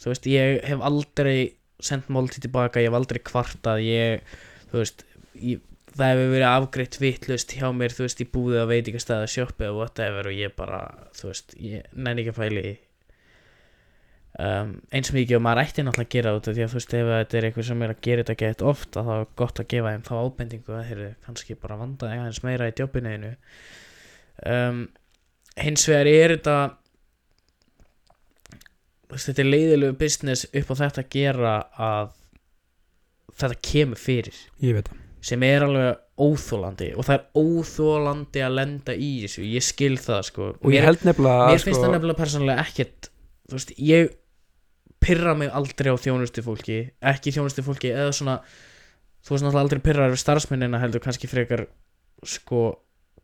Þú 0.02 0.12
veist 0.12 0.28
ég 0.30 0.60
hef 0.68 0.84
aldrei 0.84 1.38
sendt 1.84 2.12
máltíð 2.12 2.48
tilbaka, 2.48 2.82
ég 2.84 2.92
hef 2.92 2.98
aldrei 2.98 3.22
kvartað 3.26 3.84
ég, 3.84 4.36
þú 4.72 4.82
veist 4.82 5.06
ég, 5.40 5.64
það 5.96 6.12
hefur 6.12 6.34
verið 6.34 6.48
afgreitt 6.50 6.98
vittlust 7.02 7.54
hjá 7.56 7.68
mér 7.76 7.94
þú 7.96 8.08
veist, 8.08 8.24
í 8.24 8.28
búið 8.32 8.62
að 8.62 8.72
veitingastæða 8.74 9.30
sjoppi 9.32 9.70
og 9.70 9.80
whatever 9.80 10.30
og 10.30 10.36
ég 10.36 10.56
bara, 10.58 10.82
þú 11.16 11.32
veist 11.32 11.56
ég 11.62 11.88
nenni 11.96 12.26
ekki 12.26 12.34
að 12.34 12.42
fæli 12.42 12.66
um, 14.40 14.74
eins 14.92 15.14
mikið 15.16 15.40
og 15.40 15.46
maður 15.46 15.64
ætti 15.64 15.86
náttúrulega 15.86 16.10
að 16.10 16.16
gera 16.18 16.36
af 16.36 16.44
því 16.50 16.66
að 16.66 16.74
þú 16.74 16.80
veist 16.80 16.98
ef 17.00 17.12
þetta 17.14 17.40
er 17.40 17.50
eitthvað 17.50 17.70
sem 17.70 17.86
er 17.86 17.96
að 17.96 18.04
gera 18.10 18.26
þetta 18.26 18.38
gett 18.44 18.66
oft 18.74 19.00
það 19.00 19.14
er 19.16 19.28
gott 19.44 19.62
að 19.64 19.70
gefa 19.76 19.96
þeim 19.96 20.08
þá 20.10 20.16
ábendingu 20.20 20.76
að 20.76 20.92
þeir 20.92 21.06
kannski 21.28 21.60
bara 21.62 21.80
vanda 21.80 22.12
aðeins 22.12 22.44
meira 22.46 22.72
í 22.72 22.76
jobbinu 22.76 23.36
um, 24.52 24.84
hins 25.56 25.88
vegar 25.88 26.12
er 26.12 26.36
þetta 26.36 26.58
þetta 29.16 29.42
er 29.44 29.52
leiðilegu 29.52 29.98
business 30.00 30.48
upp 30.52 30.72
á 30.72 30.76
þetta 30.82 31.04
að 31.06 31.12
gera 31.14 31.56
að 31.80 32.14
þetta 33.40 33.58
kemur 33.68 34.00
fyrir. 34.00 34.38
Ég 34.64 34.78
veit 34.78 34.90
það, 34.90 35.05
sem 35.26 35.42
er 35.48 35.66
alveg 35.66 36.04
óþólandi 36.22 36.92
og 36.96 37.08
það 37.08 37.16
er 37.18 37.42
óþólandi 37.42 38.44
að 38.46 38.58
lenda 38.60 38.94
í 38.94 39.10
þessu. 39.24 39.48
Ég 39.50 39.66
skil 39.66 39.96
það 40.00 40.22
sko. 40.30 40.52
Og 40.62 40.76
ég 40.76 40.86
held 40.86 41.04
nefnilega 41.08 41.50
mér 41.50 41.64
finnst 41.64 41.80
sko, 41.80 41.84
það 41.88 41.96
nefnilega 41.98 42.22
persónulega 42.22 42.66
ekkert 42.68 43.10
þú 43.50 43.58
veist, 43.58 43.74
ég 43.82 44.14
pyrra 45.06 45.36
mig 45.38 45.52
aldrei 45.54 45.92
á 45.94 45.98
þjónustu 46.02 46.44
fólki 46.46 46.80
ekki 47.06 47.34
þjónustu 47.36 47.66
fólki 47.66 47.92
eða 47.94 48.14
svona 48.16 48.40
þú 49.26 49.34
veist 49.34 49.46
náttúrulega 49.46 49.66
aldrei 49.66 49.84
pyrrar 49.86 50.14
við 50.14 50.22
starfsmennina 50.22 50.82
heldur 50.82 51.04
kannski 51.04 51.30
frekar 51.30 51.68
sko 52.26 52.64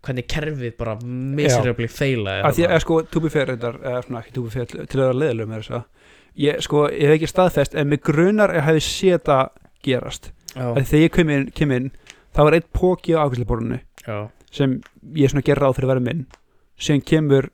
hvernig 0.02 0.28
kerfið 0.30 0.76
bara 0.80 0.98
miserably 1.06 1.90
feila 1.92 2.40
að 2.48 2.58
því 2.58 2.68
að 2.68 2.84
sko, 2.86 3.00
fair 3.30 3.52
reyndar, 3.52 3.80
eða 3.82 4.04
svona 4.08 4.24
fair 4.54 4.70
til 4.72 4.82
að 4.82 5.04
vera 5.04 5.18
leðilegum 5.18 5.54
með 5.54 5.64
þess 5.64 5.76
að 5.78 5.84
ég 6.42 6.62
sko, 6.66 6.86
ég 6.90 7.12
hef 7.12 7.18
ekki 7.20 7.32
staðfest 7.32 7.78
en 7.78 7.92
mig 7.92 8.04
grunar 8.06 8.54
að 8.54 8.62
ég 8.62 8.68
hefði 8.70 8.86
séð 8.88 9.18
þetta 9.18 9.40
gerast 9.86 10.32
þegar 10.56 11.02
ég 11.02 11.16
kem 11.16 11.34
inn, 11.34 11.48
kem 11.56 11.74
inn 11.76 11.90
það 12.36 12.48
var 12.48 12.58
einn 12.58 12.70
póki 12.76 13.16
á 13.16 13.24
já, 14.02 14.30
sem 14.52 14.78
ég 15.16 15.32
svona 15.32 15.46
gerði 15.46 15.64
ráð 15.64 15.76
fyrir 15.78 15.88
að 15.88 15.94
vera 15.94 16.06
minn. 16.08 16.22
Síðan 16.82 17.04
kemur 17.06 17.50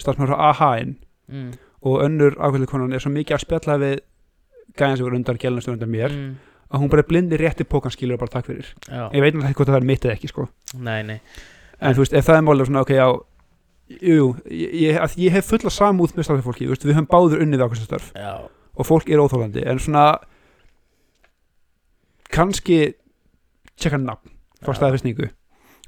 starfsmæður 0.00 0.32
frá 0.32 0.48
AHA 0.50 0.70
inn 0.82 0.94
mm, 1.30 1.50
og 1.86 2.00
önnur 2.06 2.38
ákvæmsleikonan 2.38 2.96
er 2.96 3.02
svo 3.04 3.12
mikið 3.12 3.36
að 3.36 3.44
spjalla 3.44 3.78
við 3.82 3.98
gæjan 4.78 4.96
sem 4.98 5.06
voru 5.06 5.18
undan 5.20 5.40
gælnastu 5.40 5.72
undan 5.74 5.92
mér 5.92 6.14
mm, 6.16 6.30
að 6.72 6.82
hún 6.82 6.92
bara 6.92 7.06
blindi 7.06 7.38
rétti 7.38 7.66
pókan 7.68 7.92
skilur 7.94 8.16
og 8.16 8.24
bara 8.24 8.34
takk 8.38 8.48
fyrir. 8.50 8.72
Já, 8.88 9.04
ég 9.12 9.22
veit 9.22 9.36
náttúrulega 9.36 9.52
ekki 9.52 9.60
hvort 9.60 9.72
það 9.72 9.80
er 9.80 9.90
mitt 9.92 10.06
eða 10.08 10.16
ekki 10.16 10.32
sko. 10.32 10.48
Nei, 10.80 11.02
nei. 11.06 11.20
En 11.82 11.94
þú 11.96 12.04
veist, 12.04 12.16
ef 12.16 12.26
það 12.26 12.38
er 12.40 12.44
málið 12.46 12.70
svona, 12.70 12.82
ok, 12.86 12.94
já 12.96 13.06
jú, 14.00 14.32
ég, 14.48 14.74
ég, 14.80 14.98
að 15.02 15.16
ég 15.20 15.34
hef 15.36 15.48
fulla 15.50 15.72
samúð 15.72 16.14
með 16.16 16.30
þú 16.30 16.68
veist, 16.70 16.86
við 16.86 16.96
höfum 16.96 17.08
báður 17.10 17.42
unnið 17.44 17.64
ákvæmst 17.66 17.88
starf 17.88 18.12
já, 18.16 18.32
og 18.72 18.88
fólk 18.88 19.10
er 19.10 19.20
óþólandi 19.20 19.64
en 19.68 19.80
svona 19.82 20.04
kannski 22.32 22.80
tjekka 23.80 24.00
nafn 24.00 24.32
frá 24.62 24.76
staðfestningu 24.78 25.30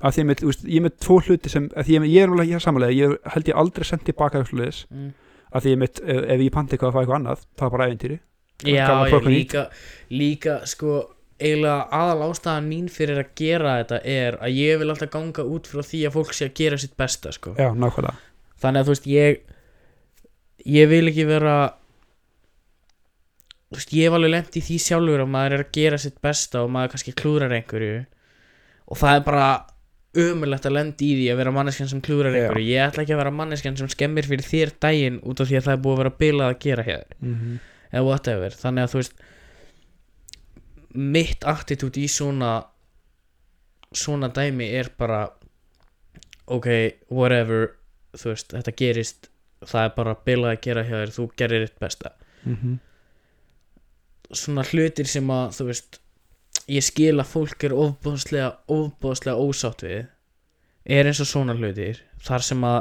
að 0.04 0.14
því 0.14 0.22
ég 0.22 0.28
með, 0.28 0.44
veist, 0.48 0.64
ég 0.68 0.80
er 0.80 0.86
með 0.86 0.96
tvo 1.04 1.18
hluti 1.22 1.52
sem 1.52 1.68
að 1.72 1.88
því 1.88 1.96
ég, 1.96 2.06
ég 2.12 2.24
er 2.24 2.32
alveg 2.34 2.50
ég 2.50 2.58
er 2.58 2.64
samanlega, 2.64 2.96
ég 2.98 3.34
held 3.34 3.50
ég 3.50 3.60
aldrei 3.60 3.88
sendt 3.88 4.06
tilbaka 4.08 4.42
mm. 4.44 5.10
að 5.54 5.66
því 5.66 5.74
ég 5.74 5.82
með, 5.82 6.00
ef, 6.04 6.22
ef 6.34 6.44
ég 6.44 6.54
panti 6.54 6.76
eitthvað 6.76 6.90
að 6.90 6.96
fá 6.96 7.02
eitthvað 7.02 7.18
annað 7.20 7.44
það 7.44 7.66
er 7.66 7.74
bara 7.76 7.88
æventýri 7.88 8.18
já, 8.64 8.86
flokkurinn. 9.08 9.38
líka 9.38 9.66
líka 10.10 10.58
sko 10.68 10.98
eiginlega 11.40 11.88
aðal 11.94 12.28
ástæðan 12.30 12.68
mín 12.68 12.90
fyrir 12.92 13.20
að 13.22 13.32
gera 13.38 13.78
þetta 13.80 13.98
er 14.06 14.36
að 14.38 14.58
ég 14.60 14.78
vil 14.80 14.90
alltaf 14.92 15.10
ganga 15.12 15.46
út 15.50 15.66
frá 15.70 15.82
því 15.82 16.02
að 16.06 16.16
fólk 16.18 16.36
sé 16.36 16.48
að 16.48 16.54
gera 16.60 16.78
sitt 16.78 16.94
besta 17.00 17.32
sko. 17.34 17.54
Já, 17.58 17.72
nákvæmlega. 17.74 18.14
Þannig 18.62 18.80
að 18.80 18.86
þú 18.86 18.94
veist 18.94 19.08
ég 19.10 19.40
ég 20.78 20.90
vil 20.92 21.08
ekki 21.10 21.26
vera 21.28 21.56
þú 23.70 23.78
veist 23.78 23.94
ég 23.96 24.08
hef 24.08 24.16
alveg 24.18 24.32
lent 24.34 24.58
í 24.58 24.64
því 24.64 24.80
sjálfur 24.86 25.24
að 25.24 25.30
maður 25.34 25.56
er 25.56 25.64
að 25.64 25.70
gera 25.78 26.00
sitt 26.00 26.18
besta 26.24 26.64
og 26.64 26.72
maður 26.74 26.94
kannski 26.94 27.14
klúrar 27.20 27.54
einhverju. 27.56 28.02
Og 28.90 29.00
það 29.00 29.18
er 29.18 29.24
bara 29.28 29.46
ömulegt 30.24 30.66
að 30.68 30.76
lenda 30.76 31.04
í 31.04 31.12
því 31.18 31.28
að 31.32 31.38
vera 31.40 31.54
manneskjan 31.54 31.90
sem 31.90 32.02
klúrar 32.04 32.34
einhverju. 32.34 32.66
Ég 32.70 32.88
ætla 32.88 33.02
ekki 33.02 33.14
að 33.16 33.22
vera 33.22 33.34
manneskjan 33.34 33.78
sem 33.80 33.90
skemmir 33.90 34.28
fyrir 34.28 34.46
þér 34.46 34.74
daginn 34.84 35.22
út 35.26 35.42
af 35.42 35.50
því 35.50 35.58
að 35.58 35.68
það 35.68 35.76
er 35.76 35.82
búið 35.86 35.94
að 35.96 36.02
vera 36.02 36.18
bilað 36.22 36.52
að 36.52 36.60
gera 36.66 36.86
hér 36.86 37.06
mm 37.18 37.34
-hmm. 37.34 37.58
eða 37.90 38.04
whatever. 38.08 38.58
Þannig 38.62 38.84
að 38.84 38.92
þú 38.92 39.02
veist 39.02 39.24
mitt 40.94 41.44
attitút 41.44 41.96
í 41.98 42.06
svona 42.08 42.52
svona 43.94 44.28
dæmi 44.28 44.68
er 44.78 44.90
bara 44.98 45.28
ok, 46.46 46.66
whatever 47.10 47.74
þú 48.14 48.32
veist, 48.32 48.52
þetta 48.52 48.74
gerist 48.78 49.30
það 49.64 49.84
er 49.84 49.94
bara 49.96 50.16
bilað 50.26 50.50
að 50.54 50.60
gera 50.66 50.84
hjá 50.84 50.96
þér 51.00 51.14
þú 51.14 51.28
gerir 51.36 51.66
þitt 51.66 51.80
besta. 51.80 52.10
Mhm. 52.44 52.78
Svona 54.32 54.64
hlutir 54.70 55.08
sem 55.10 55.30
að 55.30 55.54
þú 55.58 55.68
veist, 55.68 56.00
ég 56.70 56.84
skil 56.84 57.14
að 57.18 57.30
fólk 57.30 57.66
er 57.66 57.76
ofbóðslega, 57.76 58.50
ofbóðslega 58.72 59.36
ósátt 59.36 59.84
við 59.84 60.02
er 60.84 61.08
eins 61.08 61.20
og 61.24 61.28
svona 61.28 61.56
hlutir 61.56 62.02
þar 62.24 62.44
sem 62.44 62.66
að 62.68 62.80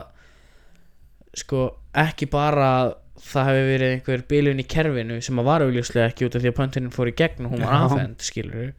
sko, 1.43 1.65
ekki 1.97 2.29
bara 2.32 2.67
að 2.79 2.93
það 3.23 3.49
hefur 3.49 3.69
verið 3.69 3.93
einhver 3.95 4.25
bilun 4.29 4.62
í 4.62 4.67
kerfinu 4.67 5.19
sem 5.23 5.39
að 5.39 5.47
var 5.47 5.65
augljóslega 5.65 6.12
ekki 6.12 6.27
út 6.27 6.38
af 6.38 6.43
því 6.43 6.51
að 6.51 6.58
pöntunin 6.60 6.93
fór 6.93 7.12
í 7.12 7.15
gegn 7.17 7.47
og 7.47 7.56
hún 7.56 7.63
var 7.63 7.86
afhend, 7.88 8.23
skilur 8.25 8.73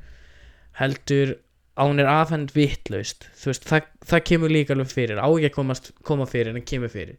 heldur 0.80 1.36
að 1.74 1.90
hún 1.90 2.02
er 2.02 2.10
afhend 2.10 2.52
vittlaust, 2.54 3.28
þú 3.38 3.50
veist, 3.50 3.64
það, 3.66 3.86
það 4.06 4.26
kemur 4.30 4.52
líka 4.52 4.74
alveg 4.74 4.90
fyrir, 4.92 5.18
á 5.18 5.26
ekki 5.26 5.50
að 5.50 5.56
komast, 5.56 5.90
koma 6.06 6.26
fyrir 6.30 6.52
en 6.52 6.60
það 6.60 6.68
kemur 6.70 6.92
fyrir 6.92 7.16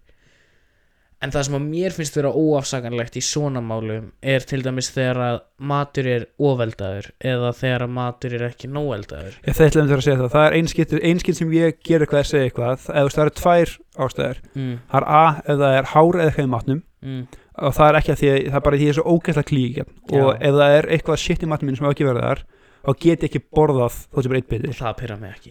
en 1.23 1.33
það 1.33 1.45
sem 1.47 1.57
að 1.57 1.67
mér 1.69 1.95
finnst 1.95 2.17
vera 2.19 2.31
óafsakanlegt 2.35 3.15
í 3.19 3.23
svona 3.25 3.61
málum 3.63 4.09
er 4.21 4.45
til 4.47 4.61
dæmis 4.65 4.91
þegar 4.95 5.21
að 5.25 5.37
matur 5.71 6.09
er 6.11 6.27
ofeldaður 6.49 7.09
eða 7.31 7.53
þegar 7.61 7.85
að 7.87 7.95
matur 7.99 8.35
er 8.37 8.45
ekki 8.49 8.71
nóeldaður 8.71 9.39
ég 9.45 9.57
það 9.57 9.69
ætlum 9.69 9.95
að 9.95 10.05
segja 10.07 10.19
það, 10.21 10.33
það 10.35 10.45
er 10.49 10.57
einskitt, 10.59 10.97
einskitt 11.11 11.39
sem 11.39 11.55
ég 11.55 11.79
ger 11.85 12.03
eitthvað 12.05 12.21
að 12.21 12.29
segja 12.33 12.49
eitthvað, 12.49 12.85
eða 12.91 13.15
það 13.15 13.25
eru 13.25 13.35
tvær 13.39 13.73
ástæður, 14.05 14.43
mm, 14.53 14.75
það 14.91 15.01
er 15.01 15.09
A 15.15 15.25
ef 15.45 15.59
það 15.63 15.79
er 15.79 15.91
hár 15.93 16.19
eða 16.19 16.29
eitthvað 16.29 16.47
í 16.47 16.51
matnum. 16.51 16.83
Mm, 17.05 17.25
og 17.55 17.75
það 17.75 17.89
er 17.89 17.99
ekki 17.99 18.13
að 18.13 18.21
því 18.21 18.29
að 18.31 18.39
það 18.45 18.57
er 18.59 18.65
bara 18.65 18.79
því 18.79 18.81
að 18.81 18.85
ég 18.85 18.93
er 18.93 18.97
svo 18.97 19.15
ógæslega 19.15 19.49
klíkja 19.51 19.85
og 19.85 20.15
Já. 20.15 20.37
ef 20.49 20.57
það 20.59 20.77
er 20.79 20.87
eitthvað 20.95 21.21
shit 21.21 21.45
í 21.45 21.49
matnum 21.51 21.71
minn 21.71 21.79
sem 21.79 21.87
ekki 21.89 22.07
verið 22.07 22.25
þar 22.27 22.41
þá 22.85 22.91
get 23.05 23.23
ég 23.23 23.29
ekki 23.29 23.43
borðað 23.55 24.01
þó 24.09 24.17
sem 24.25 24.33
er 24.33 24.41
eitt 24.41 24.49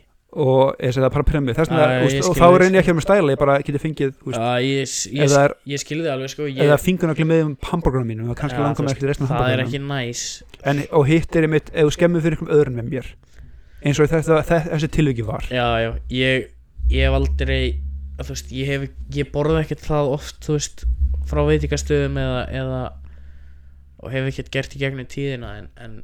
og 0.03 0.14
og 0.35 0.75
ég 0.83 0.95
segi 0.95 1.05
það 1.05 1.13
bara 1.15 1.27
premmið 1.29 1.59
þess 1.59 1.71
vegna, 1.71 1.85
ég 2.03 2.29
og 2.29 2.39
þá 2.39 2.47
reynir 2.59 2.79
ég 2.79 2.83
ekki 2.83 2.95
með 2.97 3.05
stæla 3.07 3.35
ég 3.35 3.41
bara 3.41 3.57
geti 3.67 3.81
fengið 3.83 4.13
úst, 4.27 4.39
Já, 4.39 4.65
ég, 4.65 4.95
ég, 5.15 5.37
er, 5.41 5.55
ég 5.71 5.83
skilði 5.83 6.11
alveg 6.11 6.33
sko 6.33 6.49
ég, 6.49 6.59
eða 6.65 6.79
fingunagli 6.83 7.27
með 7.31 7.45
um 7.45 7.53
hamburgerunum 7.69 8.11
mínum 8.11 8.33
og 8.35 8.41
kannski 8.41 8.59
langar 8.59 8.89
veist, 8.89 8.99
ekki 8.99 9.11
restin 9.11 9.29
af 9.29 9.35
það 9.35 9.53
er 9.53 9.63
ekki 9.65 9.83
næs. 9.85 10.25
En, 10.67 10.83
og 10.99 11.07
hitt 11.11 11.39
er 11.39 11.47
einmitt, 11.47 11.71
ef 11.71 11.87
þú 11.87 11.95
skemmur 11.99 12.25
fyrir 12.25 12.39
einhverjum 12.39 12.59
öðrum 12.59 12.81
með 12.81 12.91
mér 12.91 13.13
eins 13.85 14.01
og 14.01 14.11
þetta, 14.11 14.43
þessi 14.73 14.91
tilviki 14.97 15.27
var. 15.29 15.47
Já, 15.53 15.67
já, 15.85 15.91
ég, 16.11 16.49
ég 16.91 17.07
hef 17.07 17.19
aldrei 17.19 17.61
þú 18.19 18.29
veist, 18.31 18.53
ég 18.55 18.71
hef 18.71 18.89
ég 19.15 19.31
borða 19.35 19.63
ekkert 19.65 19.85
það 19.85 20.13
oft, 20.15 20.41
þú 20.47 20.59
veist 20.59 20.85
frá 21.29 21.43
veitingastöðum 21.49 22.19
eða, 22.21 22.43
eða 22.55 22.83
og 24.05 24.13
hef 24.13 24.29
ekkert 24.31 24.53
gert 24.55 24.77
í 24.77 24.83
gegnum 24.83 25.09
tíðina 25.11 25.55
en, 25.61 25.71
en 25.81 25.97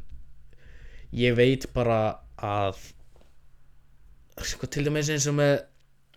ég 1.17 1.37
veit 1.39 1.67
bara 1.75 2.01
að 2.41 2.81
sko 4.49 4.69
til 4.71 4.87
dæmis 4.87 5.11
eins 5.13 5.27
og 5.31 5.37
með 5.39 5.55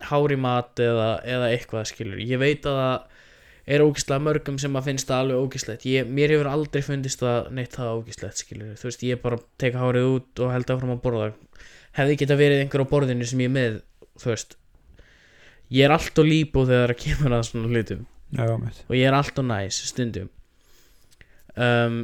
hári 0.04 0.36
mat 0.40 0.80
eða, 0.82 1.08
eða 1.28 1.50
eitthvað 1.54 1.88
skilur. 1.90 2.22
Ég 2.22 2.40
veit 2.40 2.66
að 2.68 2.80
það 2.80 3.74
er 3.74 3.84
ógislega 3.84 4.20
mörgum 4.20 4.58
sem 4.60 4.74
að 4.76 4.90
finnst 4.90 5.08
það 5.08 5.22
alveg 5.22 5.44
ógislegt 5.46 5.86
ég, 5.88 6.08
mér 6.08 6.34
hefur 6.34 6.50
aldrei 6.50 6.82
fundist 6.84 7.22
það 7.22 7.46
neitt 7.56 7.76
það 7.78 8.00
ógislegt 8.00 8.42
skilur. 8.42 8.74
Þú 8.80 8.90
veist 8.90 9.06
ég 9.06 9.22
bara 9.22 9.40
teka 9.60 9.80
hárið 9.80 10.10
út 10.10 10.44
og 10.44 10.52
held 10.52 10.74
áfram 10.74 10.94
að 10.96 11.02
borða. 11.06 11.30
Hefði 11.96 12.18
geta 12.20 12.38
verið 12.38 12.64
einhver 12.64 12.84
á 12.84 12.92
borðinu 12.92 13.28
sem 13.28 13.44
ég 13.44 13.50
er 13.50 13.54
með 13.54 13.78
þú 14.20 14.32
veist. 14.32 14.58
Ég 15.72 15.86
er 15.86 15.94
allt 15.94 16.20
og 16.20 16.28
líbú 16.28 16.66
þegar 16.68 16.92
það 16.92 17.02
kemur 17.06 17.36
að 17.38 17.46
svona 17.48 17.72
hlutum. 17.72 18.04
Já, 18.34 18.48
og 18.50 18.94
ég 18.98 19.06
er 19.08 19.16
allt 19.16 19.38
og 19.40 19.46
næs 19.48 19.78
stundum. 19.88 20.28
Um, 21.54 22.00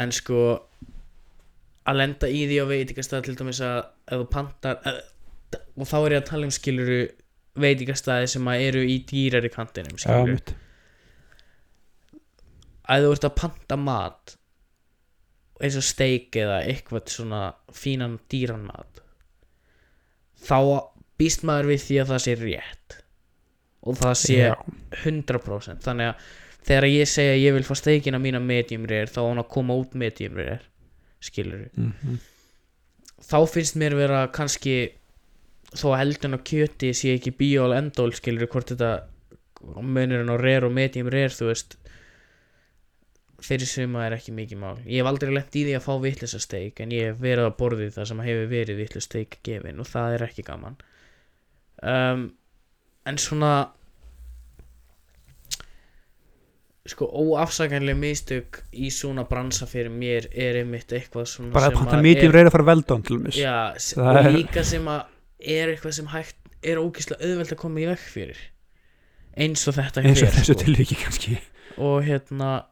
en 0.00 0.12
sko 0.14 0.40
að 1.84 2.00
lenda 2.00 2.30
í 2.30 2.44
því 2.48 2.60
á 2.60 2.66
veitingastæð 2.70 3.26
til 3.26 3.36
dæmis 3.40 3.60
að 3.64 3.80
ef 3.84 4.22
þú 4.22 4.28
pantar 4.32 4.80
að, 4.88 5.00
og 5.76 5.90
þá 5.90 5.96
er 6.00 6.16
ég 6.16 6.22
að 6.22 6.30
tala 6.30 6.48
um 6.48 6.54
skiluru 6.54 7.00
veitingastæði 7.64 8.30
sem 8.34 8.48
að 8.50 8.64
eru 8.68 8.86
í 8.88 8.96
dýrari 9.10 9.50
kantinum 9.52 10.00
skiluru 10.00 10.38
mitt 10.38 10.54
að 12.84 13.06
þú 13.06 13.12
ert 13.16 13.28
að 13.28 13.36
panta 13.40 13.78
mat 13.80 14.34
eins 15.64 15.78
og 15.78 15.86
steik 15.86 16.36
eða 16.36 16.64
eitthvað 16.66 17.12
svona 17.14 17.44
fínan 17.72 18.18
dýran 18.32 18.66
mat 18.66 19.00
þá 20.44 20.58
býst 21.20 21.44
maður 21.46 21.72
við 21.72 21.84
því 21.86 21.98
að 22.02 22.12
það 22.12 22.22
sé 22.24 22.36
rétt. 22.40 22.96
Og 23.84 23.98
það 24.00 24.14
sé 24.16 24.38
já, 24.38 24.54
100% 25.04 25.84
þannig 25.84 26.10
að 26.10 26.28
þegar 26.64 26.86
ég 26.88 27.10
segja 27.10 27.34
ég 27.36 27.56
vil 27.56 27.66
fá 27.68 27.74
steikina 27.76 28.20
mína 28.22 28.40
medium 28.40 28.86
rare 28.88 29.10
þá 29.12 29.18
á 29.20 29.28
hann 29.28 29.42
að 29.42 29.50
koma 29.52 29.76
út 29.76 29.92
medium 30.00 30.38
rare 30.40 30.62
skilur 31.24 31.68
mm 31.74 32.22
þá 33.24 33.38
finnst 33.48 33.78
mér 33.80 33.96
vera 33.96 34.26
kannski 34.34 34.76
þó 35.74 35.94
að 35.94 36.00
heldun 36.02 36.36
á 36.36 36.40
kjöti 36.46 36.92
sé 36.96 37.14
ekki 37.16 37.34
bíól 37.38 37.74
endól 37.76 38.12
skilur 38.16 38.50
hvort 38.50 38.74
þetta 38.74 38.92
munurinn 39.80 40.30
á 40.30 40.36
rare 40.36 40.68
og 40.68 40.74
medium 40.76 41.08
rare 41.12 41.32
þú 41.32 41.48
veist 41.50 41.78
fyrir 43.44 43.68
suma 43.68 44.06
er 44.06 44.14
ekki 44.16 44.32
mikið 44.32 44.60
mál. 44.60 44.76
Ég 44.88 45.02
hef 45.02 45.08
aldrei 45.10 45.32
lent 45.34 45.56
í 45.56 45.64
því 45.66 45.74
að 45.76 45.84
fá 45.84 45.92
vitlisa 46.00 46.40
steik 46.40 46.80
en 46.80 46.92
ég 46.94 47.10
hef 47.10 47.18
verið 47.20 47.50
á 47.50 47.58
borðið 47.58 47.96
það 47.96 48.10
sem 48.10 48.22
hefur 48.24 48.46
verið 48.52 48.80
vitlis 48.80 49.08
steik 49.08 49.38
gefin 49.44 49.82
og 49.82 49.88
það 49.90 50.16
er 50.16 50.26
ekki 50.28 50.44
gaman. 50.46 50.78
Um, 51.84 52.22
en 53.04 53.20
svona 53.20 53.50
sko 56.86 57.06
óafsakanlega 57.08 57.96
mistök 57.96 58.58
í 58.76 58.90
svona 58.92 59.24
bransa 59.28 59.64
fyrir 59.66 59.88
mér 59.88 60.26
er 60.36 60.58
einmitt 60.60 60.90
eitthvað 60.92 61.24
svona 61.30 61.52
bara 61.54 61.70
sem 61.70 61.76
að 61.76 61.78
panta 61.80 61.96
að 61.96 62.02
mítið 62.04 62.26
er- 62.28 62.34
reyða 62.36 62.50
að 62.50 62.56
fara 62.58 62.66
veldón 62.68 63.04
til 63.06 63.16
dæmis. 63.18 63.38
Já, 63.40 63.54
Það 63.78 64.10
og 64.18 64.26
er- 64.26 64.32
líka 64.36 64.64
sem 64.64 64.84
að 64.92 65.04
er 65.40 65.72
eitthvað 65.72 65.94
sem 65.96 66.06
hægt 66.12 66.36
er 66.62 66.76
ógeðslega 66.82 67.24
auðvelt 67.24 67.52
að 67.52 67.60
koma 67.62 67.80
í 67.80 67.86
veg 67.88 67.98
fyrir. 67.98 68.38
Eins 69.36 69.64
og 69.68 69.74
þetta 69.74 70.02
eins 70.04 70.22
og 70.22 70.28
þessu 70.28 70.52
sko. 70.54 70.60
tilviki 70.64 70.94
kannski. 71.00 71.38
Og 71.78 72.04
hérna 72.04 72.64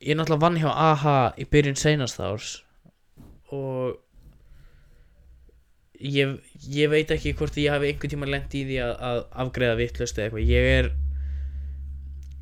ég 0.00 0.16
náttúrulega 0.16 0.40
vann 0.40 0.56
hjá 0.62 0.70
AHA 0.70 1.34
í 1.38 1.44
byrjun 1.50 1.76
seinast 1.76 2.20
árs. 2.20 2.62
Og 3.52 3.98
ég, 6.00 6.38
ég 6.70 6.88
veit 6.92 7.10
ekki 7.10 7.34
hvort 7.36 7.56
ég 7.60 7.70
hafi 7.72 7.90
einhvern 7.90 8.12
tíma 8.14 8.28
lent 8.30 8.54
í 8.54 8.64
því 8.68 8.78
að, 8.84 8.94
að 9.10 9.20
afgreða 9.44 9.76
vittlust 9.80 10.18
eða 10.18 10.28
eitthvað. 10.30 10.48
Ég 10.50 10.70
er 10.78 10.90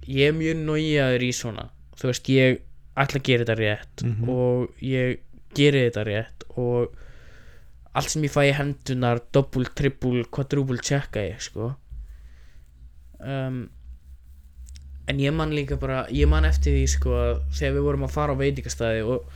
ég 0.09 0.29
er 0.29 0.37
mjög 0.37 0.57
nójaður 0.67 1.23
í 1.27 1.31
svona 1.35 1.69
þú 1.99 2.11
veist 2.11 2.29
ég 2.35 2.61
ætla 2.97 3.21
að 3.21 3.27
gera 3.29 3.45
þetta 3.45 3.57
rétt 3.61 4.05
Mhm. 4.05 4.29
og 4.29 4.69
ég 4.83 5.19
geri 5.55 5.85
þetta 5.89 6.05
rétt 6.07 6.45
og 6.59 6.95
allt 7.95 8.11
sem 8.11 8.23
ég 8.27 8.31
fæ 8.35 8.43
í 8.51 8.55
hendunar 8.59 9.21
double, 9.33 9.65
triple, 9.75 10.25
quadruple 10.31 10.79
checka 10.83 11.21
ég 11.23 11.41
sko 11.41 11.75
um, 13.21 13.69
en 15.07 15.19
ég 15.21 15.33
man 15.37 15.53
líka 15.55 15.77
bara 15.81 16.07
ég 16.11 16.29
man 16.29 16.45
eftir 16.49 16.75
því 16.75 16.87
sko 16.89 17.19
þegar 17.55 17.75
við 17.79 17.87
vorum 17.89 18.07
að 18.09 18.15
fara 18.17 18.35
á 18.35 18.41
veitingastæði 18.41 19.03
og 19.07 19.29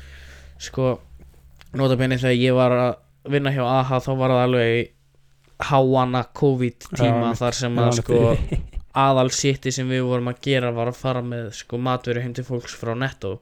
sko 0.59 0.98
nota 1.78 1.96
benni 2.00 2.16
þegar 2.18 2.38
ég 2.40 2.57
var 2.57 2.72
að 2.72 2.94
vinna 3.28 3.52
hjá 3.52 3.62
AHA 3.66 4.00
þá 4.07 4.11
var 4.16 4.33
það 4.35 4.44
alveg 4.46 4.94
háana 5.68 6.22
COVID 6.38 6.87
tíma 6.96 7.33
Já, 7.33 7.38
þar 7.42 7.57
sem 7.59 7.78
að 7.83 7.92
sko. 7.98 8.18
Aðal 8.98 9.28
sýtti 9.34 9.72
sem 9.74 9.88
við 9.90 10.06
vorum 10.08 10.30
að 10.32 10.40
gera 10.48 10.72
var 10.74 10.90
að 10.90 11.00
fara 11.00 11.22
með 11.24 11.50
sko 11.61 11.80
matvöru 11.82 12.22
heim 12.24 12.34
til 12.37 12.46
fólks 12.46 12.76
frá 12.78 12.94
netto. 12.98 13.38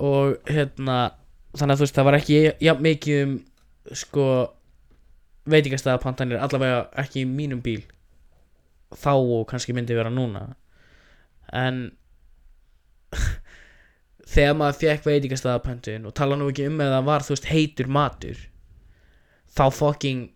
Og 0.00 0.38
hérna 0.48 0.98
þannig 1.56 1.74
að 1.74 1.80
þú 1.80 1.86
veist 1.86 1.98
það 1.98 2.08
var 2.08 2.18
ekki 2.20 2.40
jafn 2.62 2.86
mikið 2.86 3.22
um 3.24 3.36
sko 4.02 4.26
veitingastæðapantanir 5.50 6.42
allavega 6.42 6.84
ekki 7.02 7.24
í 7.24 7.28
mínum 7.28 7.62
bíl. 7.64 7.82
Þá 8.94 9.12
og 9.16 9.46
kannski 9.50 9.74
myndi 9.74 9.96
vera 9.98 10.12
núna. 10.12 10.46
En 11.54 11.88
þegar 14.30 14.56
maður 14.58 14.80
fekk 14.84 15.08
veitingastæðapantun 15.08 16.06
og 16.06 16.14
tala 16.16 16.38
nú 16.38 16.50
ekki 16.52 16.68
um 16.70 16.82
eða 16.84 17.02
var 17.06 17.26
þú 17.26 17.34
veist 17.34 17.50
heitur 17.50 17.90
matur 17.90 18.42
þá 19.50 19.64
fucking 19.74 20.28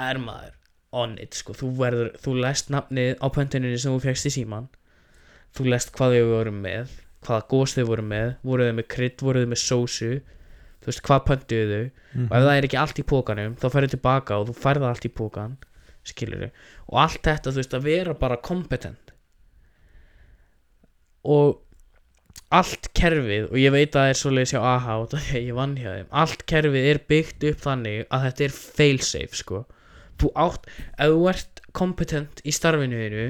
er 0.00 0.20
maður 0.20 0.59
on 0.92 1.16
it 1.22 1.36
sko, 1.38 1.54
þú 1.54 1.70
verður, 1.78 2.10
þú 2.18 2.34
lest 2.42 2.70
nafnið 2.74 3.12
á 3.22 3.26
pöntuninni 3.30 3.78
sem 3.78 3.94
þú 3.94 4.02
fegst 4.02 4.26
í 4.26 4.34
síman 4.34 4.66
þú 5.56 5.70
lest 5.70 5.92
hvað 5.94 6.16
þau 6.16 6.26
voru 6.32 6.52
með 6.54 6.98
hvaða 7.26 7.46
gós 7.52 7.76
þau 7.76 7.84
voru 7.90 8.04
með, 8.10 8.34
voru 8.46 8.66
þau 8.66 8.76
með 8.78 8.88
krydd 8.94 9.24
voru 9.24 9.44
þau 9.44 9.50
með 9.52 9.62
sósu 9.62 10.10
þú 10.80 10.88
veist 10.88 11.02
hvað 11.06 11.24
pöntuðu 11.28 11.70
þau. 11.70 11.90
Mhm. 12.14 12.26
og 12.26 12.36
ef 12.36 12.44
það 12.46 12.56
er 12.56 12.68
ekki 12.68 12.80
allt 12.82 13.00
í 13.00 13.06
pókanum 13.12 13.56
þá 13.60 13.66
ferðu 13.74 13.94
tilbaka 13.94 14.38
og 14.40 14.50
þú 14.50 14.54
færði 14.64 14.88
allt 14.90 15.06
í 15.06 15.14
pókan 15.20 15.56
skilur 16.10 16.46
og 16.48 17.00
allt 17.04 17.22
þetta 17.22 17.52
þú 17.52 17.60
veist 17.60 17.74
að 17.76 17.88
vera 17.90 18.14
bara 18.14 18.40
kompetent 18.40 19.12
og 21.28 21.60
allt 22.50 22.88
kerfið 22.96 23.50
og 23.50 23.58
ég 23.60 23.74
veit 23.74 23.92
að 23.94 24.00
það 24.00 24.12
er 24.12 24.18
svoleiðis 24.18 24.54
hjá 24.56 24.62
AHA 24.64 24.94
og 25.02 25.10
það 25.12 25.28
er 25.28 25.44
ég 25.44 25.58
vann 25.58 25.76
hjá 25.78 25.90
þeim 25.92 26.08
allt 26.22 26.46
kerfið 26.50 26.88
er 26.90 27.02
byggt 27.12 27.46
upp 27.50 27.60
þannig 27.66 28.00
að 28.08 28.24
þetta 28.26 28.46
er 28.46 28.56
failsafe 28.56 29.38
sko 29.42 29.60
þú 30.20 30.30
átt, 30.36 30.66
ef 30.98 31.10
þú 31.14 31.28
ert 31.30 31.60
kompetent 31.72 32.42
í 32.44 32.52
starfinu 32.54 33.00
þínu 33.00 33.26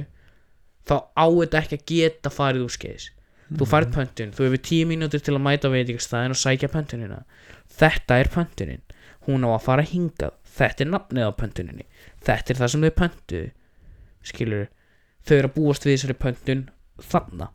þá 0.90 0.94
á 1.16 1.24
þetta 1.28 1.60
ekki 1.62 1.76
að 1.78 1.84
geta 1.92 2.30
farið 2.34 2.66
úr 2.66 2.74
skeiðis 2.76 3.10
þú 3.50 3.64
Mhm. 3.64 3.70
færð 3.72 3.88
pöntun, 3.96 4.30
þú 4.34 4.44
hefur 4.46 4.60
tíu 4.62 4.86
mínútur 4.86 5.20
til 5.26 5.34
að 5.34 5.42
mæta 5.42 5.68
veitingastæðin 5.72 6.30
og 6.30 6.38
sækja 6.38 6.68
pöntunina. 6.70 7.24
Þetta 7.66 8.18
er 8.20 8.28
pöntunin. 8.30 8.80
Hún 9.26 9.42
á 9.42 9.50
að 9.58 9.62
fara 9.64 9.82
hingað, 9.82 10.32
þetta 10.46 10.80
er 10.84 10.90
nafnið 10.92 11.26
á 11.26 11.32
pöntuninni. 11.34 11.86
Þetta 12.22 12.50
er 12.54 12.56
það 12.60 12.70
sem 12.70 12.80
þau 12.86 12.90
pöntuðu. 13.00 13.50
Skilur 14.22 14.68
þau 15.26 15.34
eru 15.36 15.48
að 15.48 15.54
búast 15.58 15.82
við 15.84 15.96
þessari 15.98 16.16
pöntun 16.22 16.62
þarna. 17.02 17.48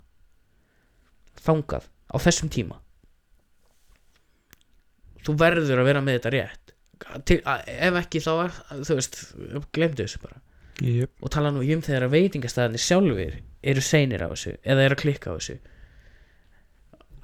Þangað 1.46 1.88
á 2.12 2.16
þessum 2.20 2.50
tíma. 2.52 2.80
Þú 5.26 5.36
verður 5.40 5.80
að 5.82 5.88
vera 5.90 6.02
með 6.06 6.20
þetta 6.20 6.32
rétt 6.36 6.65
til, 7.28 7.40
að, 7.44 7.70
ef 7.90 8.02
ekki 8.02 8.22
þá 8.24 8.32
er, 8.34 8.58
þú 8.82 8.98
veist, 9.00 9.22
glemdu 9.76 10.06
þessu 10.06 10.22
bara. 10.24 10.42
Jöp. 10.84 11.12
og 11.24 11.32
tala 11.32 11.54
nú 11.56 11.62
um 11.64 11.82
þegar 11.86 12.04
að 12.04 12.16
veitingastæðinni 12.18 12.80
sjálfur 12.84 13.36
eru 13.64 13.84
seinir 13.86 14.26
á 14.26 14.28
þessu 14.28 14.58
eða 14.60 14.84
eru 14.84 14.98
að 14.98 15.02
klikka 15.06 15.32
á 15.32 15.36
þessu. 15.38 15.56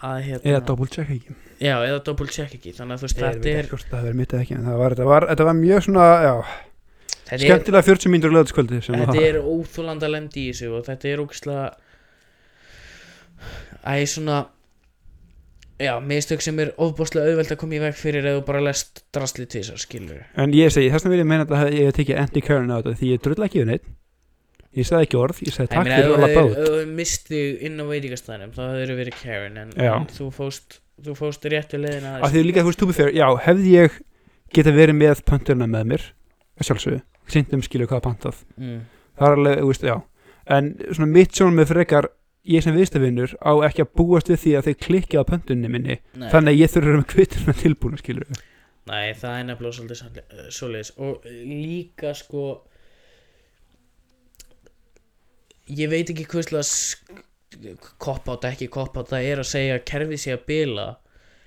Að 0.01 0.19
hérna 0.25 0.53
eða 0.53 0.61
double 0.69 0.87
check 0.87 1.11
ekki. 1.11 1.35
Já, 1.59 1.75
eða 1.83 1.99
double 2.07 2.31
check 2.31 2.55
ekki 2.55 2.71
þannig 2.77 2.95
að 2.95 3.01
þú 3.01 3.07
veist, 3.09 3.19
þetta 3.21 3.51
er 3.51 3.67
það 3.75 4.05
verið 4.07 4.19
mitt 4.21 4.35
ekki 4.39 4.55
en 4.55 4.69
það 4.69 4.79
var, 4.81 4.95
þetta, 4.95 5.09
var, 5.11 5.27
þetta 5.33 5.47
var 5.49 5.57
mjög 5.59 5.83
svona 5.85 6.05
já, 6.23 6.31
þetta 7.27 7.41
skemmtilega 7.43 7.87
40 7.89 8.13
mínútur 8.15 8.33
löðskvöldi 8.37 8.79
þetta 8.87 9.03
var 9.11 9.21
er 9.27 9.37
óþúlanda 9.43 10.09
lendi 10.09 10.47
í 10.47 10.55
þessu 10.55 10.71
og 10.79 10.87
þetta 10.87 11.11
er 11.11 11.21
ógislega 11.21 11.67
æ, 13.83 13.93
svona 14.09 14.39
já, 15.81 15.93
mistök 16.11 16.43
sem 16.45 16.59
er 16.63 16.73
ofbúslega 16.81 17.31
auðvelt 17.31 17.55
að 17.55 17.61
koma 17.63 17.77
í 17.77 17.81
veg 17.85 17.97
fyrir 17.97 18.27
eða 18.27 18.41
þú 18.41 18.45
bara 18.51 18.65
lest 18.67 19.03
drasli 19.15 19.47
tvisar, 19.49 19.81
skilur 19.81 20.21
en 20.39 20.53
ég 20.57 20.73
segi, 20.73 20.91
þess 20.93 21.07
vegna 21.07 21.15
vil 21.15 21.23
ég 21.23 21.31
meina 21.31 21.47
að 21.47 21.73
ég 21.77 21.89
hef 21.89 21.97
tekið 21.97 22.21
anti-Karen 22.25 22.71
á 22.71 22.77
þetta 22.79 22.95
því 23.01 23.11
ég 23.15 23.25
drull 23.25 23.47
ekki 23.47 23.63
við 23.63 23.71
neitt 23.71 23.89
ég 24.71 24.87
sagði 24.87 25.07
ekki 25.07 25.19
orð, 25.19 25.41
ég 25.47 25.57
sagði 25.57 25.73
takk 25.73 25.89
fyrir 25.89 26.13
að 26.13 26.23
labba 26.25 26.45
út 26.45 26.55
ef 26.61 26.69
þú 26.69 26.85
misti 27.01 27.41
inn 27.67 27.81
á 27.81 27.85
veitingastæðinum 27.89 28.55
þá 28.55 28.63
hefur 28.69 28.95
verið 29.01 29.19
Karen 29.19 29.59
en, 29.65 29.75
en 29.75 30.07
þú 30.11 30.29
fóst 30.35 30.79
þú 31.01 31.17
fóst 31.17 31.45
réttu 31.49 31.81
leiðina 31.81 32.19
að 32.21 32.35
því 32.35 32.45
líka 32.45 32.63
þú 32.63 32.71
veist, 32.71 32.79
to 32.81 32.87
be 32.89 32.95
fair, 32.95 33.11
já, 33.15 33.27
hefði 33.47 33.75
ég 33.75 33.99
geta 34.55 34.73
verið 34.75 34.97
með 34.99 35.23
pönturna 35.27 35.67
með 35.69 35.91
mér 35.91 36.07
að 36.59 36.67
sjálfsögðu, 36.67 37.01
sindum 37.31 37.63
skilu 37.65 37.87
hvað 37.89 38.03
pantað. 38.07 38.41
Mm. 38.59 38.81
það 39.19 39.27
er 39.27 39.37
alveg, 39.37 39.61
þú 39.61 39.69
veist, 39.71 39.85
já. 39.87 39.95
En 40.51 40.71
svona 40.89 41.11
mitt 41.11 41.37
sjónum 41.37 41.59
með 41.61 41.71
frekar 41.71 42.09
ég 42.49 42.63
sem 42.65 42.75
viðstafinnur 42.75 43.35
á 43.37 43.51
ekki 43.67 43.83
að 43.85 43.91
búast 43.99 44.31
við 44.31 44.39
því 44.43 44.53
að 44.57 44.67
þeir 44.69 44.79
klikki 44.85 45.19
á 45.21 45.23
pöntunni 45.27 45.69
minni. 45.69 45.99
Nei. 46.17 46.29
þannig 46.33 46.55
að 46.55 46.61
ég 46.61 46.71
þurfa 46.73 46.87
að 46.87 46.91
vera 46.91 47.01
með 47.01 47.11
kvitturna 47.13 47.57
tilbúinu 47.61 48.01
skilur 48.01 48.27
við 48.29 48.41
Nei, 48.91 49.13
það 49.13 49.35
er 49.37 49.43
nefnilega 49.45 49.77
svolítið 49.77 49.99
sannle- 50.01 50.81
eh, 50.81 51.03
og 51.05 51.27
líka 51.45 52.13
sko 52.17 52.45
ég 55.69 55.91
veit 55.91 56.09
ekki 56.09 56.25
hverslega 56.25 57.91
kopátt 58.01 58.47
ekki 58.49 58.67
kopátt 58.73 59.11
það 59.13 59.27
er 59.29 59.43
að 59.43 59.51
segja 59.51 59.77
að 59.77 59.85
kerfið 59.91 60.23
sé 60.23 60.33
að 60.33 60.45
bila. 60.47 60.87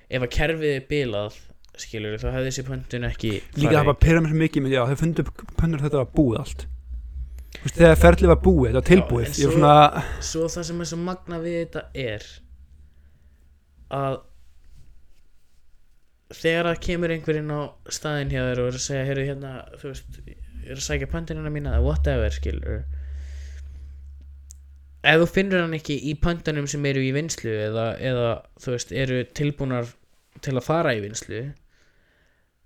Ef 0.08 0.22
að 0.22 0.30
kerfið 0.36 0.76
er 0.76 0.86
bilað 0.88 1.40
skilur 1.80 2.20
þá 2.22 2.28
hefði 2.36 2.50
þessi 2.50 2.64
pöntun 2.68 3.06
ekki 3.08 3.30
líka 3.58 3.72
það 3.80 3.88
bara 3.88 4.00
pyrra 4.04 4.22
mér 4.22 4.32
svo 4.32 4.40
mikið 4.44 4.64
með, 4.64 4.74
já, 4.76 4.82
þau 4.90 5.00
fundu 5.00 5.24
pönnur 5.58 5.82
þetta 5.82 6.00
var 6.02 6.10
búið 6.14 6.40
allt 6.42 6.66
veist, 7.64 7.78
þegar 7.80 8.00
ferlið 8.04 8.30
var 8.32 8.40
búið, 8.44 8.68
þetta 8.70 8.80
var 8.80 8.88
tilbúið 8.90 9.24
en 9.24 9.32
ég 9.32 9.34
er 9.34 9.50
svo- 9.50 9.56
svona, 9.58 10.04
svo 10.30 10.48
það 10.54 10.68
sem 10.70 10.80
er 10.84 10.90
svo 10.92 10.98
magna 11.04 11.40
við 11.44 11.58
þetta 11.64 11.82
er 12.04 12.26
að 13.94 14.20
þegar 16.34 16.68
það 16.70 16.80
kemur 16.88 17.14
einhverinn 17.14 17.52
á 17.54 17.60
staðinn 17.94 18.32
hjá 18.32 18.42
þér 18.48 18.60
og 18.64 18.68
er 18.72 18.78
að 18.78 18.84
segja 18.88 19.06
heyrðu 19.10 19.26
hérna, 19.28 19.52
þú 19.80 19.90
veist, 19.92 20.20
ég 20.26 20.70
er 20.72 20.78
að 20.80 20.86
sækja 20.88 21.10
pöntunina 21.12 21.52
mína 21.52 21.74
eða 21.76 21.84
whatever, 21.86 22.32
skilur 22.34 22.84
ef 25.04 25.20
þú 25.20 25.26
finnur 25.28 25.60
hann 25.66 25.76
ekki 25.76 25.98
í 26.10 26.14
pöntunum 26.16 26.66
sem 26.70 26.86
eru 26.88 27.02
í 27.04 27.10
vinslu 27.14 27.52
eða, 27.66 27.90
eða 28.00 28.30
þú 28.64 28.72
veist, 28.72 28.94
eru 29.04 29.18
tilbúnar 29.36 29.90
til 30.44 30.56
að 30.56 30.64
fara 30.66 30.94
í 30.96 31.02
vinslu 31.04 31.42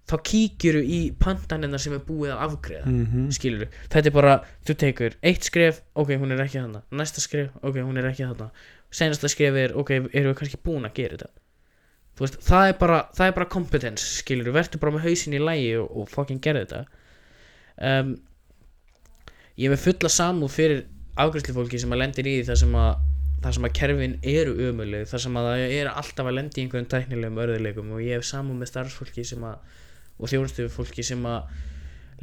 þá 0.09 0.14
kíkjuru 0.31 0.81
í 0.85 1.01
pöntanina 1.21 1.81
sem 1.81 1.97
er 1.97 2.05
búið 2.07 2.33
að 2.35 2.44
afgreða 2.47 2.87
mm 2.88 3.27
skilur 3.37 3.68
þetta 3.92 4.09
er 4.09 4.14
bara, 4.14 4.37
þú 4.64 4.79
tekur 4.83 5.18
eitt 5.23 5.49
skref 5.49 5.83
ok, 5.94 6.14
hún 6.21 6.33
er 6.33 6.44
ekki 6.44 6.61
þarna, 6.61 6.83
næsta 6.90 7.21
skref 7.25 7.51
ok, 7.62 7.83
hún 7.83 8.01
er 8.01 8.09
ekki 8.09 8.25
þarna, 8.25 8.49
senasta 8.90 9.29
skref 9.29 9.59
er 9.61 9.77
ok, 9.77 9.92
erum 10.12 10.33
við 10.33 10.38
kannski 10.40 10.62
búin 10.64 10.88
að 10.88 10.97
gera 11.01 11.18
þetta? 11.18 11.31
Þú 12.18 12.25
veist, 12.25 12.38
það 12.42 12.68
er 12.68 12.79
bara, 12.81 13.03
það 13.14 13.29
er 13.29 13.35
bara 13.37 13.47
kompetens, 13.53 14.07
skilur, 14.18 14.49
verður 14.51 14.81
bara 14.83 14.94
með 14.97 15.05
hausin 15.07 15.37
í 15.37 15.42
lægi 15.42 15.68
og, 15.79 15.92
og 16.01 16.09
fucking 16.11 16.40
gera 16.42 16.64
þetta. 16.64 16.81
Um, 17.79 18.16
ég 19.55 19.68
er 19.68 19.77
með 19.77 19.85
fulla 19.85 20.11
samúð 20.11 20.51
fyrir 20.51 20.81
afgræslufólki 21.23 21.79
sem 21.79 21.94
að 21.94 22.03
lendir 22.03 22.27
í 22.27 22.35
þar 22.49 22.59
sem 22.59 22.75
að 22.81 23.05
þar 23.42 23.55
sem 23.55 23.68
að 23.68 23.75
kerfin 23.79 24.16
eru 24.27 24.55
ömuleg 24.66 25.07
þar 25.07 25.23
sem 25.23 25.37
að 25.38 25.47
það 25.47 25.77
er 25.77 25.90
alltaf 25.92 26.27
að 26.27 26.37
lendi 26.40 26.59
í 26.59 26.64
einhverjum 26.64 26.88
tæknilegum 26.90 27.38
örðuleikum 27.44 27.92
og 27.94 28.03
ég 28.03 28.18
hef 28.18 28.27
samúð 28.27 28.59
með 28.59 28.71
starfsfólki 28.73 29.25
sem 29.27 29.44
að 29.47 29.77
og 30.19 30.31
þjónustu 30.31 30.69
fólki 30.73 31.05
sem 31.07 31.25
að 31.29 31.49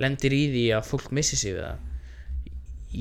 lendir 0.01 0.35
í 0.35 0.43
því 0.51 0.63
að 0.75 0.89
fólk 0.89 1.11
missi 1.15 1.39
sig 1.39 1.55
við 1.55 1.63
það. 1.63 1.83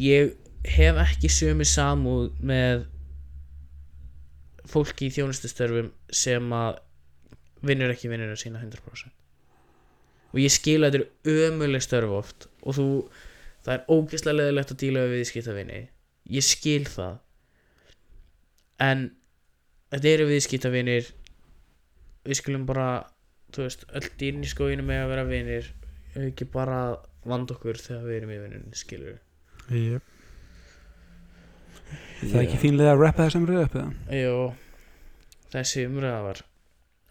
Ég 0.05 0.35
hef 0.75 1.01
ekki 1.05 1.31
sömu 1.33 1.67
samúð 1.69 2.31
með 2.41 2.87
fólki 4.71 5.11
í 5.11 5.15
þjónustustörfum 5.15 5.91
sem 6.15 6.55
að 6.57 6.81
vinnur 7.65 7.93
ekki 7.93 8.11
vinnur 8.13 8.39
sína 8.39 8.61
100% 8.63 9.13
og 10.35 10.41
ég 10.41 10.51
skil 10.51 10.81
að 10.83 10.97
þetta 10.97 11.31
er 11.31 11.43
ömuleg 11.49 11.83
störf 11.85 12.11
oft 12.17 12.47
og 12.65 12.75
þú, 12.77 12.87
það 13.63 13.75
er 13.77 13.85
ógeðslega 13.95 14.39
leðilegt 14.41 14.73
að 14.75 14.81
díla 14.81 15.05
við 15.05 15.21
viðskiptavinni 15.21 15.83
ég 16.31 16.45
skil 16.45 16.85
það. 16.89 17.19
En 18.83 19.05
þetta 19.93 20.11
eru 20.11 20.29
viðskiptavinir. 20.31 21.11
Við 22.25 22.41
skulum 22.41 22.65
bara 22.69 23.05
þú 23.55 23.67
veist, 23.67 23.87
öll 23.95 24.09
dýrin 24.21 24.47
í 24.47 24.51
skóginu 24.51 24.87
með 24.87 25.05
að 25.05 25.13
vera 25.13 25.27
vinir 25.29 25.71
ekki 26.25 26.49
bara 26.51 26.81
vanda 27.27 27.57
okkur 27.57 27.81
þegar 27.81 28.09
við 28.09 28.19
erum 28.19 28.35
í 28.35 28.41
vinnunni 28.43 28.79
skilur 28.79 29.17
yep. 29.71 30.03
það 32.21 32.37
er 32.39 32.43
ekki 32.45 32.63
fínlega 32.63 32.95
að 32.95 33.05
rappa 33.05 33.29
þessum 33.29 33.49
röðu 33.49 33.67
upp 33.69 33.79
eða? 33.81 34.19
Jó, 34.21 34.37
þessi 35.55 35.87
umræða 35.89 36.21
var 36.29 36.45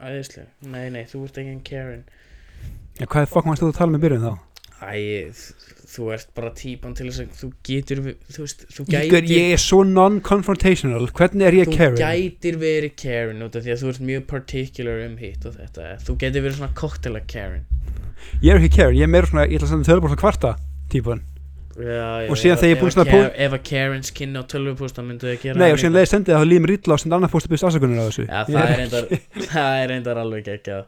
æðisleg, 0.04 0.50
nei 0.68 0.88
nei, 0.94 1.04
þú 1.10 1.26
ert 1.28 1.38
ekki 1.40 1.54
en 1.54 1.62
Karen. 1.68 2.02
Ja, 3.00 3.08
hvað 3.08 3.22
er 3.24 3.30
fokk 3.32 3.48
mannst 3.48 3.64
þú 3.64 3.72
að 3.72 3.78
tala 3.80 3.96
með 3.96 4.04
byrjun 4.06 4.26
þá? 4.28 4.34
Æ, 4.84 5.32
þú 5.94 6.08
ert 6.16 6.30
bara 6.36 6.50
típan 6.58 6.96
til 6.98 7.08
þess 7.10 7.22
að 7.24 7.36
þú 7.40 7.50
getur, 7.70 8.00
þú 8.34 8.44
veist, 8.46 8.64
þú 8.74 8.86
gætir 8.90 9.28
ég 9.30 9.52
er 9.56 9.62
svo 9.62 9.84
non-confrontational. 9.86 11.06
Hvernig 11.14 11.48
er 11.48 11.58
ég 11.60 11.70
þú 11.70 11.78
Karen? 11.78 12.00
gætir 12.02 12.58
verið 12.62 12.96
Karen 13.00 13.44
út 13.46 13.56
af 13.60 13.64
því 13.64 13.74
að 13.76 13.84
þú 13.84 13.92
ert 13.94 14.02
mjög 14.10 14.26
particular 14.32 15.04
um 15.06 15.18
hitt 15.22 15.46
og 15.46 15.54
þetta. 15.60 15.92
Þú 16.04 16.18
getur 16.24 16.46
verið 16.48 16.58
svona 16.60 16.74
cocktaila 16.82 17.22
Karen 17.28 17.64
ég 18.42 18.54
er 18.54 18.60
ekki 18.62 18.72
Karen, 18.78 18.96
ég 18.98 19.04
er 19.04 19.12
meira 19.12 19.28
svona 19.30 19.46
ég 19.48 19.60
ætla 19.60 19.68
að 19.68 19.74
senda 19.76 19.90
tölubórs 19.92 20.16
að 20.18 20.22
kvarta 20.24 20.54
típan. 20.90 21.22
Já, 21.74 22.22
já, 22.22 22.30
Og 22.30 22.38
síðan 22.38 22.60
þegar 22.62 22.70
ég 22.70 22.74
er 22.74 22.78
ef 22.78 22.82
búinn 22.84 22.94
að 22.94 23.04
að 23.04 23.12
Kar- 23.14 23.38
ef 23.46 23.54
að 23.58 23.62
Karens 23.70 24.12
kynna 24.14 24.42
á 24.42 24.44
tölvupústan 24.46 25.08
myndu 25.10 25.26
þau 25.26 25.40
gera 25.42 25.58
nei 25.58 25.68
það 25.68 25.74
og 25.74 25.80
síðan 25.82 25.96
leiði 25.98 26.10
sendið 26.12 26.34
það 26.36 26.44
þá 26.44 26.50
líður 26.52 26.64
mér 26.68 26.74
illa 26.78 26.94
og 26.94 27.02
senda 27.02 27.18
annað 27.18 27.32
fórstu 27.34 27.50
byrst 27.50 27.66
afsökunar 27.70 27.98
á 27.98 28.06
þessu. 28.10 28.26
Já, 28.30 28.40
Ég 28.44 28.54
það 28.54 28.70
er- 28.70 28.78
reyndar, 28.78 29.08
það 29.50 30.14
er 30.14 30.22
alveg 30.24 30.52
ekki 30.54 30.76
að 30.78 30.86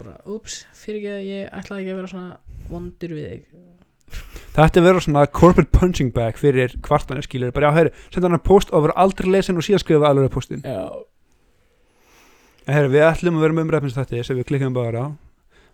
bara, 0.00 0.14
úps, 0.26 0.58
fyrir 0.76 0.98
ekki 1.00 1.10
að 1.14 1.24
ég 1.30 1.50
ætlaði 1.56 1.80
ekki 1.80 1.92
að 1.94 1.98
vera 2.00 2.10
svona 2.12 2.36
vondur 2.70 3.14
við 3.16 3.28
þig. 3.34 3.44
Að 4.60 4.80
vera 4.82 5.00
svona 5.00 5.22
corporate 5.30 5.70
punching 5.72 6.10
bag 6.14 6.38
fyrir 6.40 6.74
kvartanir 6.84 7.24
skilur 7.24 7.52
bara 7.54 7.70
já, 7.70 7.76
herri, 7.76 7.92
senda 8.10 8.28
annað 8.28 8.42
post 8.48 8.72
og 8.74 8.84
vera 8.86 8.96
aldrei 8.98 9.30
lesin 9.30 9.60
og 9.60 9.64
síðan 9.64 9.82
skrifa 9.84 10.10
alveg 10.10 10.32
postin. 10.34 10.64
Já, 10.66 10.90
en 12.66 12.76
herri, 12.76 12.90
við 12.92 13.06
ætlum 13.06 13.38
að 13.38 13.46
vera 13.46 13.56
með 13.56 13.66
umræfnins 13.68 13.96
þetta 13.96 14.24
sem 14.26 14.40
við 14.40 14.48
klikkum 14.50 14.74
bara 14.76 15.06
á. 15.06 15.08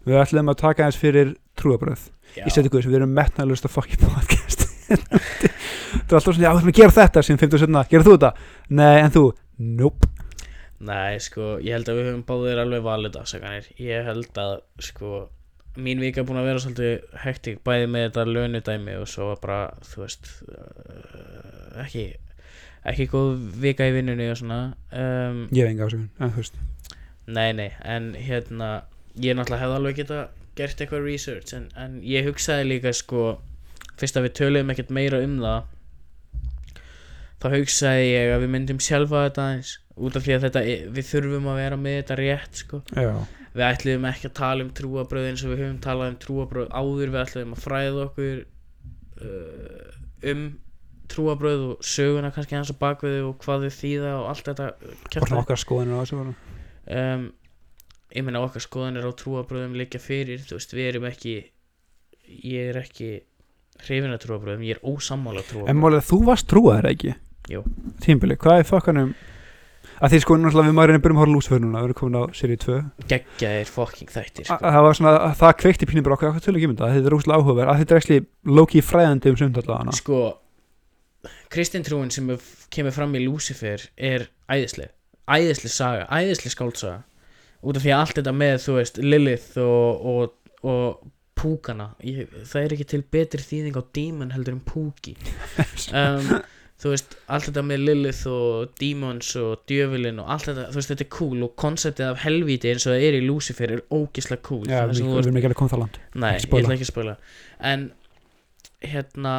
Við 0.06 0.20
ætlum 0.20 0.52
að 0.52 0.61
taka 0.61 0.87
eins 0.87 0.98
fyrir 1.00 1.32
trúabröð 1.59 2.04
já, 2.37 2.44
í 2.46 2.52
setjum 2.52 2.76
við 2.76 2.98
erum 3.00 3.16
metnaðlust 3.16 3.66
að 3.66 3.74
fokki 3.74 3.98
podcast. 4.04 4.66
Það 6.06 6.12
er 6.12 6.18
alltaf 6.20 6.37
svona, 6.37 6.44
já, 6.44 6.50
við 6.52 6.61
ætlum 6.61 6.70
að 6.70 6.78
gera 6.78 6.94
þetta 7.00 7.24
sem 7.26 7.40
57, 7.40 7.80
gera 7.90 8.06
þú 8.06 8.12
þetta? 8.14 8.30
Nei, 8.78 8.96
en 9.00 9.14
þú? 9.16 9.24
Nope. 9.80 10.11
Nei, 10.87 11.16
sko, 11.24 11.56
ég 11.64 11.74
held 11.74 11.88
að 11.90 11.98
við 11.98 12.09
höfum 12.11 12.24
báðir 12.28 12.61
alveg 12.61 12.82
valið 12.85 13.14
afsakanir 13.16 13.68
Ég 13.80 14.04
held 14.06 14.40
að, 14.42 14.59
sko, 14.85 15.22
mín 15.76 16.00
vika 16.02 16.22
er 16.22 16.28
búin 16.28 16.40
að 16.40 16.48
vera 16.50 16.62
svolítið 16.62 17.18
hektik 17.24 17.62
Bæði 17.66 17.90
með 17.92 18.06
þetta 18.08 18.24
launudæmi 18.30 18.96
og 19.00 19.10
svo 19.10 19.32
bara, 19.42 19.60
þú 19.86 20.02
veist, 20.04 20.30
uh, 20.48 21.82
ekki, 21.84 22.06
ekki 22.92 23.08
góð 23.12 23.30
vika 23.64 23.88
í 23.88 23.94
vinnunni 23.96 24.30
og 24.32 24.40
svona 24.40 24.60
um, 24.90 25.44
ég 25.52 25.66
hef 25.66 25.72
enga 25.74 25.88
ásökun, 25.90 26.10
en 26.20 26.34
þú 26.34 26.42
veist. 26.42 26.60
Nei, 27.26 27.50
nei, 27.58 27.70
en 27.82 28.12
hérna 28.14 28.70
ég 29.20 29.36
náttúrulega 29.36 29.62
hefði 29.64 29.78
alveg 29.80 30.02
geta 30.02 30.20
gert 30.56 30.80
eitthvað 30.80 31.06
research 31.06 31.56
en, 31.56 31.70
en 31.76 31.98
ég 32.06 32.28
hugsaði 32.28 32.68
líka 32.70 32.92
sko 32.96 33.32
fyrst 34.00 34.16
að 34.16 34.28
við 34.28 34.36
töluðum 34.40 34.72
ekkert 34.72 34.92
meira 34.94 35.20
um 35.24 35.40
það 35.40 35.72
þá 37.42 37.48
hugsaði 37.52 38.06
ég 38.08 38.34
að 38.34 38.44
við 38.44 38.52
myndum 38.54 38.80
sjálfa 38.82 39.26
þetta 39.26 39.46
aðeins 39.46 39.72
út 39.96 40.16
af 40.18 40.26
því 40.26 40.36
að 40.36 40.46
þetta, 40.46 40.62
við 40.92 41.08
þurfum 41.10 41.50
að 41.50 41.58
vera 41.62 41.78
með 41.80 41.98
þetta 42.00 42.16
rétt 42.20 42.60
sko. 42.60 42.80
Já, 42.92 43.12
við 43.57 43.64
ætluðum 43.71 44.07
ekki 44.11 44.29
að 44.31 44.37
tala 44.37 44.66
um 44.66 44.71
trúabröð 44.77 45.31
eins 45.31 45.42
og 45.47 45.53
við 45.53 45.62
höfum 45.64 45.81
talað 45.85 46.12
um 46.12 46.21
trúabröð 46.27 46.71
áður 46.77 47.12
við 47.14 47.21
ætluðum 47.23 47.57
að 47.57 47.64
fræða 47.64 48.05
okkur 48.07 48.38
uh, 49.25 49.99
um 50.33 50.45
trúabröð 51.12 51.64
og 51.71 51.87
söguna 51.87 52.33
kannski 52.35 52.59
hans 52.59 52.73
á 52.75 52.77
bakviðu 52.81 53.29
og 53.31 53.37
hvað 53.45 53.66
þau 53.66 53.77
þýða 53.79 54.12
og 54.19 54.25
allt 54.33 54.49
þetta 54.51 54.69
bara 54.75 55.11
kjaftaði. 55.12 55.40
okkar 55.42 55.62
skoðanir 55.62 55.97
á 55.97 56.01
þessu 56.03 56.19
bara. 56.21 56.35
um, 56.99 57.29
ég 58.16 58.27
meina 58.27 58.42
okkar 58.42 58.64
skoðanir 58.64 59.07
á 59.07 59.12
trúabröðum 59.23 59.79
liggja 59.79 60.03
fyrir 60.03 60.42
þú 60.47 60.59
veist 60.59 60.75
við 60.75 60.90
erum 60.90 61.07
ekki 61.11 61.37
ég 62.42 62.73
er 62.73 62.81
ekki 62.83 63.12
hrifin 63.87 64.12
að 64.16 64.25
trúabröðum 64.27 64.66
ég 64.66 64.77
er 64.77 64.83
ósammála 64.83 65.45
en 65.45 65.49
trúabröðum 65.53 65.83
málið 65.85 66.03
að 66.03 66.11
þú 66.11 66.21
varst 66.27 66.51
trúaður 66.51 66.90
ekki 66.90 67.14
Jú. 67.47 67.62
tímbili, 68.03 68.35
hvað 68.42 68.64
er 68.64 68.66
fokkanum 68.66 69.14
að 69.96 70.12
því 70.12 70.20
sko 70.22 70.38
náttúrulega 70.40 70.70
við 70.70 70.76
maður 70.76 70.92
reynir 70.92 71.04
byrjum 71.04 71.18
að 71.18 71.24
horfa 71.24 71.37
lúsför 71.37 71.62
núna 71.62 71.82
við 71.82 71.88
erum 71.88 71.98
komin 72.00 72.18
á 72.20 72.22
seri 72.37 72.56
2 72.62 72.78
geggjaðir 73.12 73.70
fucking 73.72 74.12
þættir 74.12 74.48
sko. 74.48 74.59
það 74.62 74.82
var 74.87 74.98
svona, 74.98 75.14
að 75.26 75.37
það 75.40 75.54
kveikti 75.62 75.88
pínum 75.90 76.06
bara 76.06 76.18
okkur, 76.18 76.35
okkur 76.35 76.59
ekki 76.61 76.70
mynda, 76.72 76.90
þetta? 76.92 77.09
Er 77.09 77.16
rúslega 77.16 77.40
áhugaverð. 77.40 77.70
Að 77.72 77.80
þetta 77.82 77.96
er 77.96 78.02
ekki 78.02 78.18
low-key 78.59 78.85
fræðandi 78.85 79.32
um 79.32 79.40
sumt 79.40 79.61
allavega 79.62 79.96
sko 79.96 80.20
kristintrúin 81.52 82.12
sem 82.14 82.30
kemur 82.73 82.94
fram 82.94 83.14
í 83.16 83.25
Lucifer 83.25 83.88
er 83.96 84.29
æðisleg. 84.50 84.92
Æðisleg 85.27 85.73
saga, 85.75 86.06
æðisleg 86.10 86.54
skáltsaga 86.54 87.02
út 87.66 87.79
af 87.79 87.83
því 87.83 87.92
að 87.92 88.02
allt 88.02 88.18
þetta 88.21 88.35
með 88.37 88.56
þú 88.62 88.75
veist 88.77 88.98
Lilith 89.02 89.60
og, 89.62 90.04
og, 90.06 90.35
og 90.66 91.06
púkana 91.37 91.88
ég, 92.06 92.29
það 92.46 92.60
er 92.62 92.75
ekki 92.77 92.88
til 92.92 93.02
betri 93.16 93.42
þýðing 93.44 93.79
á 93.81 93.83
demon 93.96 94.35
heldur 94.35 94.56
en 94.56 94.66
púki. 94.66 95.16
Um, 95.96 96.40
þú 96.83 96.92
veist, 96.92 97.16
allt 97.33 97.48
þetta 97.48 97.62
með 97.64 97.85
Lilith 97.87 98.22
og 98.29 98.72
demons 98.81 99.31
og 99.40 99.62
djöfulin 99.70 100.20
og 100.20 100.31
allt 100.35 100.48
þetta, 100.50 100.66
þú 100.72 100.81
veist, 100.81 100.90
þetta 100.92 101.04
er 101.06 101.12
cool 101.16 101.44
og 101.46 101.54
konceptið 101.62 102.10
af 102.10 102.24
helvíti 102.27 102.72
eins 102.72 102.85
og 102.85 102.92
það 102.92 103.06
er 103.08 103.16
í 103.16 103.22
Lucifer 103.24 103.72
er 103.79 103.85
ógislega 103.88 104.44
cool. 104.44 104.64
Já, 104.68 104.83
við 104.90 105.00
erum 105.22 105.40
ekki 105.40 105.48
alveg 105.50 105.60
komið 105.62 105.74
það 105.77 105.85
land 105.85 106.00
Nei, 106.14 106.33
ég 106.37 106.48
ætla 106.60 106.77
ekki 106.77 106.88
að 106.88 106.92
spila 106.92 107.14
En 107.72 107.87
hérna 108.85 109.37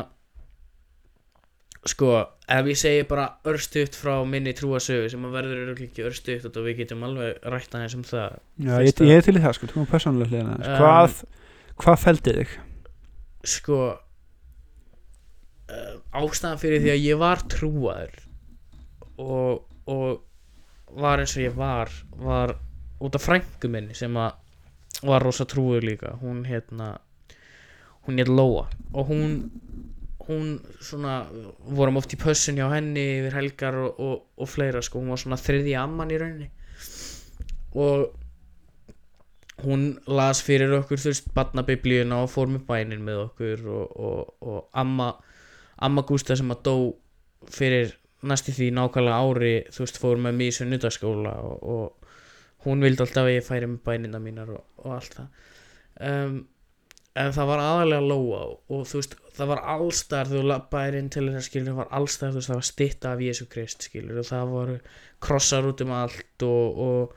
Sko 1.88 2.10
Ef 2.48 2.68
ég 2.72 2.80
segi 2.80 3.04
bara 3.08 3.26
örstuðt 3.48 3.96
frá 4.00 4.14
minni 4.28 4.54
trúasögu 4.56 5.10
sem 5.12 5.24
að 5.28 5.34
verður 5.36 5.62
örugglega 5.66 5.90
ekki 5.92 6.06
örstuðt 6.08 6.46
og 6.58 6.64
við 6.64 6.78
getum 6.82 7.02
alveg 7.04 7.42
rætt 7.44 7.74
aðeins 7.76 7.96
um 7.98 8.06
það 8.08 8.38
já, 8.64 8.74
ég, 8.88 9.02
ég 9.04 9.20
er 9.20 9.26
til 9.26 9.36
í 9.36 9.42
það 9.44 9.56
sko, 9.58 9.68
þú 9.68 9.76
erum 9.82 9.90
persónulega 9.92 10.32
hliðina 10.32 10.56
Um, 10.58 10.78
hvað, 10.80 11.18
hvað 11.84 11.98
feldi 12.06 12.36
þig? 12.38 12.54
Sko 13.52 13.80
Ástæðan 15.68 16.62
fyrir 16.62 16.84
því 16.84 16.92
að 16.94 17.04
ég 17.04 17.20
var 17.20 17.44
trúaður 17.52 18.14
og, 19.20 19.66
og 19.92 20.98
var 21.02 21.20
eins 21.20 21.36
og 21.36 21.44
ég 21.44 21.58
var 21.58 21.92
var 22.16 22.56
út 23.04 23.18
af 23.18 23.26
frængu 23.26 23.70
minni 23.72 23.98
sem 23.98 24.16
að 24.18 24.38
var 25.06 25.22
rosa 25.22 25.46
trúður 25.46 25.84
líka. 25.86 26.16
Hún 26.22 26.46
hérna 26.48 26.96
hún 28.08 28.18
heit 28.18 28.32
Lóa 28.32 28.68
og 28.94 29.12
hún 29.12 29.34
hún 30.28 30.60
svona 30.84 31.28
vorum 31.64 32.00
oft 32.00 32.14
í 32.16 32.20
pössun 32.20 32.58
hjá 32.60 32.68
henni 32.74 33.04
yfir 33.22 33.36
helgar 33.38 33.78
og, 33.80 34.00
og, 34.00 34.24
og 34.36 34.50
fleira 34.50 34.82
sko, 34.84 35.00
hún 35.00 35.14
var 35.14 35.22
svona 35.22 35.40
þriðja 35.40 35.84
amman 35.84 36.12
í 36.12 36.18
rauninni. 36.20 36.50
Og 37.76 38.10
hún 39.64 39.86
las 40.08 40.42
fyrir 40.44 40.74
okkur 40.80 41.00
þú 41.00 41.14
veist 41.14 41.32
barnabiblíuna 41.36 42.20
og 42.26 42.32
fór 42.34 42.52
með 42.52 42.68
bænin 42.68 43.06
með 43.06 43.24
okkur 43.28 43.64
og 43.72 44.68
amma 44.78 45.14
amma 45.84 46.04
Gústa 46.08 46.38
sem 46.38 46.52
að 46.54 46.64
dó 46.66 46.76
fyrir 47.54 47.94
næstu 48.28 48.54
því 48.56 48.72
nákvæmlega 48.74 49.22
ári 49.22 49.54
þú 49.74 49.84
veist 49.84 50.00
fór 50.02 50.22
með 50.22 50.38
mig 50.40 50.52
í 50.52 50.58
sunnudagsskóla 50.58 51.34
og, 51.46 51.64
og 51.64 52.66
hún 52.66 52.82
vildi 52.84 53.04
alltaf 53.06 53.28
að 53.28 53.36
ég 53.36 53.46
færi 53.46 53.70
með 53.70 53.84
bænina 53.86 54.22
mínar 54.22 54.54
og, 54.58 54.64
og 54.84 54.96
allt 54.98 55.20
það. 55.20 55.28
Um, 56.08 56.40
en 57.18 57.34
það 57.34 57.50
var 57.50 57.64
aðalega 57.64 58.06
lóa 58.06 58.42
og, 58.48 58.84
þú 58.90 59.00
veist 59.00 59.16
það 59.38 59.52
var 59.52 59.64
allstar 59.76 60.30
þú 60.30 60.42
labbaðir 60.50 60.98
inn 61.00 61.10
til 61.14 61.28
þess 61.30 61.50
skilur 61.50 61.72
það 61.72 61.80
var 61.82 61.94
allstar 62.00 62.34
þú 62.34 62.40
veist 62.40 62.52
það 62.52 62.60
var 62.60 62.68
stytta 62.70 63.14
af 63.14 63.24
Jésu 63.26 63.48
Krist 63.54 63.88
skilur 63.88 64.22
og 64.22 64.28
það 64.28 64.54
voru 64.54 64.78
krossar 65.24 65.70
út 65.70 65.84
um 65.86 65.94
allt 65.98 66.46
og, 66.46 66.82
og, 66.88 67.16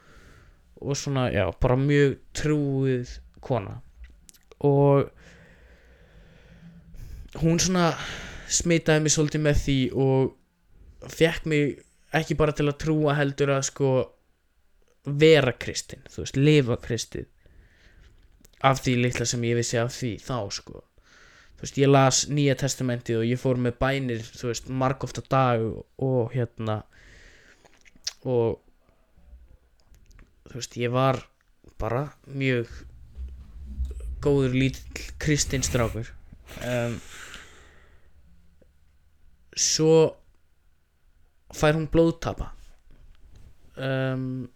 og 0.80 0.96
svona 0.96 1.28
já 1.32 1.44
bara 1.60 1.76
mjög 1.80 2.18
trúið 2.36 3.16
kona. 3.40 3.80
Og 4.60 5.08
hún 7.40 7.60
svona 7.60 7.94
smitaði 8.50 9.04
mig 9.04 9.14
svolítið 9.14 9.44
með 9.46 9.60
því 9.64 9.78
og 10.04 11.10
fekk 11.14 11.46
mig 11.50 11.76
ekki 12.16 12.36
bara 12.38 12.54
til 12.56 12.66
að 12.68 12.80
trúa 12.82 13.16
heldur 13.18 13.54
að 13.54 13.66
sko 13.70 13.90
vera 15.04 15.52
kristin, 15.56 16.02
þú 16.10 16.24
veist, 16.24 16.38
lifa 16.38 16.76
kristið. 16.82 17.28
Af 18.66 18.82
því 18.84 18.96
litla 19.00 19.24
sem 19.24 19.44
ég 19.48 19.56
vissi 19.56 19.78
af 19.80 19.94
því 19.94 20.10
þá 20.20 20.36
sko. 20.52 20.82
Þú 21.56 21.64
veist, 21.64 21.78
ég 21.80 21.90
las 21.90 22.24
nýja 22.28 22.56
testamentið 22.60 23.22
og 23.22 23.28
ég 23.30 23.40
fór 23.40 23.60
með 23.60 23.78
bænir, 23.80 24.26
þú 24.26 24.50
veist, 24.50 24.68
margóft 24.82 25.20
á 25.20 25.24
dag 25.32 25.64
og, 25.64 25.86
og 26.00 26.34
hérna 26.34 26.82
og 28.28 28.60
þú 30.50 30.58
veist, 30.58 30.76
ég 30.76 30.92
var 30.92 31.22
bara 31.80 32.10
mjög 32.28 32.68
góður 34.20 34.52
lítill 34.52 35.06
kristinstrákur 35.22 36.10
um, 36.60 36.96
svo 39.56 39.94
fær 41.54 41.76
hún 41.78 41.88
blóðtapa. 41.90 42.52
Um, 43.80 44.48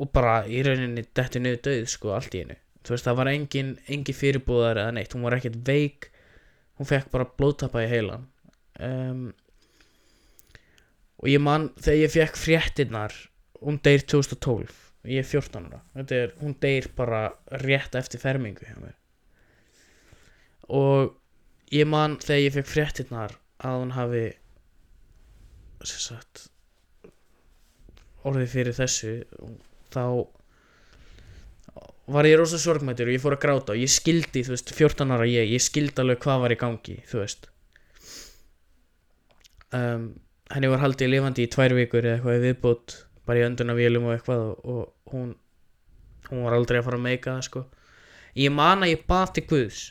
og 0.00 0.12
bara 0.12 0.42
í 0.48 0.62
rauninni 0.64 1.04
detti 1.16 1.40
niður 1.40 1.62
döð 1.68 1.90
sko 1.90 2.14
allt 2.16 2.34
í 2.36 2.44
hennu 2.44 2.56
þú 2.86 2.94
veist 2.94 3.08
það 3.08 3.18
var 3.18 3.30
engin, 3.32 3.72
engin 3.90 4.16
fyrirbúðar 4.16 4.80
eða 4.82 4.94
neitt, 4.94 5.14
hún 5.16 5.26
var 5.26 5.36
ekkert 5.36 5.58
veik. 5.66 6.10
Hún 6.78 6.88
fekk 6.88 7.10
bara 7.10 7.26
blóðtapa 7.38 7.82
í 7.82 7.90
heilan. 7.90 8.26
Um, 8.78 9.30
og 11.16 11.30
ég 11.32 11.40
man 11.42 11.70
þegar 11.80 12.02
ég 12.02 12.12
fekk 12.12 12.38
fréttinnar 12.38 13.14
hún 13.62 13.80
deyr 13.82 14.04
2012 14.04 14.74
ég 15.08 15.22
er 15.22 15.26
14 15.26 15.70
ára. 15.70 15.80
Er, 16.04 16.34
hún 16.42 16.54
deyr 16.60 16.90
bara 16.98 17.30
rétt 17.62 17.96
eftir 17.96 18.20
fermingu 18.20 18.66
og 20.66 21.14
ég 21.72 21.86
man 21.88 22.18
þegar 22.20 22.42
ég 22.42 22.56
fekk 22.58 22.68
fréttinnar 22.68 23.36
að 23.64 23.78
hún 23.80 23.94
hafi 23.96 24.26
sagt 25.86 26.48
orðið 28.26 28.48
fyrir 28.50 28.74
þessu 28.76 29.12
þá 29.94 30.02
var 32.10 32.28
ég 32.28 32.38
rosa 32.38 32.58
sorgmættur 32.62 33.10
og 33.10 33.16
ég 33.16 33.22
fór 33.22 33.36
að 33.36 33.42
gráta 33.42 33.74
og 33.74 33.80
ég 33.80 33.90
skildi, 33.90 34.44
þú 34.46 34.54
veist, 34.54 34.72
14 34.74 35.14
ára 35.14 35.26
ég 35.30 35.50
ég 35.50 35.62
skildi 35.62 36.02
alveg 36.02 36.20
hvað 36.22 36.42
var 36.44 36.54
í 36.54 36.58
gangi, 36.60 36.96
þú 37.10 37.22
veist. 37.22 37.48
Um, 39.74 40.04
henni 40.52 40.70
var 40.70 40.82
haldið 40.84 41.10
lifandi 41.10 41.46
í 41.46 41.50
tvær 41.50 41.74
vikur 41.74 42.06
eða 42.06 42.18
eitthvað 42.18 42.46
viðbútt 42.46 42.94
bara 43.26 43.42
í 43.42 43.46
öndunavélum 43.48 44.06
og 44.06 44.14
eitthvað 44.14 44.44
og, 44.54 44.84
hún 45.10 45.34
hún 46.30 46.46
var 46.46 46.56
aldrei 46.56 46.80
að 46.80 46.86
fara 46.88 46.98
að 46.98 47.06
meika 47.06 47.34
það 47.34 47.44
sko. 47.46 47.64
Ég 48.36 48.54
man 48.54 48.82
að 48.82 48.92
ég 48.92 49.04
bað 49.08 49.32
til 49.36 49.44
Guðs 49.50 49.82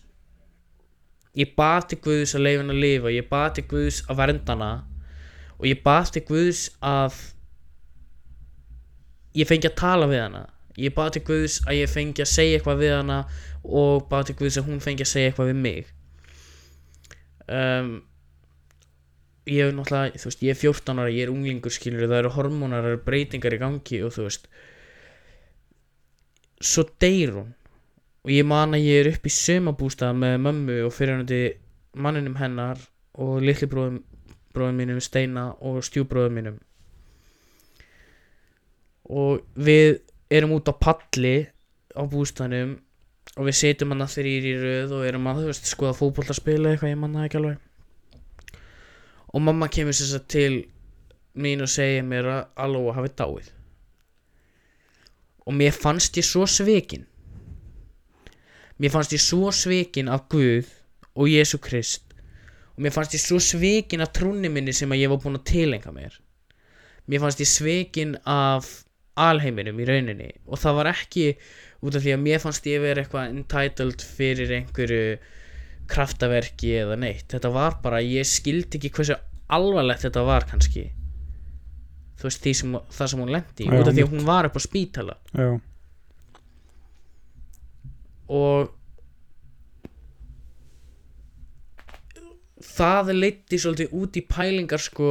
ég 1.35 1.53
bað 1.57 1.89
til 1.91 1.99
Guðs 2.05 2.35
að 2.37 2.45
leifa 2.45 2.61
henni 2.63 2.75
að 2.75 2.83
lifa 2.83 3.13
ég 3.13 3.29
bað 3.31 3.47
til 3.57 3.65
Guðs 3.71 4.01
að 4.07 4.19
vernda 4.21 4.55
hana 4.55 4.71
og 5.55 5.67
ég 5.69 5.81
bað 5.83 6.11
til 6.15 6.23
Guðs 6.29 6.63
að 6.83 7.19
ég 9.35 9.49
fengi 9.49 9.69
að 9.69 9.77
tala 9.79 10.07
við 10.11 10.23
hana. 10.23 10.45
Ég 10.79 10.95
bað 10.95 11.13
til 11.15 11.23
Guðs 11.29 11.61
að 11.65 11.79
ég 11.81 11.91
fengi 11.91 12.23
að 12.23 12.31
segja 12.31 12.57
eitthvað 12.57 12.81
við 12.83 12.93
hana 12.95 13.19
og 13.63 14.07
bað 14.11 14.29
til 14.29 14.37
Guðs 14.41 14.59
að 14.59 14.69
hún 14.69 14.83
fengi 14.83 15.05
að 15.05 15.11
segja 15.11 15.31
eitthvað 15.31 15.51
við 15.51 15.61
mig. 15.63 15.91
Um, 17.45 17.91
ég 19.45 19.61
hef 19.61 19.75
náttúrulega, 19.77 20.17
þú 20.17 20.29
veist, 20.31 20.43
ég 20.43 20.55
er 20.55 20.59
14 20.59 21.01
ára 21.01 21.13
ég 21.13 21.27
er 21.27 21.33
unglingur 21.33 21.73
skilur, 21.73 22.07
það 22.07 22.21
eru 22.23 22.31
hormónar 22.33 22.81
það 22.81 22.95
eru 22.95 23.01
breytingar 23.05 23.55
í 23.55 23.59
gangi 23.61 23.99
og 24.01 24.15
þú 24.15 24.25
veist 24.25 24.47
svo 26.65 26.85
deyr 27.03 27.35
hún 27.35 27.51
og 28.25 28.31
ég 28.33 28.45
man 28.49 28.73
að 28.73 28.87
ég 28.87 29.03
er 29.03 29.11
upp 29.11 29.27
í 29.29 29.31
sömabústað 29.31 30.15
með 30.17 30.39
mömmu 30.41 30.79
og 30.87 30.93
fyrirhandi 30.95 31.41
manninum 32.01 32.39
hennar 32.39 32.79
og 33.21 33.43
litli 33.45 33.69
bróðum 33.69 33.99
bróðum 34.55 34.79
mínum 34.81 35.03
Steina 35.03 35.51
og 35.61 35.83
stjúbróðum 35.85 36.39
mínum. 36.39 36.57
Og 39.13 39.45
við 39.53 39.99
erum 40.33 40.55
út 40.57 40.71
á 40.71 40.73
palli 40.73 41.35
á 41.93 42.01
bústaðnum 42.09 42.79
og 43.35 43.45
við 43.45 43.59
setjum 43.59 43.93
hann 43.93 44.05
að 44.07 44.13
þrýr 44.15 44.49
í 44.49 44.57
röð 44.63 44.97
og 44.97 45.05
erum 45.05 45.29
að 45.29 45.43
þú 45.43 45.49
veist 45.51 45.69
skoða 45.69 45.97
fótbollaspila 45.99 46.71
eitthvað 46.71 46.95
ég 46.95 47.01
manna 47.03 47.25
ekki 47.27 47.41
alveg. 47.43 47.59
Og 49.35 49.43
mamma 49.43 49.69
kemur 49.69 49.93
sér 49.93 50.15
satt 50.15 50.29
til 50.31 50.63
mín 51.37 51.61
og 51.61 51.69
segir 51.69 52.05
mér 52.07 52.31
að 52.31 52.45
Alóa 52.65 52.95
hafi 52.97 53.11
dáið. 53.19 53.51
Og 55.45 55.53
mér 55.53 55.75
fannst 55.77 56.17
ég 56.17 56.25
svo 56.25 56.47
svekin 56.49 57.05
mér 58.79 58.91
fannst 58.93 59.15
ég 59.15 59.23
svo 59.23 59.51
svekin 59.55 60.09
af 60.11 60.27
Guð 60.31 60.67
og 61.15 61.29
Jésu 61.31 61.59
Krist. 61.63 62.03
Og 62.75 62.83
mér 62.83 62.95
fannst 62.95 63.15
ég 63.15 63.23
svo 63.23 63.39
svekin 63.39 64.03
af 64.03 64.11
trúnni 64.15 64.51
minni 64.51 64.73
sem 64.75 64.91
að 64.91 65.05
ég 65.05 65.11
var 65.11 65.21
búinn 65.23 65.39
að 65.39 65.47
tilenga 65.51 65.93
mér. 65.95 66.17
Mér 67.07 67.23
fannst 67.23 67.43
ég 67.43 67.49
svekin 67.49 68.17
af 68.25 68.67
alheiminum 69.15 69.79
í 69.79 69.87
rauninni. 69.87 70.31
Og 70.49 70.59
það 70.59 70.81
var 70.81 70.91
ekki 70.91 71.29
út 71.85 71.95
af 71.95 72.03
því 72.03 72.15
að 72.15 72.25
mér 72.25 72.43
fannst 72.43 72.67
ég 72.67 72.83
vera 72.83 73.03
eitthvað 73.03 73.31
entitled 73.31 74.03
fyrir 74.17 74.51
einhverju 74.59 75.17
kraftaverki 75.91 76.73
eða 76.81 76.97
neitt. 76.99 77.29
Þetta 77.31 77.51
var 77.53 77.79
bara, 77.83 78.01
ég 78.03 78.27
skildi 78.27 78.79
ekki 78.79 78.91
hversu 78.97 79.17
alvarlegt 79.55 80.03
þetta 80.07 80.25
var 80.25 80.47
kannski. 80.49 80.89
Þú 82.19 82.27
veist 82.27 82.43
því 82.43 82.53
sem, 82.57 82.75
það 82.97 83.11
sem 83.11 83.23
hún 83.23 83.33
lendi 83.35 83.69
út 83.69 83.87
af 83.87 83.93
því 83.93 84.05
að 84.05 84.13
hún 84.13 84.27
var 84.27 84.49
upp 84.49 84.59
á 84.59 84.61
spítala. 84.63 85.17
Já, 85.35 85.47
og 88.31 88.73
það 92.65 93.13
leiddi 93.15 93.59
svolítið 93.61 93.95
út 93.99 94.17
í 94.19 94.23
pælingar 94.29 94.81
sko 94.81 95.09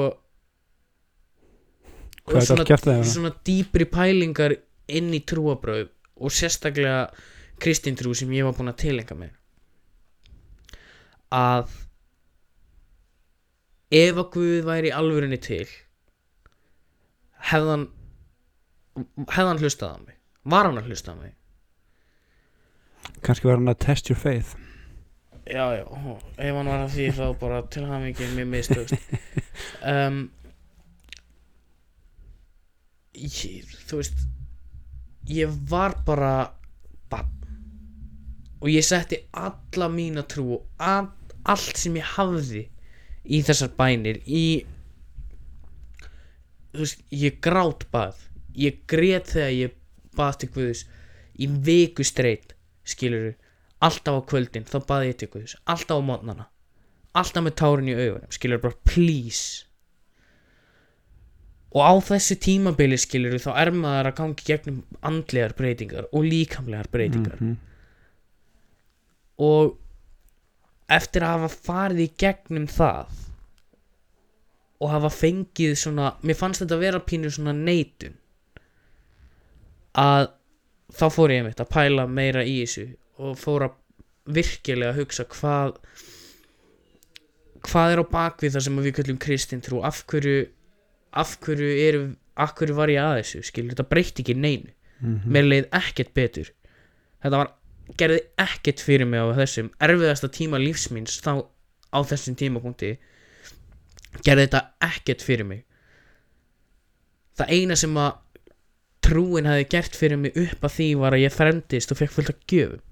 hvað 2.24 2.40
er 2.40 2.48
þetta 2.48 2.66
gert 2.70 2.86
það 2.88 2.98
hérna? 2.98 3.12
svona 3.12 3.32
dýpri 3.46 3.86
pælingar 3.90 4.56
inn 4.98 5.12
í 5.14 5.22
trúabröð 5.28 5.88
og 6.14 6.34
sérstaklega 6.34 7.08
kristintrú 7.62 8.14
sem 8.16 8.32
ég 8.34 8.46
var 8.46 8.56
búinn 8.56 8.72
að 8.72 8.80
tilenga 8.82 9.16
mér. 9.18 9.32
Að 11.34 11.72
ef 13.94 14.18
að 14.20 14.30
Guð 14.34 14.66
væri 14.66 14.90
í 14.90 14.94
alvörinni 14.94 15.38
til 15.42 15.66
hefðan 17.50 17.88
hefðan 19.34 19.62
hlustað 19.62 19.96
á 19.96 19.98
mig? 20.02 20.18
Var 20.44 20.68
hann 20.68 20.78
að 20.78 20.90
hlusta 20.90 21.14
á 21.14 21.16
mig 21.18 21.34
kannski 23.24 23.48
var 23.48 23.60
hann 23.60 23.72
að 23.72 23.80
test 23.86 24.10
your 24.10 24.20
faith. 24.20 24.54
Já 25.44 25.64
já, 25.76 25.84
ef 25.84 26.56
hann 26.56 26.70
var 26.70 26.84
að 26.86 26.94
því 26.94 27.06
þá 27.18 27.24
bara 27.40 27.62
til 27.68 27.84
hann 27.88 28.06
ekki 28.08 28.30
mér 28.32 28.46
mistöðst 28.48 28.94
um, 29.92 30.22
ég, 33.12 33.74
þú 33.84 33.98
veist 34.00 34.22
ég 35.28 35.58
var 35.68 35.98
bara 36.06 36.30
bann 37.12 37.28
og 38.62 38.70
ég 38.72 38.86
setti 38.88 39.20
alla 39.36 39.90
mína 39.92 40.24
trú 40.24 40.46
og 40.56 40.64
all, 40.80 41.10
allt 41.44 41.76
sem 41.76 42.00
ég 42.00 42.14
hafði 42.16 42.64
í 43.24 43.42
þessar 43.44 43.76
bænir 43.76 44.22
í 44.24 44.46
þú 46.74 46.82
veist, 46.82 47.04
ég 47.14 47.38
grát 47.44 47.86
bað. 47.92 48.18
Ég 48.54 48.82
grét 48.90 49.30
þegar 49.34 49.54
ég 49.54 49.78
bað 50.14 50.40
til 50.40 50.50
Guðs 50.54 50.84
í 51.42 51.48
viku 51.66 52.06
streitt 52.06 52.53
skilur 52.84 53.34
alltaf 53.84 54.20
á 54.20 54.28
kvöldin 54.30 54.66
þá 54.68 54.78
baði 54.88 55.12
ég 55.12 55.20
til 55.20 55.30
Guðs. 55.32 55.56
Alltaf 55.66 56.00
á 56.00 56.02
mótnana 56.04 56.48
alltaf 57.14 57.44
með 57.46 57.56
tárin 57.60 57.92
í 57.92 57.94
augunum 57.94 58.34
skilur 58.34 58.62
bara 58.62 58.80
please. 58.88 59.64
Og 61.74 61.82
á 61.82 61.92
þessu 62.06 62.36
tímabili 62.42 62.98
skilur 63.00 63.38
þá 63.42 63.50
er 63.58 63.70
maður 63.74 64.10
að 64.10 64.18
gangi 64.20 64.46
gegnum 64.46 64.82
andlegar 65.02 65.54
breytingar 65.58 66.08
og 66.12 66.26
líkamlegar 66.26 66.90
breytingar. 66.90 67.40
Mhm. 67.40 67.56
og 69.34 69.72
eftir 70.94 71.24
að 71.26 71.40
hafa 71.40 71.56
farið 71.66 72.00
í 72.04 72.12
gegnum 72.22 72.66
það 72.70 73.08
og 74.78 74.90
hafa 74.92 75.10
fengið 75.10 75.72
svona 75.80 76.12
mér 76.22 76.38
fannst 76.38 76.62
þetta 76.62 76.78
vera 76.78 77.00
pínu 77.02 77.32
svona 77.34 77.54
neitun 77.56 78.14
að 79.98 80.28
þá 80.92 81.06
fór 81.12 81.32
ég 81.32 81.42
einmitt 81.42 81.62
að 81.62 81.72
pæla 81.72 82.08
meira 82.10 82.44
í 82.44 82.58
þessu 82.64 82.88
og 83.22 83.38
fór 83.40 83.68
að 83.68 83.78
virkilega 84.34 84.96
hugsa 84.96 85.24
hvað 85.30 85.78
hvað 87.64 87.94
er 87.94 88.02
á 88.02 88.12
bakvið 88.12 88.56
það 88.56 88.66
sem 88.66 88.84
við 88.84 88.96
köllum 88.98 89.20
kristin 89.20 89.64
trú? 89.64 89.80
Af 89.84 90.04
hverju 90.10 90.48
af 91.14 91.36
hverju, 91.40 91.68
er, 91.88 92.00
af 92.36 92.54
hverju 92.58 92.76
var 92.76 92.90
ég 92.92 93.00
að 93.00 93.20
þessu 93.20 93.42
skilur, 93.48 93.74
þetta 93.74 93.90
breytti 93.90 94.24
ekki 94.24 94.36
neinu. 94.38 94.72
Mhm. 95.04 95.32
mér 95.32 95.44
leið 95.44 95.66
ekkert 95.74 96.14
betur. 96.14 96.50
Þetta 97.22 97.36
var, 97.40 97.50
gerði 97.98 98.20
ekkert 98.40 98.80
fyrir 98.80 99.06
mig 99.06 99.20
á 99.20 99.28
þessum 99.36 99.70
erfiðasta 99.82 100.30
tíma 100.32 100.60
lífsmins 100.62 101.18
þá 101.20 101.44
á 101.92 101.98
þessum 102.08 102.36
tímapunkti. 102.38 102.96
Gerði 104.24 104.46
þetta 104.46 104.62
ekkert 104.80 105.22
fyrir 105.22 105.44
mig. 105.44 105.64
Það 107.36 107.50
eina 107.50 107.76
sem 107.76 107.96
að 107.98 108.12
trúin 109.04 109.48
hefði 109.48 109.68
gert 109.74 109.98
fyrir 109.98 110.20
mig 110.20 110.36
upp 110.40 110.66
að 110.66 110.74
því 110.78 110.88
var 111.02 111.16
að 111.16 111.24
ég 111.24 111.34
fremdist 111.34 111.92
og 111.92 112.00
fekk 112.00 112.14
fullt 112.16 112.32
af 112.32 112.42
gjöfum. 112.50 112.82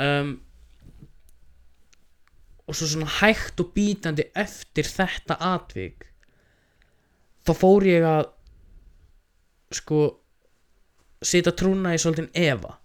Um, 0.00 0.30
og 2.64 2.76
svo 2.76 2.86
svona 2.88 3.10
hægt 3.18 3.60
og 3.60 3.72
bítandi 3.74 4.28
eftir 4.38 4.86
þetta 4.86 5.36
atvik 5.50 6.06
þá 7.44 7.52
fór 7.58 7.84
ég 7.88 8.06
að 8.06 8.22
sko 9.80 10.04
setja 11.20 11.52
trúna 11.56 11.92
í 11.94 12.00
svolítið 12.00 12.30
efa 12.48 12.76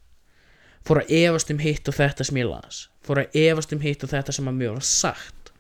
fór 0.85 1.01
að 1.01 1.13
efast 1.17 1.51
um 1.53 1.61
hitt 1.61 1.89
og 1.89 1.97
þetta 1.97 2.27
sem 2.27 2.39
ég 2.39 2.49
las. 2.49 2.85
Fór 3.05 3.23
að 3.23 3.37
efast 3.41 3.73
um 3.73 3.81
hitt 3.81 4.03
og 4.05 4.11
þetta 4.11 4.35
sem 4.35 4.49
að 4.49 4.59
mjög 4.59 4.75
var 4.77 4.87
sagt. 4.89 5.51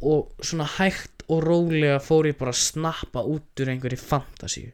Og 0.00 0.30
svona 0.40 0.68
hægt 0.78 1.19
og 1.30 1.44
rólega 1.44 2.00
fór 2.02 2.30
ég 2.30 2.38
bara 2.40 2.54
að 2.54 2.62
snappa 2.64 3.22
út 3.22 3.62
úr 3.62 3.72
einhverju 3.72 4.00
fantasíu. 4.02 4.72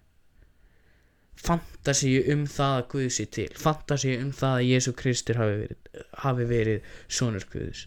Fantasíu 1.37 2.23
um 2.33 2.47
það 2.49 2.79
að 2.79 2.89
Guð 2.95 3.11
sé 3.19 3.27
til. 3.37 3.51
Fantasíu 3.61 4.17
um 4.23 4.33
það 4.35 4.57
að 4.57 4.71
Jésu 4.71 4.95
Kristur 4.97 5.41
hafi 5.43 5.61
verið, 5.61 6.03
hafi 6.25 6.49
verið 6.49 6.91
sonur 7.19 7.47
Guðs. 7.53 7.85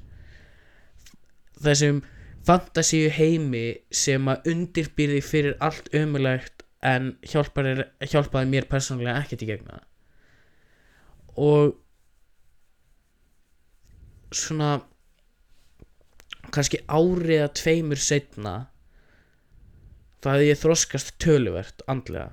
Þessum 1.60 2.04
fantasíu 2.48 3.10
heimi 3.12 3.66
sem 3.92 4.30
að 4.32 4.52
undirbyrði 4.54 5.22
fyrir 5.26 5.58
allt 5.66 5.90
ömulegt 5.98 6.64
en 6.86 7.16
hjálpaði, 7.28 7.90
hjálpaði 8.08 8.52
mér 8.54 8.70
persónulega 8.72 9.20
ekkert 9.20 9.44
í 9.44 9.50
gegna 9.50 9.82
og 11.40 11.76
svona 14.36 14.80
kannski 16.56 16.82
árið 16.88 17.44
að 17.46 17.54
tveimur 17.60 18.02
setna 18.02 18.54
það 20.24 20.36
hefði 20.36 20.50
ég 20.50 20.60
þroskast 20.62 21.14
töluvert 21.24 21.84
andlega. 21.88 22.32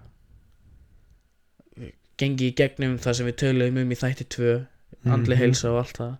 Gengi 2.17 2.49
í 2.51 2.55
gegnum 2.57 2.97
það 2.99 3.19
sem 3.19 3.27
við 3.29 3.37
töluðum 3.43 3.83
um 3.83 3.93
í 3.93 3.99
þætti 4.01 4.27
2 4.37 4.53
andli 5.07 5.35
Mhm. 5.37 5.41
heilsa 5.43 5.71
og 5.71 5.79
allt 5.83 5.99
það. 6.01 6.15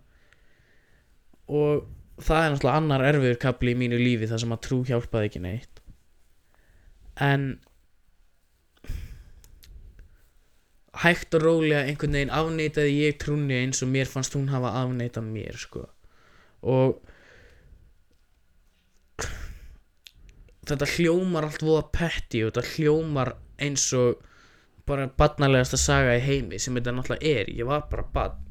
Og 1.47 1.87
það 2.21 2.43
er 2.43 2.51
náttúrulega 2.53 2.77
annar 2.81 3.05
erfiður 3.07 3.39
kapli 3.39 3.73
í 3.73 3.77
mínu 3.77 3.97
lífi 3.99 4.27
þar 4.29 4.39
sem 4.39 4.53
að 4.55 4.61
trú 4.67 4.77
hjálpaði 4.85 5.29
ekki 5.29 5.41
neitt. 5.41 5.81
En 7.17 7.59
hægt 11.03 11.35
og 11.37 11.43
rólega 11.43 11.83
einhvern 11.85 12.15
veginn 12.17 12.33
afneitaði 12.33 12.95
ég 13.03 13.17
trúni 13.21 13.57
eins 13.59 13.83
og 13.85 13.91
mér 13.93 14.09
fannst 14.09 14.33
hún 14.37 14.49
hafa 14.49 14.71
afneitað 14.81 15.27
mér 15.29 15.57
sko. 15.61 15.83
Og 16.63 16.97
þetta 20.71 20.89
hljómar 20.95 21.47
allt 21.47 21.63
voða 21.63 21.85
petti 21.93 22.43
og 22.45 22.51
þetta 22.51 22.73
hljómar 22.75 23.33
eins 23.63 23.85
og 23.97 24.23
bara 24.87 25.07
barnalegasta 25.19 25.79
saga 25.79 26.15
í 26.15 26.23
heimi 26.23 26.59
sem 26.61 26.75
þetta 26.77 26.93
náttúrulega 26.95 27.31
er, 27.41 27.51
ég 27.51 27.67
var 27.67 27.87
bara 27.91 28.05
barn. 28.13 28.43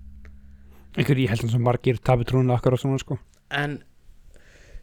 Einhver 0.97 1.21
ég 1.21 1.33
held 1.33 1.45
að 1.49 1.61
margir 1.65 2.01
tapi 2.05 2.25
trúinu 2.29 2.55
okkar 2.57 2.77
og 2.77 2.83
svona 2.83 3.01
sko. 3.01 3.19
En 3.53 3.81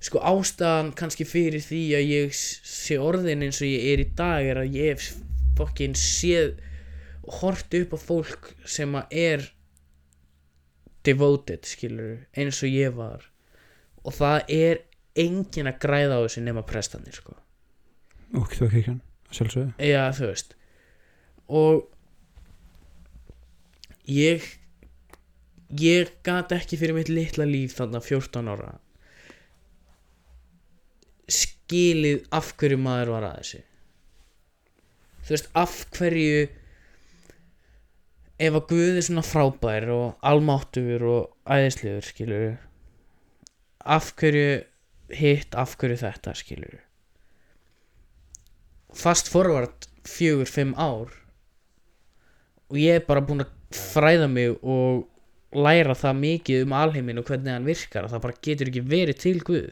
sko 0.03 0.21
ástæðan 0.21 0.91
kannski 0.97 1.25
fyrir 1.27 1.63
því 1.63 1.81
að 1.97 2.09
ég 2.11 2.38
sé 2.38 2.99
orðin 3.01 3.45
eins 3.45 3.61
og 3.63 3.69
ég 3.69 3.89
er 3.93 4.03
í 4.03 4.07
dag 4.17 4.45
er 4.45 4.61
að 4.63 4.77
ég 4.77 4.93
hef 4.93 5.11
fokkin 5.57 5.95
séð 5.97 6.57
hort 7.39 7.77
upp 7.77 7.93
á 7.95 7.99
fólk 8.01 8.49
sem 8.67 8.97
að 8.99 9.17
er 9.23 9.45
devoted 11.07 11.67
skilur 11.67 12.25
eins 12.36 12.61
og 12.63 12.73
ég 12.73 12.95
var. 12.97 13.29
Og 14.03 14.15
það 14.17 14.51
er 14.51 14.81
engin 15.20 15.70
að 15.70 15.80
græða 15.84 16.20
á 16.20 16.24
þessu 16.26 16.43
nema 16.43 16.64
prestanir 16.68 17.16
sko. 17.16 17.36
Og 18.34 18.49
þú 18.49 18.68
ekki 18.68 18.80
ekki 18.82 18.95
sjálfsögðu. 19.34 19.74
Já, 19.86 20.03
þú 20.18 20.30
veist. 20.32 20.55
Og 21.53 21.89
Ég 24.09 24.43
Ég 25.80 26.09
gat 26.28 26.51
ekki 26.53 26.78
fyrir 26.78 26.97
mitt 26.97 27.09
litla 27.09 27.45
líf 27.47 27.78
þarna 27.78 28.01
14 28.03 28.49
ára 28.51 28.74
Skilið 31.32 32.26
af 32.36 32.51
hverju 32.59 32.78
maður 32.84 33.14
var 33.16 33.26
að 33.30 33.38
þessu. 33.39 33.61
Þú 35.24 35.34
veist, 35.34 35.47
af 35.55 35.78
hverju 35.95 36.43
Ef 38.43 38.57
að 38.59 38.68
Guð 38.74 38.99
er 38.99 39.07
svona 39.07 39.24
frábær 39.24 39.89
og 39.93 40.28
almáttugur 40.28 41.07
og 41.07 41.32
æðislegur 41.47 42.07
skilur 42.09 42.45
Af 43.80 44.11
hverju 44.20 44.61
hitt, 45.12 45.56
af 45.56 45.76
hverju 45.80 45.99
þetta 46.04 46.36
skilur 46.38 46.80
fast 48.93 49.32
forward 49.34 49.89
fjögur, 50.08 50.49
fimm 50.49 50.74
ár 50.78 51.12
og 52.70 52.78
ég 52.80 52.99
er 52.99 53.08
bara 53.08 53.24
búinn 53.26 53.45
að 53.45 53.51
fræða 53.74 54.30
mig 54.30 54.54
og 54.62 55.08
læra 55.54 55.95
það 55.97 56.22
mikið 56.22 56.66
um 56.66 56.76
alheiminn 56.78 57.22
og 57.22 57.28
hvernig 57.30 57.54
hann 57.54 57.68
virkar 57.68 58.06
að 58.06 58.16
það 58.16 58.24
bara 58.26 58.41
getur 58.47 58.70
ekki 58.72 58.82
verið 58.89 59.20
til 59.22 59.36
Guð. 59.45 59.68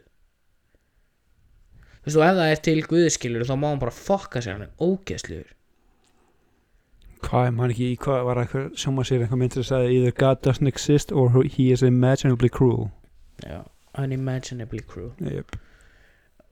Þú 2.02 2.06
veist 2.06 2.18
og 2.18 2.26
ef 2.26 2.36
það 2.38 2.52
er 2.52 2.62
til 2.66 2.76
Guðskilur 2.90 3.46
þá 3.48 3.56
má 3.58 3.66
hann 3.70 3.82
bara 3.82 3.94
fokka 3.94 4.42
sér 4.42 4.56
hann 4.56 4.68
er 4.68 4.76
ógeðsluður 4.82 5.50
hvað 7.22 7.46
er 7.46 7.54
maður 7.56 7.74
ekki 7.74 7.88
í 7.88 7.98
hvað 8.02 8.24
var 8.26 8.40
eitthvað 8.42 8.64
sjóma 8.82 9.04
sér 9.06 9.22
eitthvað 9.22 9.40
myndir 9.42 9.62
að 9.62 9.68
segja 9.68 9.92
either 9.94 10.14
God 10.18 10.40
doesn't 10.46 10.70
exist 10.70 11.12
or 11.14 11.30
he 11.38 11.68
is 11.72 11.84
imaginably 11.86 12.50
cruel. 12.50 12.90
Já, 13.46 13.62
unimaginably 13.98 14.80
cruel 14.88 15.12
yep. 15.20 15.56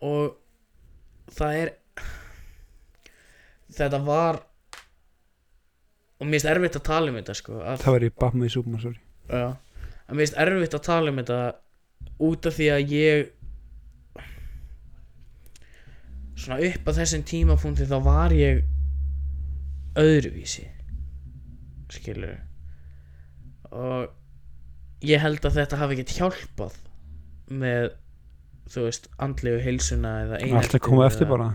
og 0.05 0.37
það 1.33 1.57
er 1.63 1.73
þetta 3.77 4.01
var 4.05 4.43
og 6.21 6.29
mér 6.29 6.37
finnst 6.37 6.51
erfitt 6.53 6.79
að 6.81 6.87
tala 6.91 7.13
um 7.13 7.19
þetta 7.21 7.37
sko 7.39 7.61
að 7.63 7.83
það 7.85 7.97
var 7.97 8.07
í 8.07 8.15
Batman 8.23 8.49
í 8.49 8.53
en 9.55 10.17
mér 10.17 10.25
finnst 10.25 10.41
erfitt 10.45 10.77
að 10.77 10.87
tala 10.91 11.13
um 11.13 11.21
þetta 11.23 11.41
út 12.31 12.51
af 12.51 12.57
því 12.59 12.69
að 12.75 12.95
ég 12.97 13.31
svona 16.41 16.61
upp 16.69 16.89
að 16.89 17.01
þessum 17.01 17.25
tímapunkti 17.29 17.89
þá 17.89 17.97
var 18.05 18.37
ég 18.37 18.63
öðruvísi 20.01 20.67
skilur 21.91 22.39
og 23.71 25.05
ég 25.07 25.23
held 25.23 25.45
að 25.47 25.59
þetta 25.61 25.81
hafi 25.81 25.97
ekkert 25.97 26.17
hjálpað 26.19 26.79
með 27.51 27.91
þú 28.71 28.85
veist, 28.87 29.09
andlegu 29.19 29.61
heilsuna 29.65 30.13
eða 30.25 30.41
allt 30.61 30.75
að 30.79 30.85
koma 30.87 31.07
eftir 31.11 31.27
eða- 31.27 31.31
bara. 31.35 31.49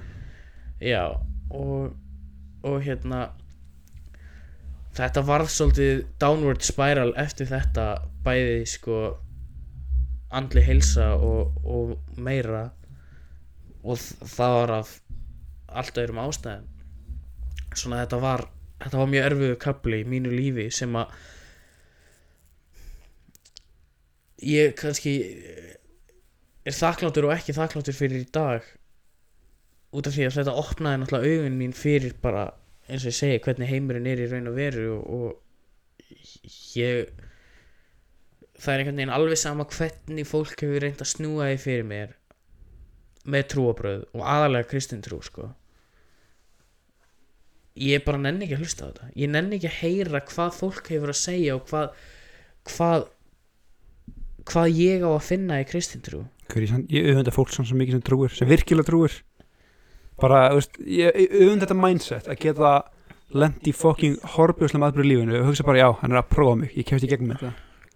Já 0.83 1.03
og, 1.49 1.93
og 2.63 2.81
hérna 2.83 3.29
þetta 4.95 5.21
varð 5.27 5.47
svolítið 5.51 6.01
downward 6.19 6.61
spiral 6.63 7.13
eftir 7.19 7.47
þetta 7.47 7.85
bæði 8.25 8.65
sko 8.67 8.97
andli 10.35 10.61
heilsa 10.65 11.13
og, 11.15 11.55
og 11.63 11.95
meira 12.17 12.65
og 13.85 13.97
það 14.01 14.55
var 14.59 14.71
af 14.81 14.93
allt 15.69 15.97
öðrum 16.01 16.19
ástæðum. 16.25 16.67
Svona 17.75 18.01
þetta 18.03 18.19
var 18.23 18.45
þetta 18.83 18.97
var 18.99 19.07
mjög 19.11 19.25
erfiðu 19.29 19.57
kapli 19.63 20.01
í 20.03 20.07
mínu 20.09 20.31
lífi 20.35 20.67
sem 20.73 20.95
að 20.99 21.13
ég 24.45 24.73
kannski 24.79 25.13
er 26.65 26.75
þakkláttur 26.75 27.27
og 27.29 27.35
ekki 27.35 27.55
þakkláttur 27.55 27.97
fyrir 27.97 28.23
í 28.23 28.29
dag. 28.33 28.65
Út 29.95 30.09
af 30.09 30.15
því 30.15 30.27
að 30.27 30.37
þetta 30.39 30.55
opnaði 30.59 31.01
náttúrulega 31.01 31.35
augun 31.35 31.59
mín 31.59 31.75
fyrir 31.77 32.15
bara 32.21 32.49
eins 32.89 33.05
og 33.05 33.11
ég 33.11 33.17
segi 33.17 33.41
hvernig 33.45 33.69
heimurinn 33.71 34.09
er 34.09 34.21
í 34.21 34.27
raun 34.29 34.49
og 34.51 34.57
veru 34.57 34.87
og, 34.95 35.05
og 35.15 36.75
ég 36.77 37.09
það 38.55 38.73
er 38.73 38.81
einhvern 38.81 38.99
veginn 38.99 39.15
alveg 39.15 39.39
sama 39.39 39.67
hvernig 39.69 40.27
fólk 40.29 40.61
hefur 40.61 40.83
reynd 40.83 41.01
að 41.03 41.11
snúa 41.11 41.49
því 41.51 41.61
fyrir 41.63 41.87
mér 41.89 42.15
með 43.25 43.47
trúabröð 43.53 44.03
og 44.13 44.25
aðalega 44.35 44.69
kristin 44.69 45.01
trú 45.05 45.17
sko. 45.25 45.49
Ég 47.81 48.05
bara 48.05 48.21
nenni 48.21 48.45
ekki 48.45 48.55
að 48.55 48.61
hlusta 48.63 48.85
á 48.85 48.89
þetta. 48.89 49.07
Ég 49.19 49.31
nenni 49.33 49.57
ekki 49.57 49.71
að 49.71 49.79
heyra 49.81 50.21
hvað 50.29 50.53
fólk 50.59 50.91
hefur 50.93 51.11
að 51.11 51.19
segja 51.19 51.57
og 51.57 51.65
hvað 51.71 52.05
hvað 52.69 53.09
hvað 54.45 54.77
ég 54.77 55.03
á 55.05 55.09
að 55.09 55.25
finna 55.25 55.59
í 55.61 55.67
kristin 55.67 56.05
trú 56.05 56.21
Hver, 56.51 56.65
ég, 56.93 57.07
auðvenda 57.09 57.33
fólk 57.33 57.49
svona 57.53 57.67
svo 57.69 57.77
mikið 57.79 57.97
sem 57.97 58.03
trúir 58.05 58.33
sem 58.35 58.47
virkilega 58.49 58.87
trúir. 58.89 59.15
Bara, 60.21 60.43
þú 60.53 60.59
veist, 60.61 60.77
ég 60.87 61.17
öfund 61.41 61.63
þetta 61.65 61.77
mindset 61.79 62.27
að 62.31 62.39
geta 62.45 62.73
lent 63.35 63.65
í 63.67 63.73
fucking 63.75 64.19
horfbjóðslega 64.35 64.83
maðurbrið 64.83 65.09
lífinu 65.09 65.39
og 65.41 65.47
hugsa 65.49 65.65
bara, 65.67 65.81
já, 65.81 65.87
hann 66.01 66.13
er 66.13 66.21
að 66.21 66.29
prófa 66.35 66.59
mig 66.61 66.75
ég 66.77 66.85
kemst 66.87 67.07
í 67.07 67.09
gegnum 67.11 67.33
þetta. 67.35 67.49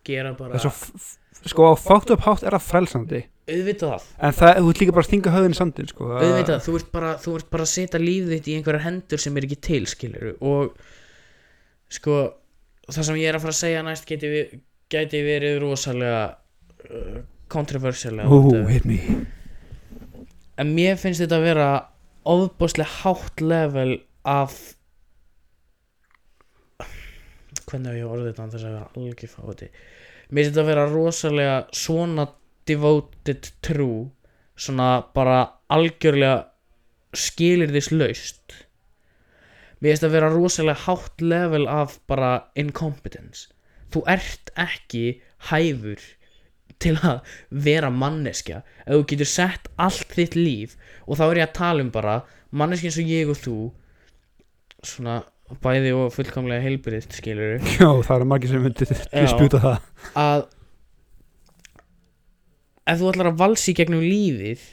Gera 0.10 0.34
bara 0.36 0.60
sko, 0.60 1.70
á 1.70 1.74
fátt 1.80 2.10
upp 2.12 2.26
hátt 2.26 2.44
er 2.44 2.58
það 2.58 2.66
frelsandi. 2.66 3.22
Auðvitað 3.50 3.94
það. 3.94 4.08
En 4.28 4.34
það, 4.36 4.58
þú 4.60 4.72
ert 4.74 4.82
líka 4.84 4.94
bara 4.98 5.04
að 5.06 5.08
stinga 5.10 5.32
höfðin 5.38 5.56
í 5.56 5.58
sandin 5.60 5.88
sko, 5.90 6.10
að- 6.10 6.26
auðvitað, 6.26 6.60
þú 6.66 6.74
ert 6.82 6.90
bara, 6.92 7.12
þú 7.24 7.36
ert 7.40 7.50
bara 7.54 7.64
að 7.64 7.72
setja 7.72 8.02
lífið 8.02 8.34
þitt 8.36 8.50
í 8.52 8.56
einhverjar 8.58 8.84
hendur 8.90 9.22
sem 9.24 9.38
er 9.40 9.48
ekki 9.48 9.60
til 9.70 9.80
skilur 9.90 10.28
og 10.42 10.74
sko 11.90 12.18
það 12.90 13.08
sem 13.08 13.20
ég 13.22 13.30
er 13.32 13.38
að 13.40 13.46
fara 13.46 13.56
að 13.56 13.62
segja 13.64 13.86
næst 13.86 14.06
geti, 14.10 14.44
gæti 14.92 15.22
verið 15.26 15.60
rosalega 15.64 16.22
uh, 16.90 17.20
kontroversialega 17.52 18.30
Ú, 18.30 18.42
whatever. 18.46 18.72
hit 18.74 18.86
me. 18.86 19.00
En 20.60 20.74
mér 20.76 21.00
finnst 21.00 21.24
þetta 21.24 21.40
að 21.40 21.48
vera 21.48 21.70
ofbúslega 22.30 22.90
hátt 23.02 23.42
level 23.42 23.96
af 24.28 24.58
hvernig 27.70 27.92
hef 27.92 27.98
ég 28.00 28.10
orðið 28.10 28.30
þetta 28.32 28.48
þess 28.54 28.66
að 28.66 28.74
vera 28.74 28.88
algjör 28.98 29.32
fáti 29.34 29.68
mér 30.30 30.44
finnst 30.44 30.52
þetta 30.52 30.64
að 30.64 30.70
vera 30.72 30.88
rosalega 30.92 31.58
svona 31.82 32.26
devoted 32.70 33.52
true 33.66 34.08
svona 34.60 34.90
bara 35.16 35.38
algjörlega 35.74 36.40
skilir 37.18 37.72
þess 37.74 37.94
laust 37.96 38.58
mér 39.80 39.94
finnst 39.94 40.04
þetta 40.04 40.10
að 40.12 40.18
vera 40.18 40.32
rosalega 40.36 40.84
hátt 40.86 41.24
level 41.24 41.66
af 41.72 42.00
bara 42.12 42.32
incompetence. 42.60 43.48
Þú 43.94 44.02
ert 44.12 44.52
ekki 44.60 45.04
hæfur 45.50 46.02
til 46.80 46.96
að 47.06 47.20
vera 47.52 47.90
manneskja. 47.92 48.62
Ef 48.86 48.94
þú 48.94 49.02
getur 49.12 49.30
sett 49.30 49.68
allt 49.80 50.16
þitt 50.16 50.38
líf 50.40 50.78
og 51.06 51.20
þá 51.20 51.26
er 51.28 51.42
ég 51.42 51.50
að 51.50 51.58
tala 51.60 51.86
um 51.86 51.92
bara 51.94 52.22
manneskja 52.50 52.92
eins 52.92 53.02
og 53.02 53.12
ég 53.12 53.34
og 53.34 53.40
þú 53.40 53.58
svona 54.86 55.20
bæði 55.64 55.92
og 55.98 56.14
fullkomlega 56.14 56.64
heilbyrðist 56.64 57.16
skilur 57.18 57.58
já, 57.80 57.90
það 57.90 58.16
eru 58.16 58.30
margir 58.30 58.52
sem 58.54 58.64
myndi 58.64 58.88
dispjúta 58.90 59.62
það. 59.64 59.88
Að 60.22 60.46
ef 62.90 63.02
þú 63.02 63.12
ætlar 63.12 63.32
að 63.32 63.42
valsi 63.42 63.76
gegnum 63.78 64.06
lífið 64.06 64.64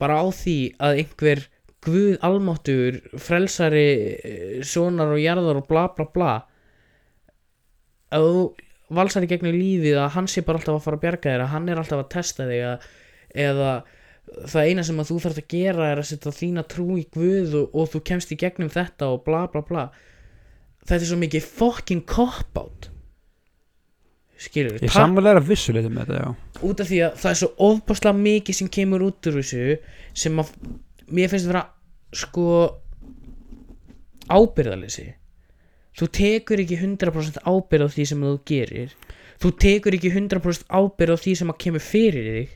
bara 0.00 0.20
á 0.22 0.26
því 0.34 0.58
að 0.82 1.02
einhver 1.02 1.46
Guð 1.86 2.16
almáttur 2.26 2.96
frelsari 3.22 3.88
eh, 4.26 4.54
sonar 4.66 5.12
og 5.14 5.20
jarðar 5.22 5.60
og 5.60 5.68
bla 5.68 5.84
bla 5.94 6.06
bla 6.10 6.32
ef 8.10 8.24
þú 8.24 8.40
valsar 8.94 9.26
í 9.26 9.30
gegnum 9.30 9.54
lífið 9.56 9.98
að 9.98 10.12
hann 10.14 10.28
sé 10.30 10.42
bara 10.46 10.60
alltaf 10.60 10.78
að 10.78 10.84
fara 10.84 10.98
að 10.98 11.04
bjarga 11.04 11.32
þér 11.32 11.44
að 11.44 11.52
hann 11.54 11.68
er 11.70 11.80
alltaf 11.80 12.02
að 12.02 12.10
testa 12.14 12.46
þig 12.46 12.64
að, 12.70 12.88
eða 13.46 13.70
það 14.46 14.70
eina 14.70 14.84
sem 14.86 15.00
að 15.00 15.10
þú 15.10 15.16
þarfst 15.24 15.42
að 15.42 15.48
gera 15.54 15.88
er 15.90 16.02
að 16.02 16.08
setja 16.10 16.34
þína 16.34 16.66
trú 16.70 16.86
í 16.98 17.06
Guð 17.14 17.56
og, 17.60 17.74
og 17.74 17.90
þú 17.92 18.02
kemst 18.10 18.34
í 18.34 18.38
gegnum 18.40 18.70
þetta 18.72 19.10
og 19.14 19.24
bla 19.26 19.46
bla 19.50 19.62
bla. 19.66 19.86
Þetta 20.86 21.02
er 21.02 21.10
svo 21.10 21.18
mikið 21.20 21.50
fucking 21.58 22.06
cop-out. 22.06 22.90
Skilur 24.36 24.76
ég 24.76 24.92
samvælega 24.92 25.40
vissuleiti 25.46 25.90
með 25.90 26.10
þetta, 26.10 26.22
já. 26.22 26.60
Út 26.68 26.82
af 26.82 26.90
því 26.90 26.98
að 27.06 27.20
það 27.22 27.30
er 27.30 27.38
svo 27.40 27.52
ofbáslega 27.66 28.18
mikið 28.20 28.58
sem 28.58 28.72
kemur 28.76 29.06
út 29.06 29.30
úr 29.30 29.38
þessu 29.40 29.78
sem 30.16 30.42
að 30.42 30.50
mér 31.16 31.32
finnst 31.32 31.48
vera 31.48 31.62
sko 32.16 32.48
ábyrðalessi 34.26 35.06
þú 35.96 36.10
tekur 36.18 36.62
ekki 36.62 36.80
100% 36.82 37.40
ábyrð 37.44 37.88
á 37.88 37.94
því 37.94 38.06
sem 38.10 38.26
þú 38.26 38.34
gerir. 38.48 38.92
Þú 39.40 39.52
tekur 39.60 39.96
ekki 39.96 40.12
100% 40.12 40.68
ábyrð 40.68 41.16
á 41.16 41.22
því 41.22 41.34
sem 41.40 41.52
að 41.52 41.60
kemur 41.64 41.84
fyrir 41.84 42.28
þig 42.32 42.54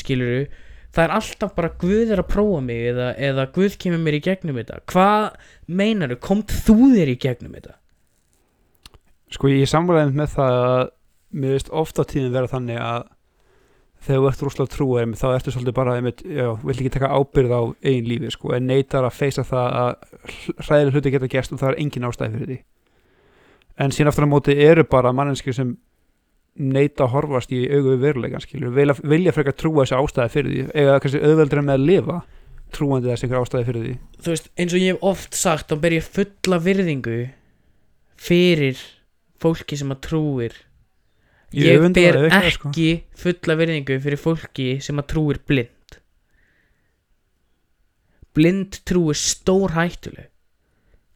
skilur 0.00 0.50
það 0.94 1.04
er 1.04 1.14
alltaf 1.16 1.52
bara 1.56 1.72
Guð 1.80 2.14
er 2.14 2.22
að 2.22 2.30
prófa 2.32 2.62
mig 2.64 2.88
eða, 2.90 3.12
eða 3.18 3.46
Guð 3.54 3.76
kemur 3.82 4.02
mér 4.02 4.18
í 4.18 4.24
gegnum 4.24 4.58
þetta. 4.58 4.80
Hvað 4.90 5.28
meinar 5.70 6.14
þú, 6.14 6.18
komt 6.26 6.56
þú 6.66 6.78
þér 6.96 7.12
í 7.12 7.20
gegnum 7.22 7.54
þetta? 7.58 7.76
Sko 9.30 9.52
ég 9.52 9.70
samvælega 9.70 10.10
með 10.18 10.34
það 10.34 10.58
að 10.58 10.84
mér 11.30 11.54
veist 11.54 11.70
ofta 11.70 12.06
tíðin 12.10 12.34
vera 12.34 12.50
þannig 12.50 12.80
að 12.82 13.08
þegar 14.00 14.22
þú 14.24 14.30
ert 14.30 14.42
rúslega 14.46 14.72
trúið 14.72 15.14
þá 15.20 15.26
ertu 15.28 15.52
svolítið 15.54 15.76
bara, 15.76 15.94
já, 16.00 16.46
vill 16.64 16.74
ekki 16.74 16.92
taka 16.96 17.12
ábyrð 17.14 17.52
á 17.52 17.62
eigin 17.84 18.08
lífi, 18.08 18.30
sko, 18.32 18.54
en 18.56 18.66
neytar 18.66 19.06
að 19.06 19.18
feysa 19.18 19.44
það 19.46 19.76
að 19.82 19.90
hræðileg 20.64 20.96
hluti 20.96 21.12
geta 21.14 21.28
gerst 21.30 21.52
og 21.54 21.60
það 21.60 21.74
er 21.74 21.80
engin 21.84 22.08
ástæði 22.08 22.32
fyrir 22.34 22.50
því 22.50 22.58
en 23.80 23.94
síðan 23.94 24.12
aftur 24.12 24.28
á 24.28 24.32
móti 24.34 24.56
eru 24.60 24.84
bara 24.88 25.14
mannenskir 25.16 25.56
sem 25.56 25.72
neyta 26.60 27.06
að 27.06 27.14
horfast 27.14 27.52
í 27.54 27.62
augu 27.70 27.96
verulegan, 28.00 28.42
skilur, 28.42 28.72
vilja, 28.74 28.96
vilja 29.06 29.32
frekar 29.32 29.56
trúa 29.56 29.84
þessi 29.84 29.96
ástæði 29.96 30.34
fyrir 30.34 30.52
því, 30.52 30.64
eða 30.82 30.96
kannski 31.02 31.20
auðveldur 31.24 31.62
með 31.64 31.76
að 31.76 31.86
lifa 31.88 32.16
trúandi 32.74 33.10
þessi 33.10 33.30
ástæði 33.40 33.68
fyrir 33.68 33.84
því? 33.86 33.94
Þú 34.20 34.34
veist, 34.34 34.48
eins 34.60 34.74
og 34.74 34.82
ég 34.82 34.94
hef 34.96 35.06
oft 35.10 35.38
sagt 35.38 35.70
þá 35.70 35.76
ber 35.84 35.96
ég 35.96 36.08
fulla 36.18 36.58
virðingu 36.66 37.20
fyrir 38.20 38.82
fólki 39.40 39.78
sem 39.80 39.94
að 39.94 40.02
trúir. 40.08 40.58
Ég 41.56 41.80
ég, 41.80 41.86
ber 41.96 42.20
sko. 42.52 42.70
ekki 42.70 42.88
fulla 43.18 43.56
virðingu 43.58 43.96
fyrir 44.02 44.20
fólki 44.20 44.68
sem 44.84 45.00
að 45.00 45.08
trúir 45.14 45.40
blind. 45.48 45.96
Blind 48.36 48.82
trú 48.86 49.08
er 49.10 49.18
stór 49.18 49.74
hættuleg 49.74 50.29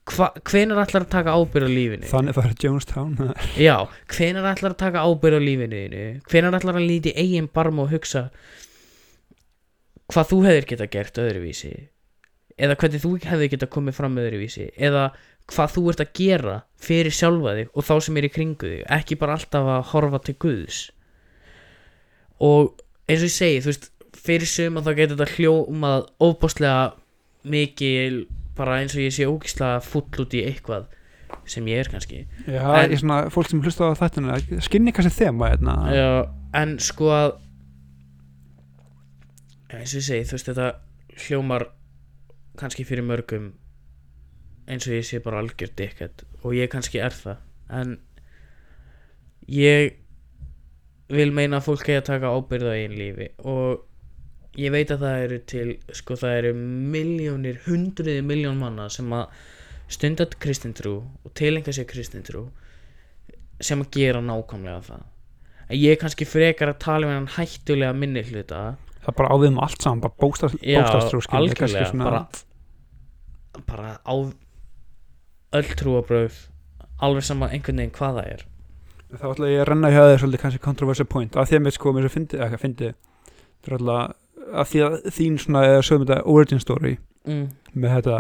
Hva, 0.05 0.27
hvenær 0.45 0.83
ætlar 0.83 1.07
að 1.07 1.13
taka 1.15 1.33
ábyrð 1.33 1.65
á 1.65 1.73
lífinu? 1.73 2.09
Þannig 2.11 2.37
var 2.37 2.51
Jonestown 2.61 3.15
já, 3.57 3.77
hvenær 4.13 4.51
ætlar 4.51 4.75
að 4.75 4.83
taka 4.83 5.05
ábyrð 5.09 5.41
á 5.41 5.43
lífinu 5.47 5.81
þínu? 5.81 6.03
hvenær 6.29 6.59
ætlar 6.59 6.77
að 6.77 6.89
líti 6.91 7.15
eigin 7.17 7.49
barm 7.49 7.81
og 7.81 7.89
hugsa 7.95 8.27
hvað 10.13 10.31
þú 10.31 10.41
hefðir 10.45 10.69
geta 10.73 10.89
gert 10.93 11.21
öðruvísi? 11.23 11.73
Eða 12.61 12.77
hvernig 12.79 13.03
þú 13.03 13.15
hefði 13.25 13.49
geta 13.55 13.71
komið 13.71 13.97
fram 13.97 14.21
öðruvísi? 14.21 14.69
Eða 14.77 15.07
hvað 15.51 15.73
þú 15.75 15.87
ert 15.93 16.05
að 16.05 16.13
gera 16.21 16.59
fyrir 16.81 17.15
sjálfa 17.15 17.57
þig 17.59 17.73
og 17.73 17.89
þá 17.89 17.95
sem 18.07 18.21
er 18.21 18.29
í 18.29 18.33
kringu 18.35 18.71
þig? 18.75 18.85
Ekki 18.99 19.19
bara 19.21 19.39
alltaf 19.39 19.71
að 19.79 19.83
horfa 19.93 20.21
til 20.25 20.37
Guðs. 20.45 20.79
Og 22.45 22.75
eins 23.09 23.25
og 23.25 23.29
ég 23.29 23.35
segi 23.35 23.65
þú 23.65 23.73
veist 23.73 23.91
fyrir 24.25 24.49
suma 24.49 24.85
þá 24.85 24.93
getur 25.01 25.19
þetta 25.19 25.39
hljómað 25.39 26.07
óbáslega 26.23 26.95
mikil 27.45 28.25
bara 28.57 28.79
eins 28.81 28.95
og 28.95 29.03
ég 29.03 29.15
sé 29.17 29.27
ógislega 29.29 29.81
full 29.83 30.07
út 30.25 30.35
í 30.37 30.45
eitthvað 30.47 30.87
sem 31.51 31.67
ég 31.67 31.81
er 31.83 31.89
kannski. 31.91 32.27
Já, 32.47 32.63
En- 32.85 32.91
ég 32.93 33.01
svona, 33.01 33.25
fólk 33.35 33.49
sem 33.51 33.61
hlusta 33.65 33.89
á 33.91 33.99
þættinu 33.99 34.61
skinni 34.63 34.93
kannski 34.95 35.25
þema 35.25 35.51
hérna. 35.51 35.75
Já, 35.95 36.09
en 36.61 36.77
sko 36.79 37.11
að 37.11 37.33
eins 39.75 39.95
og 39.95 39.99
ég 40.01 40.07
segi, 40.07 40.27
þú 40.29 40.37
veist 40.37 40.51
þetta 40.53 40.69
hljómar 41.27 41.65
kannski 42.61 42.85
fyrir 42.87 43.07
mörgum 43.07 43.53
eins 44.71 44.87
og 44.89 44.95
ég 44.95 45.05
sé 45.09 45.19
bara 45.25 45.41
algjör 45.43 45.73
dickhead 45.77 46.23
og 46.45 46.55
ég 46.57 46.71
kannski 46.73 47.01
er 47.03 47.11
það. 47.17 47.41
En 47.75 47.97
ég 49.51 49.97
vil 51.13 51.33
meina 51.37 51.59
að 51.61 51.67
fólk 51.69 51.89
eigi 51.89 51.99
að 52.01 52.07
taka 52.13 52.31
ábyrð 52.33 52.71
á 52.71 52.75
einn 52.79 52.95
lífi 52.97 53.27
og 53.45 53.83
ég 54.61 54.71
veit 54.75 54.91
að 54.95 55.03
það 55.05 55.23
eru 55.25 55.39
til 55.51 55.67
sko 55.97 56.17
það 56.21 56.37
eru 56.41 56.53
miljónir, 56.95 57.59
hundruði 57.67 58.23
miljón 58.27 58.61
manna 58.61 58.89
sem 58.93 59.11
að 59.17 59.27
stunda 59.95 60.27
kristintrú 60.41 60.95
og 61.25 61.35
tilenga 61.37 61.75
sér 61.75 61.89
kristintrú 61.91 62.47
sem 63.61 63.83
að 63.83 63.91
gera 63.99 64.23
nákvæmlega 64.25 64.81
það. 64.89 65.03
En 65.69 65.77
ég 65.81 65.95
er 65.95 66.01
kannski 66.01 66.27
frekar 66.29 66.73
að 66.75 66.81
tala 66.85 67.09
um 67.09 67.13
hann 67.15 67.29
hættulega 67.37 67.95
minni 67.97 68.23
hluta. 68.29 68.63
Það 69.05 69.13
er 69.13 69.19
bara 69.21 69.31
á 69.33 69.37
við 69.41 69.53
um 69.53 69.61
allt 69.65 69.85
saman 69.85 70.03
bara 70.05 70.17
kannski 70.21 71.37
algjörlega 71.39 71.91
svona- 71.91 72.05
bara, 72.05 72.27
bara 73.67 73.93
á 74.05 74.15
öll 75.55 75.71
trúabröð 75.79 76.35
alveg 77.01 77.25
sama 77.25 77.49
einhvern 77.49 77.79
veginn 77.83 77.95
hvað 77.95 78.19
það 78.19 78.29
er. 78.35 78.45
Þá 79.15 79.27
ætla 79.31 79.49
ég 79.53 79.61
að 79.63 79.69
renna 79.69 79.91
hjá 79.95 80.03
þér 80.11 80.21
svolítið 80.23 80.43
kannski 80.43 80.63
controversial 80.65 81.07
point 81.07 81.37
af 81.37 81.49
því 81.49 81.57
að 81.59 81.65
mér 81.67 81.75
sko 81.77 81.93
mér 81.93 82.07
svo 82.07 82.15
fyndi 82.17 82.39
ekki 82.39 82.59
að 82.59 82.65
fyndi 82.65 82.95
fyrir 83.65 83.79
alltaf 83.79 84.24
að 84.53 84.71
því 84.73 84.83
að 84.87 84.97
þín 85.19 85.39
svona 85.43 85.63
eða 85.69 85.85
sögum 85.87 86.07
þetta 86.07 86.25
origin 86.35 86.63
story 86.63 86.97
mm. 87.27 87.45
með 87.75 87.95
þetta 87.99 88.19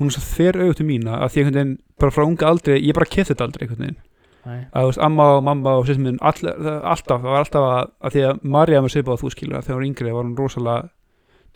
hún 0.00 0.08
er 0.08 0.14
svo 0.16 0.22
þver 0.26 0.58
auðvitað 0.62 0.88
mína 0.88 1.18
að 1.18 1.28
því 1.34 1.42
einhvern 1.42 1.58
veginn 1.58 1.76
bara 2.00 2.14
frá 2.16 2.24
unga 2.26 2.48
aldrei 2.48 2.78
ég 2.80 2.96
bara 2.96 3.10
kefti 3.12 3.34
þetta 3.34 3.46
aldrei 3.48 3.66
einhvern 3.66 3.84
veginn 3.86 4.00
Nei. 4.42 4.64
að 4.74 4.82
þú 4.82 4.88
veist 4.90 5.02
amma 5.06 5.26
og 5.36 5.44
mamma 5.46 5.76
og 5.78 5.84
sýstum 5.86 6.08
minn 6.08 6.18
all, 6.18 6.34
alltaf 6.42 7.20
það 7.22 7.28
var 7.28 7.44
alltaf 7.44 7.66
að, 7.68 7.92
að 8.02 8.16
því 8.16 8.24
að 8.26 8.40
Marja 8.56 8.80
var 8.82 8.90
svipað 8.94 9.14
að 9.14 9.22
þú 9.22 9.30
skilur 9.36 9.58
að 9.58 9.68
þegar 9.68 9.76
hún 9.76 9.82
var 9.82 9.88
yngri 9.90 10.14
var 10.16 10.26
hún 10.26 10.32
rosalega 10.40 10.88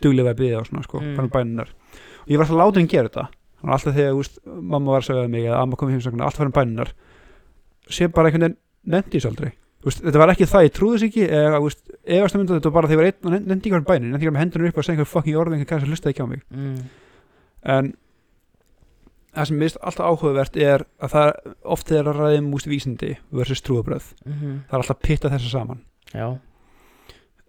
duglega 0.05 0.31
að 0.31 0.39
byggja 0.39 0.61
og 0.61 0.69
svona 0.69 0.85
sko 0.85 1.01
Mm. 1.01 1.17
mm. 1.17 1.29
bænunar 1.33 1.73
og 2.23 2.31
ég 2.31 2.37
var 2.39 2.45
alltaf 2.45 2.61
látið 2.61 2.79
henni 2.79 2.93
gera 2.93 3.09
þetta 3.09 3.25
að 3.27 3.73
alltaf 3.75 3.97
þegar 3.97 4.13
þú 4.13 4.21
veist, 4.21 4.39
mamma 4.45 4.91
var 4.93 5.01
að 5.03 5.07
segja 5.09 5.27
mig 5.33 5.43
eða 5.49 5.61
amma 5.65 5.75
kom 5.75 5.89
í 5.89 5.97
heimsögnu 5.97 6.23
alltaf 6.23 6.39
var 6.39 6.47
henni 6.47 6.59
bænunar 6.61 6.93
sé 7.89 8.07
bara 8.07 8.29
einhvern 8.29 8.45
veginn 8.47 8.59
nefndi 8.93 9.17
þess 9.19 9.31
aldrei 9.31 9.51
veist, 9.87 10.01
þetta 10.03 10.21
var 10.21 10.33
ekki 10.33 10.47
það, 10.49 10.65
ég 10.67 10.73
trúði 10.75 10.97
þess 10.97 11.07
ekki 11.07 11.27
eða, 11.27 11.61
veist, 11.63 11.83
efast 12.17 12.37
um 12.37 12.43
þetta, 12.43 12.57
þetta 12.57 12.71
var 12.71 12.75
bara 12.77 12.89
þegar 12.91 12.97
ég 12.97 13.01
var 13.01 13.09
einn 13.11 13.29
og 13.29 13.47
nefndi 13.51 13.69
ekki 13.69 13.77
hann 13.77 13.87
bænin, 13.87 14.09
nefndi 14.11 14.27
ekki 14.27 14.35
með 14.35 14.43
hendunum 14.43 14.71
upp 14.71 14.81
og 14.81 14.87
segja 14.87 14.95
einhver 14.97 15.09
fucking 15.11 15.39
orð 15.39 15.55
einhver 15.55 15.69
kannski 15.71 15.91
hlustaði 15.91 16.15
ekki 16.15 16.25
á 16.25 16.31
mig. 16.31 16.43
Mm. 16.51 16.77
en 17.77 17.93
það 19.37 19.49
sem 19.49 19.61
mist 19.61 19.79
alltaf 19.81 20.11
áhugavert 20.11 20.59
er 20.61 20.85
að 21.03 21.13
það 21.13 21.31
er 21.31 21.55
oft 21.75 21.89
þegar 21.91 22.11
að 22.11 22.21
ræðum 22.21 22.51
úst 22.57 22.69
vísindi 22.69 23.15
versus 23.31 23.63
trúabröð 23.65 24.11
Mm 24.25 24.61
það 24.67 24.77
er 24.77 24.81
alltaf 24.81 24.95
að 24.95 25.03
pitta 25.07 25.33
þessa 25.33 25.51
saman. 25.51 25.83
Já, 26.13 26.27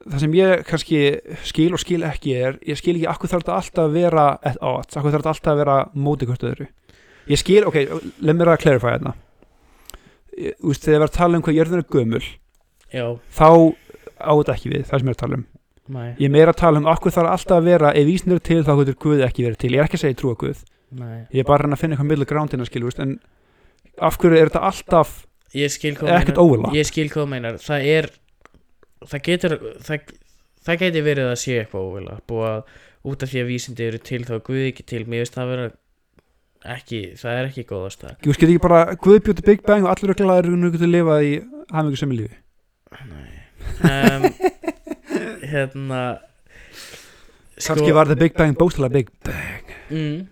það 0.05 0.25
sem 0.25 0.35
ég 0.39 0.65
kannski 0.69 1.01
skil 1.49 1.71
og 1.73 1.83
skil 1.83 2.03
ekki 2.07 2.35
er 2.37 2.59
ég 2.67 2.81
skil 2.81 2.97
ekki 2.97 3.09
akkur 3.11 3.33
þarf 3.33 3.47
þetta 3.47 3.57
alltaf 3.61 3.85
að 3.87 3.97
vera 3.97 4.27
at 4.43 4.59
odds, 4.61 4.97
akkur 4.97 5.15
þarf 5.15 5.23
þetta 5.23 5.35
alltaf 5.35 5.55
að 5.55 5.63
vera 5.63 5.79
móti 5.95 6.29
hvort 6.29 6.45
öðru. 6.45 6.69
Ég 7.29 7.41
skil, 7.41 7.65
ok, 7.69 7.83
leið 8.25 8.37
mér 8.37 8.53
að 8.55 8.63
clarify 8.65 8.95
hérna 8.95 9.15
Veist, 10.39 10.85
þegar 10.85 10.95
ég 10.95 11.03
var 11.03 11.11
að 11.11 11.17
tala 11.19 11.39
um 11.39 11.45
hvað 11.47 11.59
jörðin 11.59 11.83
er 11.83 11.87
gömul 11.93 12.25
já, 12.95 13.07
þá 13.35 13.49
á 14.19 14.33
þetta 14.39 14.55
ekki 14.55 14.73
við, 14.73 14.85
það 14.89 15.03
sem 15.03 15.09
ég 15.09 15.15
er 15.15 15.17
að 15.17 15.23
tala 15.23 15.39
um. 15.39 15.47
Næ, 15.89 16.03
ég 16.21 16.27
er 16.29 16.35
meira 16.35 16.53
að 16.53 16.61
tala 16.61 16.83
um 16.83 16.89
akkur 16.93 17.15
þarf 17.15 17.33
alltaf 17.33 17.57
að 17.59 17.69
vera 17.71 17.93
ef 17.97 18.07
vísin 18.07 18.35
eru 18.35 18.45
til 18.45 18.61
þá 18.67 18.73
getur 18.83 18.99
Guð 19.05 19.25
ekki 19.25 19.47
verið 19.47 19.61
til. 19.63 19.71
Ég 19.73 19.81
er 19.81 19.89
ekki 19.89 19.99
að 19.99 20.03
segja 20.05 20.19
trúa 20.21 20.39
Guð, 20.39 20.63
næ 21.01 21.07
ég 21.33 21.41
er 21.43 21.49
bara 21.49 21.65
reyna 21.65 21.79
að 21.79 21.83
finna 21.83 21.97
eitthvað 21.97 22.11
middle 22.13 22.29
ground 22.29 22.55
innan 22.55 22.69
skil, 22.69 22.85
veist, 22.85 23.01
en 23.03 23.17
af 24.05 24.19
hverju 24.21 24.39
er 24.39 24.51
þetta 24.51 24.65
alltaf 24.69 25.15
ekkert 25.55 26.41
óvila 26.43 26.73
ég 26.77 26.87
skil 26.87 27.09
hvað 27.13 27.31
meinar. 27.33 27.59
Það 27.63 27.89
er 27.95 28.11
það 29.09 29.25
getur 29.31 29.57
það, 29.87 30.13
það 30.67 30.81
geti 30.85 31.05
verið 31.07 31.31
að 31.33 31.41
sé 31.43 31.59
eitthvað 31.63 31.89
óvila 31.89 32.19
búið 32.29 32.49
að 32.53 32.63
út 33.09 33.25
af 33.25 33.31
því 33.33 33.43
að 33.43 33.51
vísindi 33.53 33.87
eru 33.89 34.01
til 34.05 34.25
þá 34.29 34.35
Guð 34.45 34.65
ekki 34.69 34.85
til, 34.89 35.05
mér 35.09 35.25
veist 35.25 35.37
það 35.39 35.53
vera 35.55 35.69
ekki, 36.75 37.01
það 37.19 37.41
er 37.41 37.49
ekki 37.51 37.65
góðast 37.69 38.05
það 38.05 38.15
Þú 38.23 38.35
getur 38.35 38.53
ekki 38.53 38.63
bara 38.65 38.81
Guð 39.05 39.19
bjóti 39.27 39.45
Big 39.47 39.65
Bang 39.67 39.87
og 39.87 39.93
allir 39.93 40.13
er 40.15 40.19
glæður 40.21 40.51
og 40.53 40.63
nú 40.63 40.71
getur 40.75 40.91
lifað 40.93 41.27
í 41.27 41.35
hafingu 41.73 42.01
sem 42.01 42.15
í 42.15 42.19
lífi? 42.21 42.39
Um, 43.89 44.27
hérna 45.53 46.03
kannski 47.59 47.95
var 47.97 48.11
það 48.11 48.23
Big 48.25 48.39
Bang 48.39 48.59
bókstala 48.59 48.91
Big 48.93 49.11
Bang. 49.27 49.75
Mm, 49.89 50.25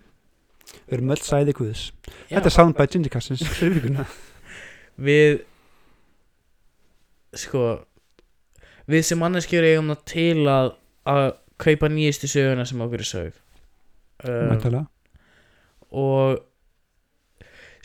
við 0.87 0.97
erum 0.97 1.13
öll 1.15 1.21
sæði 1.23 1.55
Guðs. 1.57 1.89
Já, 2.27 2.37
þetta 2.37 2.51
er 2.51 2.55
soundbite 2.55 2.97
Ginger 2.97 3.13
Cassins 3.13 3.43
við 5.07 5.41
sko 7.37 7.63
við 8.89 9.03
sem 9.05 9.19
manneskjur 9.21 9.67
eigum 9.67 9.91
það 9.93 10.05
til 10.13 10.47
að 10.51 10.71
að 11.07 11.25
kaupa 11.61 11.89
nýjustu 11.91 12.29
söguna 12.29 12.65
sem 12.67 12.81
okkur 12.83 13.03
er 13.03 13.09
sög 13.09 13.33
um, 14.27 14.49
Mæntalega. 14.51 14.85
Og 15.91 16.43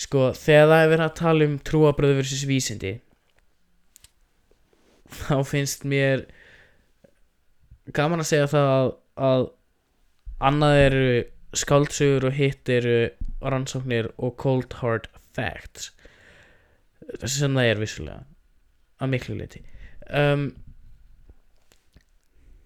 sko 0.01 0.31
þegar 0.35 0.69
það 0.71 0.85
er 0.85 0.93
verið 0.93 1.07
að 1.07 1.19
tala 1.21 1.49
um 1.49 1.59
trúabröðu 1.69 2.19
versus 2.19 2.45
vísindi 2.49 2.93
þá 5.13 5.37
finnst 5.47 5.85
mér 5.89 6.27
gaman 7.95 8.23
að 8.23 8.31
segja 8.31 8.51
það 8.51 8.71
að, 8.73 8.91
að 9.29 9.47
annað 10.49 10.81
eru 10.87 11.07
skáldsögur 11.63 12.31
og 12.31 12.39
hitt 12.39 12.71
eru 12.73 12.97
rannsóknir 13.43 14.09
og 14.17 14.37
cold 14.41 14.73
hard 14.81 15.09
facts. 15.37 15.91
Sem 17.27 17.53
það 17.53 17.69
er 17.69 17.81
vissulega 17.83 18.23
að 19.03 19.11
miklu 19.13 19.35
leiti 19.37 19.61
um, 20.15 20.47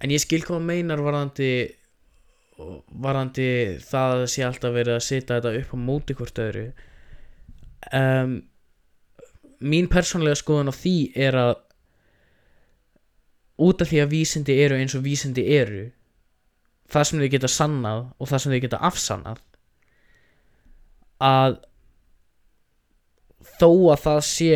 en 0.05 0.13
ég 0.13 0.23
skil 0.23 0.43
hvað 0.45 0.67
meinar 0.67 1.03
varðandi 1.05 1.51
varðandi 2.57 3.49
það 3.85 4.13
að 4.13 4.21
það 4.23 4.31
sé 4.33 4.45
alltaf 4.47 4.77
verið 4.77 4.95
að 4.97 5.07
setja 5.07 5.39
þetta 5.39 5.59
upp 5.61 5.75
á 5.77 5.79
móti 5.87 6.17
hvort 6.17 6.41
öðru 6.41 6.67
um, 7.93 8.37
mín 9.61 9.91
persónlega 9.93 10.41
skoðun 10.41 10.73
á 10.73 10.75
því 10.77 10.97
er 11.27 11.39
að 11.41 11.55
út 13.67 13.83
af 13.83 13.91
því 13.91 14.01
að 14.03 14.13
vísindi 14.13 14.57
eru 14.65 14.79
eins 14.81 14.97
og 14.97 15.05
vísindi 15.05 15.45
eru 15.57 15.85
það 16.93 17.09
sem 17.09 17.21
þau 17.23 17.31
geta 17.35 17.51
sannað 17.51 18.03
og 18.17 18.31
það 18.31 18.43
sem 18.43 18.55
þau 18.55 18.63
geta 18.65 18.83
afsannað 18.89 19.45
að 21.27 21.61
þó 23.57 23.71
að 23.93 24.03
það 24.05 24.21
sé 24.29 24.51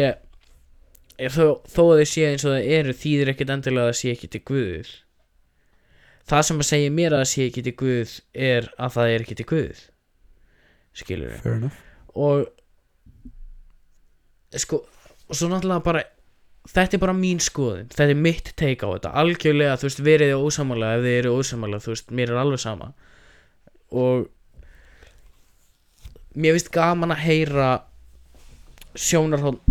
þó, 1.32 1.46
þó 1.68 1.82
að 1.86 2.02
þau 2.02 2.10
sé 2.12 2.26
eins 2.28 2.44
og 2.44 2.56
það 2.56 2.74
eru 2.78 2.98
þýðir 3.04 3.32
ekkert 3.34 3.54
endilega 3.56 3.86
að 3.86 3.92
það 3.92 4.00
sé 4.00 4.12
ekki 4.14 4.32
til 4.32 4.42
Guð 4.50 4.92
það 6.30 6.46
sem 6.48 6.62
að 6.62 6.70
segja 6.70 6.94
mér 6.94 7.16
að 7.16 7.22
það 7.24 7.32
sé 7.32 7.48
ekki 7.48 7.66
til 7.66 7.76
Guð 7.82 8.14
er 8.50 8.70
að 8.78 8.94
það 8.96 9.12
er 9.14 9.26
ekki 9.26 9.38
til 9.40 9.48
Guð. 9.50 9.82
Skilur 11.00 11.34
við 11.34 11.68
og 12.20 12.48
sko 14.58 14.80
og 15.30 15.36
svo 15.38 15.46
náttúrulega 15.46 15.84
bara 15.86 16.02
þetta 16.70 16.96
er 16.96 17.02
bara 17.02 17.16
mín 17.16 17.40
skoðun, 17.42 17.88
þetta 17.92 18.12
er 18.12 18.18
mitt 18.18 18.50
take 18.58 18.86
á 18.86 18.88
þetta. 18.92 19.12
Algjörlega, 19.22 19.78
þú 19.80 19.88
veist, 19.88 20.02
verið 20.06 20.32
þið 20.32 20.46
ósamála 20.46 20.90
ef 20.96 21.04
þið 21.04 21.16
eru 21.20 21.36
ósamála, 21.38 21.80
þú 21.82 21.94
veist, 21.94 22.10
mér 22.18 22.32
er 22.32 22.40
alveg 22.42 22.62
sama. 22.62 22.90
Og 23.90 24.26
mér 26.34 26.56
finnst 26.56 26.72
gaman 26.74 27.14
að 27.14 27.24
heyra 27.24 27.70
sjónarhótt 28.98 29.62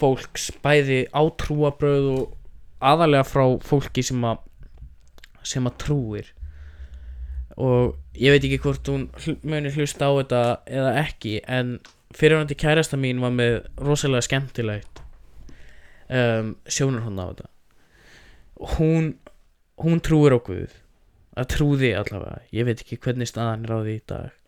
fólks 0.00 0.48
bæði 0.64 1.04
á 1.14 1.22
trúabröð 1.38 2.08
og 2.16 2.32
aðalega 2.82 3.26
frá 3.28 3.44
fólki 3.62 4.02
sem 4.06 4.24
að 4.26 4.40
sem 5.46 5.66
að 5.68 5.78
trúir. 5.84 6.30
Og 7.60 7.96
ég 8.16 8.32
veit 8.32 8.46
ekki 8.46 8.60
hvort 8.64 8.88
hún 8.88 9.08
muni 9.44 9.72
hlusta 9.74 10.08
á 10.08 10.12
þetta 10.22 10.42
eða 10.72 10.92
ekki 11.02 11.38
en 11.44 11.78
fyrirvændi 12.16 12.56
kærasta 12.60 12.98
mín 13.00 13.20
var 13.24 13.32
með 13.34 13.58
rosalega 13.80 14.24
skemmtilegt 14.24 15.02
um, 16.08 16.54
sjónarhónd 16.68 17.20
á 17.20 17.24
þetta. 17.28 17.50
Hún 18.76 19.12
hún 19.82 20.02
trúir 20.04 20.36
Guð 20.44 20.78
að 21.32 21.48
trúði 21.54 21.92
allavega, 21.96 22.42
ég 22.52 22.66
veit 22.68 22.82
ekki 22.82 23.00
hvernig 23.00 23.30
staðan 23.30 23.64
er 23.66 23.72
á 23.72 23.78
því 23.80 23.94
í 23.96 24.02
dag. 24.12 24.38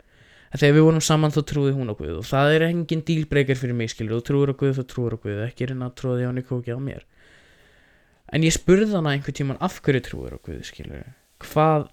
En 0.52 0.60
þegar 0.60 0.76
við 0.76 0.86
vorum 0.86 1.04
saman 1.04 1.32
þá 1.34 1.40
trúði 1.50 1.72
hún 1.74 1.94
Guð 1.96 2.18
og 2.20 2.28
það 2.28 2.56
er 2.56 2.66
engin 2.68 3.04
dílbreykar 3.08 3.58
fyrir 3.58 3.78
mig 3.78 3.90
skilur, 3.92 4.20
þú 4.20 4.26
trúir 4.28 4.54
Guð 4.60 4.78
þá 4.78 4.84
trúir 4.92 5.16
Guð. 5.22 5.40
Ekki 5.48 5.70
reyna 5.70 5.90
að 5.90 6.04
á 6.04 6.28
hann 6.28 6.40
í 6.40 6.46
kóki 6.46 6.76
á 6.76 6.78
mér 6.78 7.06
en 8.32 8.46
ég 8.46 8.54
spurði 8.54 8.94
hana 8.94 9.14
einhvern 9.14 9.36
tíman 9.36 9.60
af 9.64 9.80
hverju 9.84 10.04
trúir 10.06 10.36
á 10.36 10.38
Guð 10.44 10.64
skilur 10.68 11.04
hvað 11.44 11.90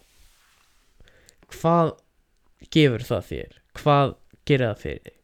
hvað 1.51 1.93
gefur 2.71 3.05
það 3.05 3.27
þér? 3.29 3.57
Hvað 3.77 4.13
gerir 4.47 4.69
það 4.71 4.81
fyrir 4.83 5.01
þig? 5.05 5.17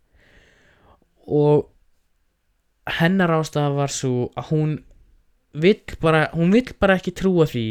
Og 1.38 2.98
hennar 2.98 3.34
ástæða 3.36 3.76
var 3.76 3.94
svo 3.94 4.30
að 4.40 4.52
hún 4.52 4.74
vill 5.58 5.98
bara, 6.02 6.28
hún 6.34 6.54
vill 6.54 6.70
bara 6.80 6.98
ekki 7.00 7.16
trúa 7.18 7.48
því 7.50 7.68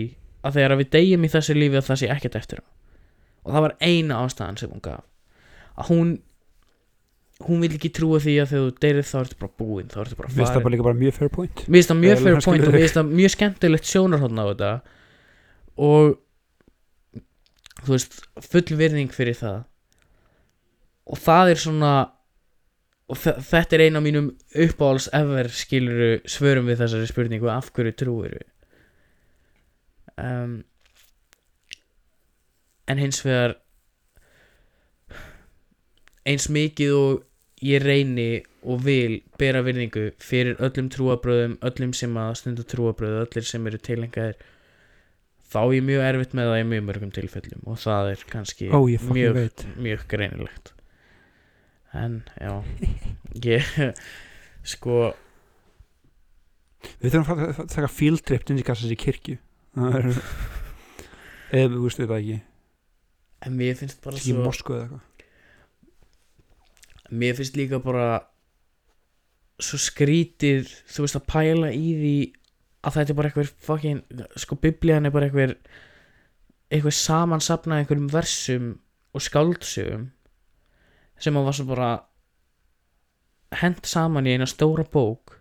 að 0.46 0.58
þegar 0.58 0.78
við 0.80 0.92
deyjum 0.96 1.26
í 1.26 1.32
þessu 1.32 1.56
lífi 1.56 1.80
að 1.80 1.88
það 1.88 2.00
sé 2.02 2.10
ekkert 2.12 2.38
eftir 2.40 2.62
á. 2.62 2.66
Og 3.46 3.54
það 3.54 3.64
var 3.66 3.76
eina 3.80 4.20
ástæðan 4.24 4.60
sem 4.60 4.72
hún 4.72 4.84
gaf. 4.84 5.04
Að 5.76 5.90
hún 5.92 6.12
hún 7.44 7.60
vill 7.60 7.74
ekki 7.76 7.90
trúa 7.92 8.18
því 8.22 8.34
að 8.40 8.50
þegar 8.52 8.66
þú 8.70 8.78
deyrið 8.80 9.08
þá 9.10 9.16
ertu 9.20 9.36
bara 9.42 9.52
búinn 9.60 9.90
þá 9.92 9.98
ertu 10.06 10.16
bara 10.16 10.30
finnst 10.32 10.40
það 10.40 10.54
farin. 10.54 10.64
bara 10.64 10.74
líka 10.76 10.86
bara 10.86 11.00
mjög 11.02 11.16
fair 11.18 11.28
point. 11.34 11.64
Mér 11.66 11.76
finnst 11.76 11.90
það 11.92 12.00
mjög 12.00 12.22
fair 12.24 12.38
point 12.46 12.62
og 12.64 12.72
mér 12.72 12.80
finnst 12.80 12.96
það 12.96 13.10
mjög 13.20 13.34
skemmtilegt 13.34 13.90
sjónarhóðn 13.90 14.40
á 14.40 14.44
þetta. 14.50 14.70
Og 15.76 16.16
þú 17.84 17.92
veist, 17.92 18.16
full 18.48 18.78
virðing 18.80 19.12
fyrir 19.12 19.36
það. 19.36 19.58
Og 21.06 21.20
það 21.22 21.50
er 21.52 21.60
svona 21.66 21.92
og 23.06 23.20
þe- 23.22 23.36
þetta 23.52 23.76
er 23.76 23.84
eina 23.84 24.00
af 24.00 24.06
mínum 24.08 24.30
uppáhalds 24.64 25.06
ever 25.14 25.46
skiluru 25.54 26.08
svörum 26.26 26.66
við 26.66 26.80
þessari 26.80 27.06
spurningu 27.06 27.46
af 27.52 27.68
hverju 27.76 27.92
trúir 28.00 28.40
um, 30.18 30.56
en 32.90 32.98
hins 32.98 33.20
vegar 33.22 33.54
eins 36.26 36.48
mikið 36.52 36.98
og 36.98 37.24
ég 37.64 37.82
reyni 37.82 38.42
og 38.66 38.82
vil 38.84 39.20
bera 39.40 39.62
virðingu 39.64 40.10
fyrir 40.22 40.58
öllum 40.62 40.90
trúabröðum, 40.92 41.56
öllum 41.64 41.94
sem 41.96 42.16
að 42.20 42.34
stunda 42.42 42.66
trúabröðu, 42.68 43.24
öllir 43.24 43.46
sem 43.46 43.66
eru 43.70 43.80
tilengaðir 43.80 44.40
þá 45.46 45.60
er 45.62 45.74
ég 45.76 45.86
mjög 45.86 46.06
erfitt 46.08 46.34
með 46.36 46.50
það 46.50 46.60
í 46.60 46.66
mjög 46.72 46.86
mörgum 46.88 47.12
tilfellum 47.14 47.68
og 47.70 47.78
það 47.82 48.10
er 48.12 48.24
kannski 48.32 48.70
Ó, 48.74 48.80
mjög, 49.14 49.38
mjög 49.78 50.04
greinilegt. 50.10 50.72
En 51.96 52.18
já 52.36 52.52
ég 53.46 53.70
sko 54.66 55.14
Við 57.00 57.14
þurfum 57.14 57.40
að 57.46 57.62
taka 57.72 57.88
field 57.90 58.22
trip 58.26 58.44
til 58.46 58.58
í 58.58 58.98
kirkju. 59.00 59.38
Eða 59.76 61.70
við 61.72 61.80
veistu 61.82 62.04
þetta 62.04 62.18
ekki. 62.20 62.36
En 63.46 63.56
mér 63.58 63.78
finnst 63.78 63.98
bara 64.04 64.20
svo 64.20 65.00
mér 67.10 67.36
finnst 67.38 67.58
líka 67.58 67.80
bara 67.82 68.08
svo 69.62 69.78
skrítið 69.80 70.68
þú 70.90 71.06
veist 71.06 71.18
að 71.20 71.28
pæla 71.32 71.70
í 71.72 71.86
því 72.00 72.16
að 72.86 72.98
þetta 72.98 73.12
er 73.12 73.18
bara 73.18 73.30
eitthvað 73.30 73.54
fucking 73.66 74.26
sko 74.38 74.58
biblían 74.60 75.08
er 75.08 75.14
bara 75.14 75.28
eitthvað 75.28 75.56
eitthvað 76.70 76.98
samansapnað 76.98 77.82
einhverjum 77.82 78.12
versum 78.12 78.68
og 79.16 79.24
skáldsögum 79.24 80.10
sem 81.22 81.38
að 81.38 81.48
var 81.48 81.56
svo 81.56 81.66
bara 81.70 81.90
hent 83.62 83.86
saman 83.88 84.26
í 84.26 84.34
eina 84.36 84.48
stóra 84.50 84.84
bók 84.84 85.36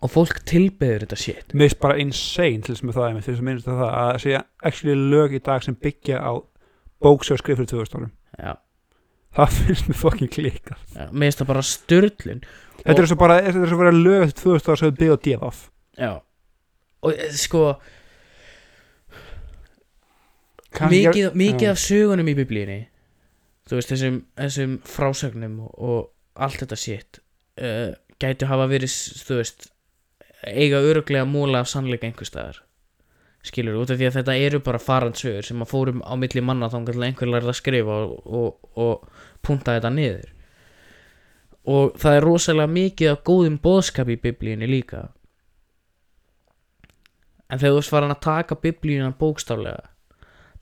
og 0.00 0.08
fólk 0.08 0.40
tilbeður 0.48 1.04
þetta 1.04 1.18
shit. 1.20 1.52
Mér 1.52 1.68
finnst 1.68 1.82
bara 1.82 1.98
insane 2.00 2.64
til 2.64 2.74
þess 2.74 2.86
með 2.88 2.96
það 2.96 3.06
einmitt, 3.08 3.26
til 3.26 3.34
þess 3.34 3.42
að 3.42 3.48
minnst 3.50 3.68
það 3.68 3.82
að 3.90 4.12
segja 4.24 4.42
actually 4.70 5.10
lög 5.12 5.36
í 5.36 5.42
dag 5.44 5.66
sem 5.66 5.76
byggja 5.76 6.22
á 6.24 6.32
bóksög 7.04 7.40
skrif 7.40 7.60
fyrir 7.60 7.68
2000 7.68 7.98
árum. 7.98 8.12
Já, 8.40 8.52
Það 9.36 9.52
finnst 9.60 9.86
mér 9.90 9.98
fucking 10.00 10.30
klíka 10.34 10.74
já, 10.96 11.04
mér 11.12 11.28
finnst 11.28 11.42
það 11.42 11.50
bara 11.52 11.62
störlun 11.66 12.40
Þetta 12.80 13.02
er 13.04 13.08
svo 13.10 13.16
bara, 13.20 13.36
þetta 13.44 13.60
er 13.66 13.70
svo 13.70 13.78
bara 13.82 13.92
lög 13.94 14.22
eftir 14.26 14.42
2000 14.46 14.70
ára 14.72 14.80
sem 14.80 14.88
við 14.90 15.00
byggja 15.02 15.16
á 15.16 15.24
divaf 15.26 15.58
já. 16.00 16.12
Og 17.04 17.12
eh, 17.14 17.34
sko 17.38 17.64
Kannski- 20.70 21.02
mikið, 21.08 21.28
mikið 21.34 21.68
af 21.72 21.78
sögunum 21.82 22.28
í 22.30 22.34
biblíunni 22.38 22.80
þú 23.70 23.78
veist 23.78 23.90
þessum, 23.92 24.16
þessum 24.38 24.76
frásögnum 24.86 25.56
og, 25.66 25.72
og 25.78 26.42
allt 26.46 26.62
þetta 26.62 26.78
shit 26.78 27.20
uh, 27.60 27.90
gætu 28.22 28.46
hafa 28.50 28.66
verið 28.70 28.94
þú 29.26 29.38
veist 29.40 29.68
eiga 30.46 30.80
öruglega 30.86 31.26
múla 31.28 31.60
af 31.60 31.68
sannleika 31.68 32.06
einhvers 32.08 32.30
staðar. 32.32 32.62
Skilur 33.44 33.76
út 33.82 33.90
af 33.92 33.98
því 34.00 34.06
að 34.08 34.14
þetta 34.20 34.36
eru 34.40 34.60
bara 34.64 34.80
farandsögur 34.80 35.44
sem 35.44 35.60
að 35.64 35.68
fórum 35.72 36.00
á 36.00 36.12
milli 36.16 36.40
manna 36.44 36.70
þá 36.72 36.78
til 36.88 37.02
einhver 37.04 37.28
lærið 37.28 37.50
að 37.52 37.58
skrifa 37.58 37.98
og, 38.06 38.14
og, 38.24 38.70
og 38.80 39.19
punta 39.46 39.76
þetta 39.76 39.92
niður. 39.94 40.28
Og 41.70 41.96
það 42.00 42.16
er 42.16 42.26
rosalega 42.26 42.72
mikið 42.74 43.12
af 43.12 43.24
góðum 43.28 43.58
boðskap 43.62 44.10
í 44.10 44.18
biblíunni 44.20 44.68
líka. 44.70 45.08
En 47.50 47.60
þegar 47.60 47.80
þú 47.80 47.90
farin 47.90 48.14
að 48.14 48.22
taka 48.24 48.58
biblíuna 48.62 49.10
bókstaflega 49.18 49.90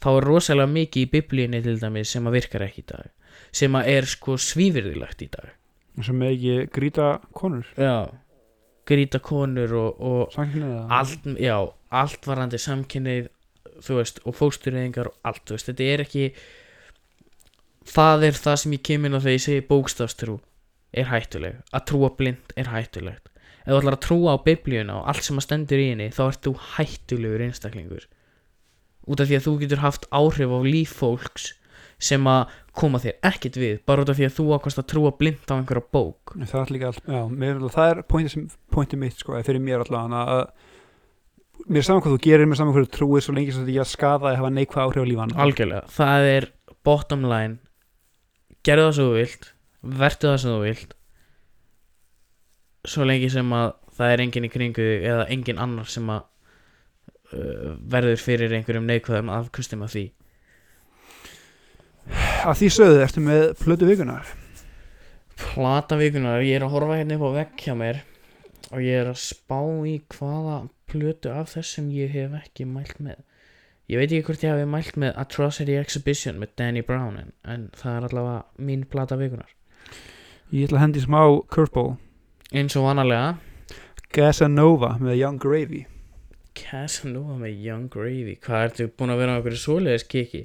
þá 0.03 0.09
er 0.13 0.27
rosalega 0.27 0.73
mikið 0.73 1.05
í 1.05 1.11
biblíunni 1.13 1.63
til 1.65 1.79
dæmis 1.81 2.13
sem 2.15 2.27
að 2.29 2.39
virkar 2.39 2.65
ekki 2.69 2.85
í 2.85 2.89
dag 2.89 3.09
sem 3.55 3.77
að 3.79 3.91
er 3.95 4.09
sko 4.09 4.37
svívirðilegt 4.41 5.23
í 5.25 5.29
dag. 5.33 5.53
Sem 6.05 6.23
ekki 6.23 6.57
grýta 6.75 7.09
konur. 7.35 7.67
Já, 7.79 8.11
grýta 8.89 9.21
konur 9.25 9.75
og, 9.79 10.01
og 10.05 10.37
allt, 10.39 11.27
já, 11.41 11.57
allt 11.89 12.29
varandi 12.29 12.61
samkynnið 12.63 13.29
þú 13.85 13.99
veist, 14.01 14.21
og 14.27 14.37
fóstureyðingar 14.39 15.11
og 15.11 15.29
allt, 15.29 15.55
veist, 15.55 15.71
þetta 15.71 15.87
er 15.87 16.05
ekki 16.05 16.25
það 17.89 18.29
er 18.29 18.39
það 18.39 18.61
sem 18.63 18.77
ég 18.77 18.85
kemur 18.89 19.11
inn 19.11 19.19
á 19.19 19.23
þegar 19.23 19.37
ég 19.37 19.45
segi 19.45 19.65
bókstafstrú 19.69 20.37
er 20.97 21.11
hættuleg, 21.11 21.59
að 21.75 21.85
trúa 21.91 22.13
blind 22.17 22.55
er 22.57 22.71
hættulegt. 22.73 23.29
Ef 23.65 23.75
þú 23.75 23.81
ætlar 23.83 23.99
að 23.99 24.05
trúa 24.07 24.35
á 24.35 24.37
biblíuna 24.45 25.01
og 25.01 25.11
allt 25.13 25.27
sem 25.27 25.41
að 25.41 25.45
stendur 25.45 25.83
í 25.83 25.91
henni 25.91 26.09
þá 26.15 26.23
ert 26.31 26.47
þú 26.47 26.55
hættulegur 26.75 27.45
einstaklingur. 27.45 28.07
Út 29.09 29.21
af 29.21 29.29
því 29.29 29.39
að 29.39 29.47
þú 29.47 29.55
getur 29.63 29.83
haft 29.85 30.09
áhrif 30.09 30.53
á 30.53 30.61
líf 30.65 30.95
fólks 30.97 31.53
sem 31.99 32.25
að 32.31 32.55
koma 32.79 33.01
þér 33.03 33.19
ekkert 33.27 33.59
við 33.59 33.79
bara 33.89 34.05
út 34.05 34.13
af 34.13 34.17
því 34.17 34.29
að 34.29 34.35
þú 34.39 34.47
ákvæmst 34.55 34.81
að 34.81 34.89
trúa 34.93 35.13
blind 35.19 35.51
á 35.51 35.55
einhverja 35.59 35.85
bók. 35.93 36.35
Það 36.39 36.61
er 36.63 36.73
líka 36.73 36.91
allt, 36.93 37.05
já, 37.05 37.23
mér, 37.29 37.63
það 37.75 37.93
er 37.93 38.03
pointið 38.09 39.01
mitt, 39.03 39.19
sko, 39.19 39.39
fyrir 39.45 39.65
mér 39.65 39.85
allavega 39.85 40.23
að 40.39 40.45
mér 41.67 41.83
er 41.83 41.89
saman 41.89 42.05
hvað 42.05 42.15
þú 42.15 42.21
gerir 42.25 42.47
mér 42.49 42.57
er 42.57 42.61
saman 42.63 42.77
hvað 42.77 42.87
þú 42.87 42.93
trúir 42.97 43.25
svo 43.25 43.35
lengi 43.37 43.53
sem 43.53 43.65
þetta 43.65 43.75
ekki 43.75 43.83
að 43.83 43.91
skada 43.91 44.31
eða 44.31 44.41
hafa 44.41 44.53
neikvæð 44.55 44.85
áhrif 44.85 45.05
á 45.05 45.11
lífan 45.11 45.35
Algjörlega, 45.45 45.83
það 45.93 46.29
er 46.37 46.47
bottom 46.87 47.27
line 47.29 47.59
Gerðu 48.69 48.89
það 48.89 48.97
sem 48.99 49.09
þú 49.09 49.15
vilt 49.17 49.53
Vertu 49.79 50.27
það 50.27 50.41
sem 50.43 50.51
þú 50.51 50.63
vilt. 50.65 50.95
Svo 52.89 53.07
lengi 53.07 53.29
sem 53.31 53.53
að 53.55 53.69
það 53.99 54.13
er 54.13 54.23
enginn 54.25 54.47
í 54.49 54.51
kringu 54.53 54.87
þig 54.89 55.07
eða 55.13 55.27
enginn 55.35 55.63
annar 55.63 55.91
sem 55.91 56.11
að 56.11 56.25
uh, 57.35 57.75
verður 57.95 58.23
fyrir 58.23 58.55
einhverjum 58.59 58.89
neikvæðum 58.89 59.33
afkustum 59.35 59.85
af 59.87 59.95
því. 59.95 60.05
Að 62.49 62.61
því 62.61 62.69
sögðu 62.75 63.01
ertu 63.05 63.23
með 63.25 63.43
plötu 63.61 63.89
vikunar 63.89 64.29
Plata 65.39 65.99
vikunar, 66.01 66.41
ég 66.43 66.57
er 66.57 66.65
að 66.65 66.73
horfa 66.73 66.97
hérna 66.97 67.19
upp 67.19 67.27
á 67.29 67.37
vegg 67.37 67.65
hjá 67.67 67.75
mér 67.79 68.01
og 68.73 68.81
ég 68.83 69.03
er 69.03 69.11
að 69.11 69.21
spá 69.23 69.61
í 69.87 69.99
hvaða 70.15 70.57
plötu 70.91 71.31
af 71.35 71.53
þessum 71.53 71.91
ég 71.95 72.15
hef 72.15 72.35
ekki 72.41 72.67
mælt 72.67 72.99
með 73.03 73.21
Ég 73.89 73.97
veit 74.01 74.11
ekki 74.13 74.27
hvort 74.29 74.43
ég 74.45 74.53
hafi 74.53 74.67
mælt 74.69 74.97
með 75.01 75.15
Atrocity 75.17 75.77
Exhibition 75.81 76.39
með 76.43 76.49
Danny 76.61 76.83
Brown 76.85 77.17
en, 77.23 77.31
en 77.45 77.71
það 77.77 77.95
er 77.97 78.09
allavega 78.09 78.43
mín 78.69 78.83
plata 78.91 79.17
vikunar 79.17 79.49
ég 80.53 80.65
ætla 80.69 80.79
að 80.79 80.83
hendi 80.87 81.01
smá 81.05 81.21
curveball. 81.53 81.97
Eins 82.57 82.77
og 82.81 82.87
vanalega. 82.87 83.35
Gasanova 84.17 84.95
með 85.01 85.19
Young 85.21 85.41
Gravy. 85.43 85.83
Casanova 86.57 87.35
með 87.37 87.59
Young 87.67 87.89
Gravy. 87.93 88.39
Hvað 88.45 88.65
ertu 88.71 88.87
búin 88.97 89.13
að 89.13 89.21
vera 89.21 89.35
á 89.37 89.39
okkur 89.43 89.59
svoleiðis 89.61 90.07
kiki? 90.09 90.45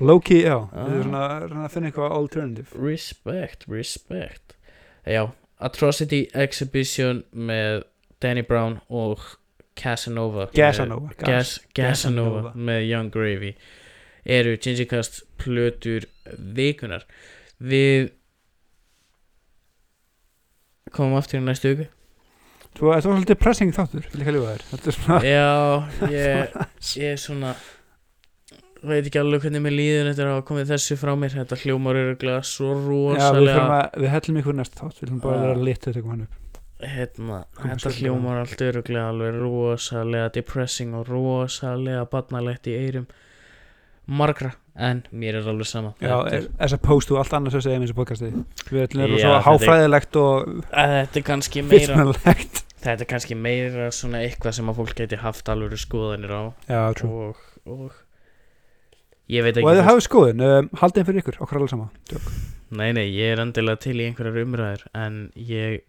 Low-key, 0.00 0.42
já, 0.44 0.58
Ah. 0.72 0.84
við 0.90 1.00
erum 1.00 1.14
að 1.14 1.64
að 1.64 1.70
finna 1.70 1.90
eitthvað 1.90 2.12
alternative. 2.18 2.68
Respect, 2.74 3.64
respect. 3.68 4.56
Já, 5.06 5.30
Atrocity 5.60 6.28
Exhibition 6.34 7.24
með 7.32 7.84
Danny 8.20 8.42
Brown 8.42 8.80
og 8.90 9.18
Casanova. 9.78 10.48
Gasanova 10.54 11.10
með, 11.10 11.24
Gas, 11.24 11.54
Gasanova 11.74 12.42
Gasanova. 12.42 12.52
með 12.70 12.84
Young 12.88 13.12
Gravy. 13.14 13.54
Eru 14.24 14.56
Gingikast 14.56 15.22
plötur 15.40 16.06
vikunar? 16.56 17.04
Við 17.60 18.12
komum 20.94 21.18
aftur 21.18 21.40
í 21.40 21.44
næstu 21.44 21.74
viku. 21.74 21.90
Svo, 22.74 22.90
þetta 22.90 22.94
var 22.94 23.02
svolítið 23.04 23.38
pressing 23.38 23.74
þáttur, 23.74 24.06
að 24.10 24.90
er 24.90 24.96
svona 24.96 25.18
Já, 25.22 25.50
ég, 26.10 26.54
ég 26.98 27.12
er 27.12 27.20
svona 27.22 27.52
veit 28.84 29.06
ekki 29.06 29.20
alveg 29.20 29.44
hvernig 29.46 29.62
mér 29.64 29.76
líður 29.78 30.10
eftir 30.10 30.26
að 30.26 30.34
hafa 30.34 30.46
komið 30.48 30.72
þessu 30.74 30.96
frá 31.00 31.12
mér. 31.16 31.36
Þetta 31.38 31.60
hljómar 31.62 32.00
öruglega 32.00 32.40
svo 32.44 32.72
Já, 32.74 32.80
við, 32.80 33.20
rosalega 33.20 33.66
að, 33.78 34.00
við 34.02 34.10
hellum 34.16 34.40
ykkur 34.42 34.58
næst 34.58 34.80
þátt. 34.80 34.98
Við 34.98 35.06
viljum 35.06 35.22
bara 35.22 35.44
vera 35.44 35.68
lit 35.68 35.86
þegar 35.86 36.10
hann 36.10 36.26
upp 36.26 36.43
hérna, 36.90 37.44
þetta 37.60 37.92
hljómar 37.98 38.42
allt 38.42 38.64
öruglega 38.64 39.10
alveg 39.12 39.38
rosalega 39.38 40.32
depressing 40.34 40.96
og 40.98 41.08
rosalega 41.10 42.04
barnalegt 42.10 42.68
í 42.70 42.76
eyrum 42.78 43.08
margra, 44.04 44.52
en 44.76 45.02
mér 45.16 45.38
er 45.40 45.48
alveg 45.48 45.68
sama. 45.68 45.94
Já, 46.02 46.16
as 46.60 46.74
opposed 46.76 47.08
to 47.08 47.16
allt 47.20 47.32
annars 47.36 47.56
að 47.56 47.66
segja 47.66 47.80
um 47.80 47.86
þessu 47.86 47.96
podcasti. 47.96 48.30
Við 48.68 48.86
ætlum 48.88 49.06
að 49.06 49.14
vera 49.14 49.24
svo 49.24 49.42
háfræðilegt 49.48 50.18
og 50.20 50.50
að 50.70 50.94
þetta 50.98 51.20
er 51.20 51.26
kannski 51.30 51.64
meira 51.64 52.08
þetta 52.84 52.96
er 52.98 53.08
kannski 53.08 53.38
meira 53.38 53.90
svona 53.94 54.20
eitthvað 54.24 54.58
sem 54.58 54.68
að 54.70 54.80
fólk 54.80 54.96
geti 54.98 55.20
haft 55.22 55.48
alveg 55.52 55.80
skoðanir 55.80 56.34
á. 56.36 56.42
Já, 56.68 56.82
og, 57.08 57.40
og 57.64 57.96
ég 59.32 59.46
veit 59.46 59.56
Og 59.56 59.62
ekki 59.62 59.72
ef 59.72 59.80
þið 59.80 59.88
hafið 59.88 60.06
skoðun, 60.08 60.44
um, 60.50 60.70
haldið 60.82 61.08
fyrir 61.08 61.24
ykkur, 61.24 61.40
okkur 61.46 61.60
alveg 61.60 61.72
sama. 61.72 61.88
Tjók. 62.10 62.28
Nei, 62.74 62.90
nei, 62.96 63.06
ég 63.14 63.34
er 63.34 63.42
endilega 63.44 63.80
til 63.84 63.96
í 64.00 64.08
einhverjar 64.08 64.44
umræður 64.44 64.86
en 64.98 65.18
ég 65.38 65.84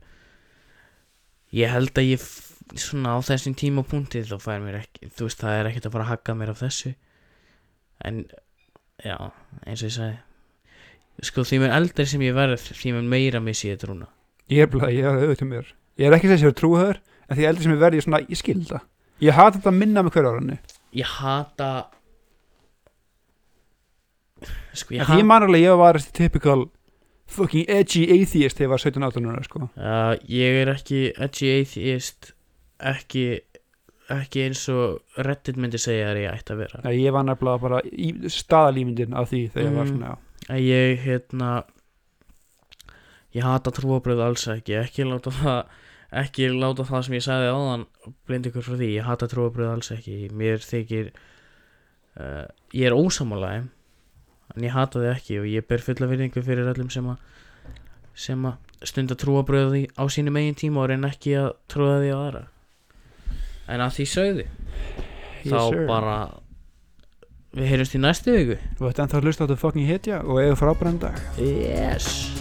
ég 1.53 1.71
held 1.71 1.93
að 1.97 2.09
ég 2.09 2.27
svona 2.81 3.15
á 3.15 3.19
þessum 3.25 3.55
tímapunkti 3.57 4.23
þá 4.25 4.37
fær 4.41 4.63
mér 4.63 4.79
ekki 4.81 5.09
þú 5.13 5.27
veist, 5.27 5.41
það 5.43 5.59
er 5.59 5.69
ekkert 5.69 5.89
að 5.89 5.95
fara 5.97 6.05
að 6.07 6.11
hagga 6.13 6.37
mér 6.39 6.53
af 6.53 6.61
þessu. 6.63 6.93
En 8.05 8.23
já, 9.05 9.17
eins 9.65 9.83
og 9.83 9.89
ég 9.89 9.95
sagði. 9.95 10.17
Sko, 11.23 11.45
því 11.47 11.61
mér 11.63 11.75
eldri 11.77 12.05
sem 12.09 12.23
ég 12.25 12.35
verð 12.35 12.59
því 12.75 12.95
mér 12.97 13.11
meira 13.13 13.39
missi 13.39 13.69
ég 13.69 13.79
trúna 13.79 14.09
Ég 14.51 14.65
er 14.65 14.67
bara, 14.67 14.89
ég 14.91 15.05
er 15.07 15.15
auðvitað 15.15 15.47
mér 15.47 15.69
Ég 15.95 16.09
er 16.09 16.15
ekki 16.17 16.27
að 16.27 16.33
segja 16.33 16.49
sér 16.49 16.57
trúhöður 16.59 16.99
En 17.29 17.37
því 17.37 17.45
eldri 17.47 17.63
sem 17.63 17.71
ég 17.71 17.79
verði, 17.79 18.01
ég 18.01 18.03
svona, 18.03 18.19
ég 18.27 18.39
skil 18.41 18.57
það. 18.67 18.83
Ég 19.23 19.37
hata 19.37 19.55
þetta 19.55 19.71
að 19.71 19.77
minna 19.79 20.03
með 20.03 20.11
hverju 20.17 20.33
áraðinni 20.33 20.57
ég 20.95 21.11
hata 21.19 21.69
sko, 24.75 24.95
ég 24.95 25.01
ég 25.01 25.09
hata 25.09 25.27
man 25.27 25.45
alveg, 25.45 25.65
ég 25.65 25.79
var 25.79 25.99
þessi 25.99 26.13
typical 26.15 26.65
Fucking 27.27 27.65
edgy 27.73 28.03
atheist 28.21 28.57
þegar 28.59 28.67
ég 28.67 28.71
var 28.75 28.83
17-18 28.85 29.29
ára, 29.31 29.43
sko. 29.43 29.69
Já, 29.75 30.19
ég 30.29 30.59
er 30.61 30.71
ekki 30.75 30.99
edgy 31.25 31.49
atheist 31.61 32.33
ekki 32.79 33.23
ekki 34.13 34.43
eins 34.45 34.61
og 34.69 34.99
Reddit 35.25 35.57
myndi 35.57 35.79
segja 35.81 36.11
að 36.11 36.19
ég 36.21 36.35
ætti 36.35 36.53
að 36.53 36.59
vera. 36.61 36.81
Nei, 36.85 36.93
ég 37.01 37.15
var 37.15 37.23
nefnilega 37.25 37.61
bara 37.63 37.79
í 37.89 38.11
staðalímyndin 38.29 39.15
af 39.17 39.31
því 39.31 39.39
þegar 39.55 39.65
ég 39.71 39.77
var 39.79 39.85
Mm. 39.85 39.95
svona, 39.95 40.11
já. 40.11 40.17
Að 40.53 40.61
ég 40.61 40.99
hérna 41.07 41.49
ég 43.33 43.43
hata 43.43 43.71
trúabröð 43.73 44.21
alls 44.21 44.45
ekki 44.53 44.77
ekki 44.79 45.07
láta 45.09 45.31
það 45.33 45.65
ekki 46.21 46.49
láta 46.53 46.85
það 46.87 47.01
sem 47.07 47.15
ég 47.17 47.23
sagði 47.25 47.49
áðan 47.51 47.85
blind 48.27 48.45
ykkur 48.51 48.63
frá 48.63 48.75
því, 48.77 48.89
ég 48.99 49.03
hata 49.09 49.27
trúabröð 49.27 49.71
alls 49.73 49.89
ekki. 49.91 50.29
Mér 50.31 50.61
þykir 50.63 51.09
uh, 52.21 52.45
ég 52.77 52.85
er 52.85 52.95
ósamálaði 52.95 53.65
en 54.55 54.63
ég 54.67 54.71
hata 54.75 54.99
þið 55.01 55.09
ekki 55.13 55.39
og 55.41 55.47
ég 55.51 55.67
ber 55.67 55.83
fulla 55.83 56.07
virðingu 56.11 56.43
fyrir 56.45 56.69
öllum 56.73 56.89
sem 56.93 57.07
að 57.11 57.17
sem 58.15 58.45
að 58.47 58.87
stunda 58.87 59.15
trúabröði 59.19 59.85
á 59.99 60.03
sínum 60.07 60.37
eigin 60.39 60.55
tíma 60.55 60.83
og 60.83 60.89
reyna 60.91 61.09
ekki 61.11 61.33
að 61.39 61.49
trúa 61.71 61.97
því 61.99 62.11
á 62.15 62.19
aðra. 62.21 62.43
En 63.67 63.81
að 63.83 63.95
því 63.97 64.05
sögði 64.13 64.45
Yes, 65.45 65.51
þá 65.51 65.59
sir. 65.69 65.83
bara 65.89 66.15
við 67.55 67.69
heyrjumst 67.71 67.95
í 67.95 68.01
næstu 68.01 68.33
viku. 68.35 68.57
Þú 68.79 68.89
ætti 68.89 69.03
ennþá 69.05 69.19
að 69.19 69.27
hlusta 69.29 69.43
á 69.43 69.45
þetta 69.47 69.61
fucking 69.61 69.87
hitja 69.89 70.21
og 70.23 70.41
eiga 70.41 70.55
frábæran 70.59 70.99
dag. 71.03 71.19
Yes 71.39 72.34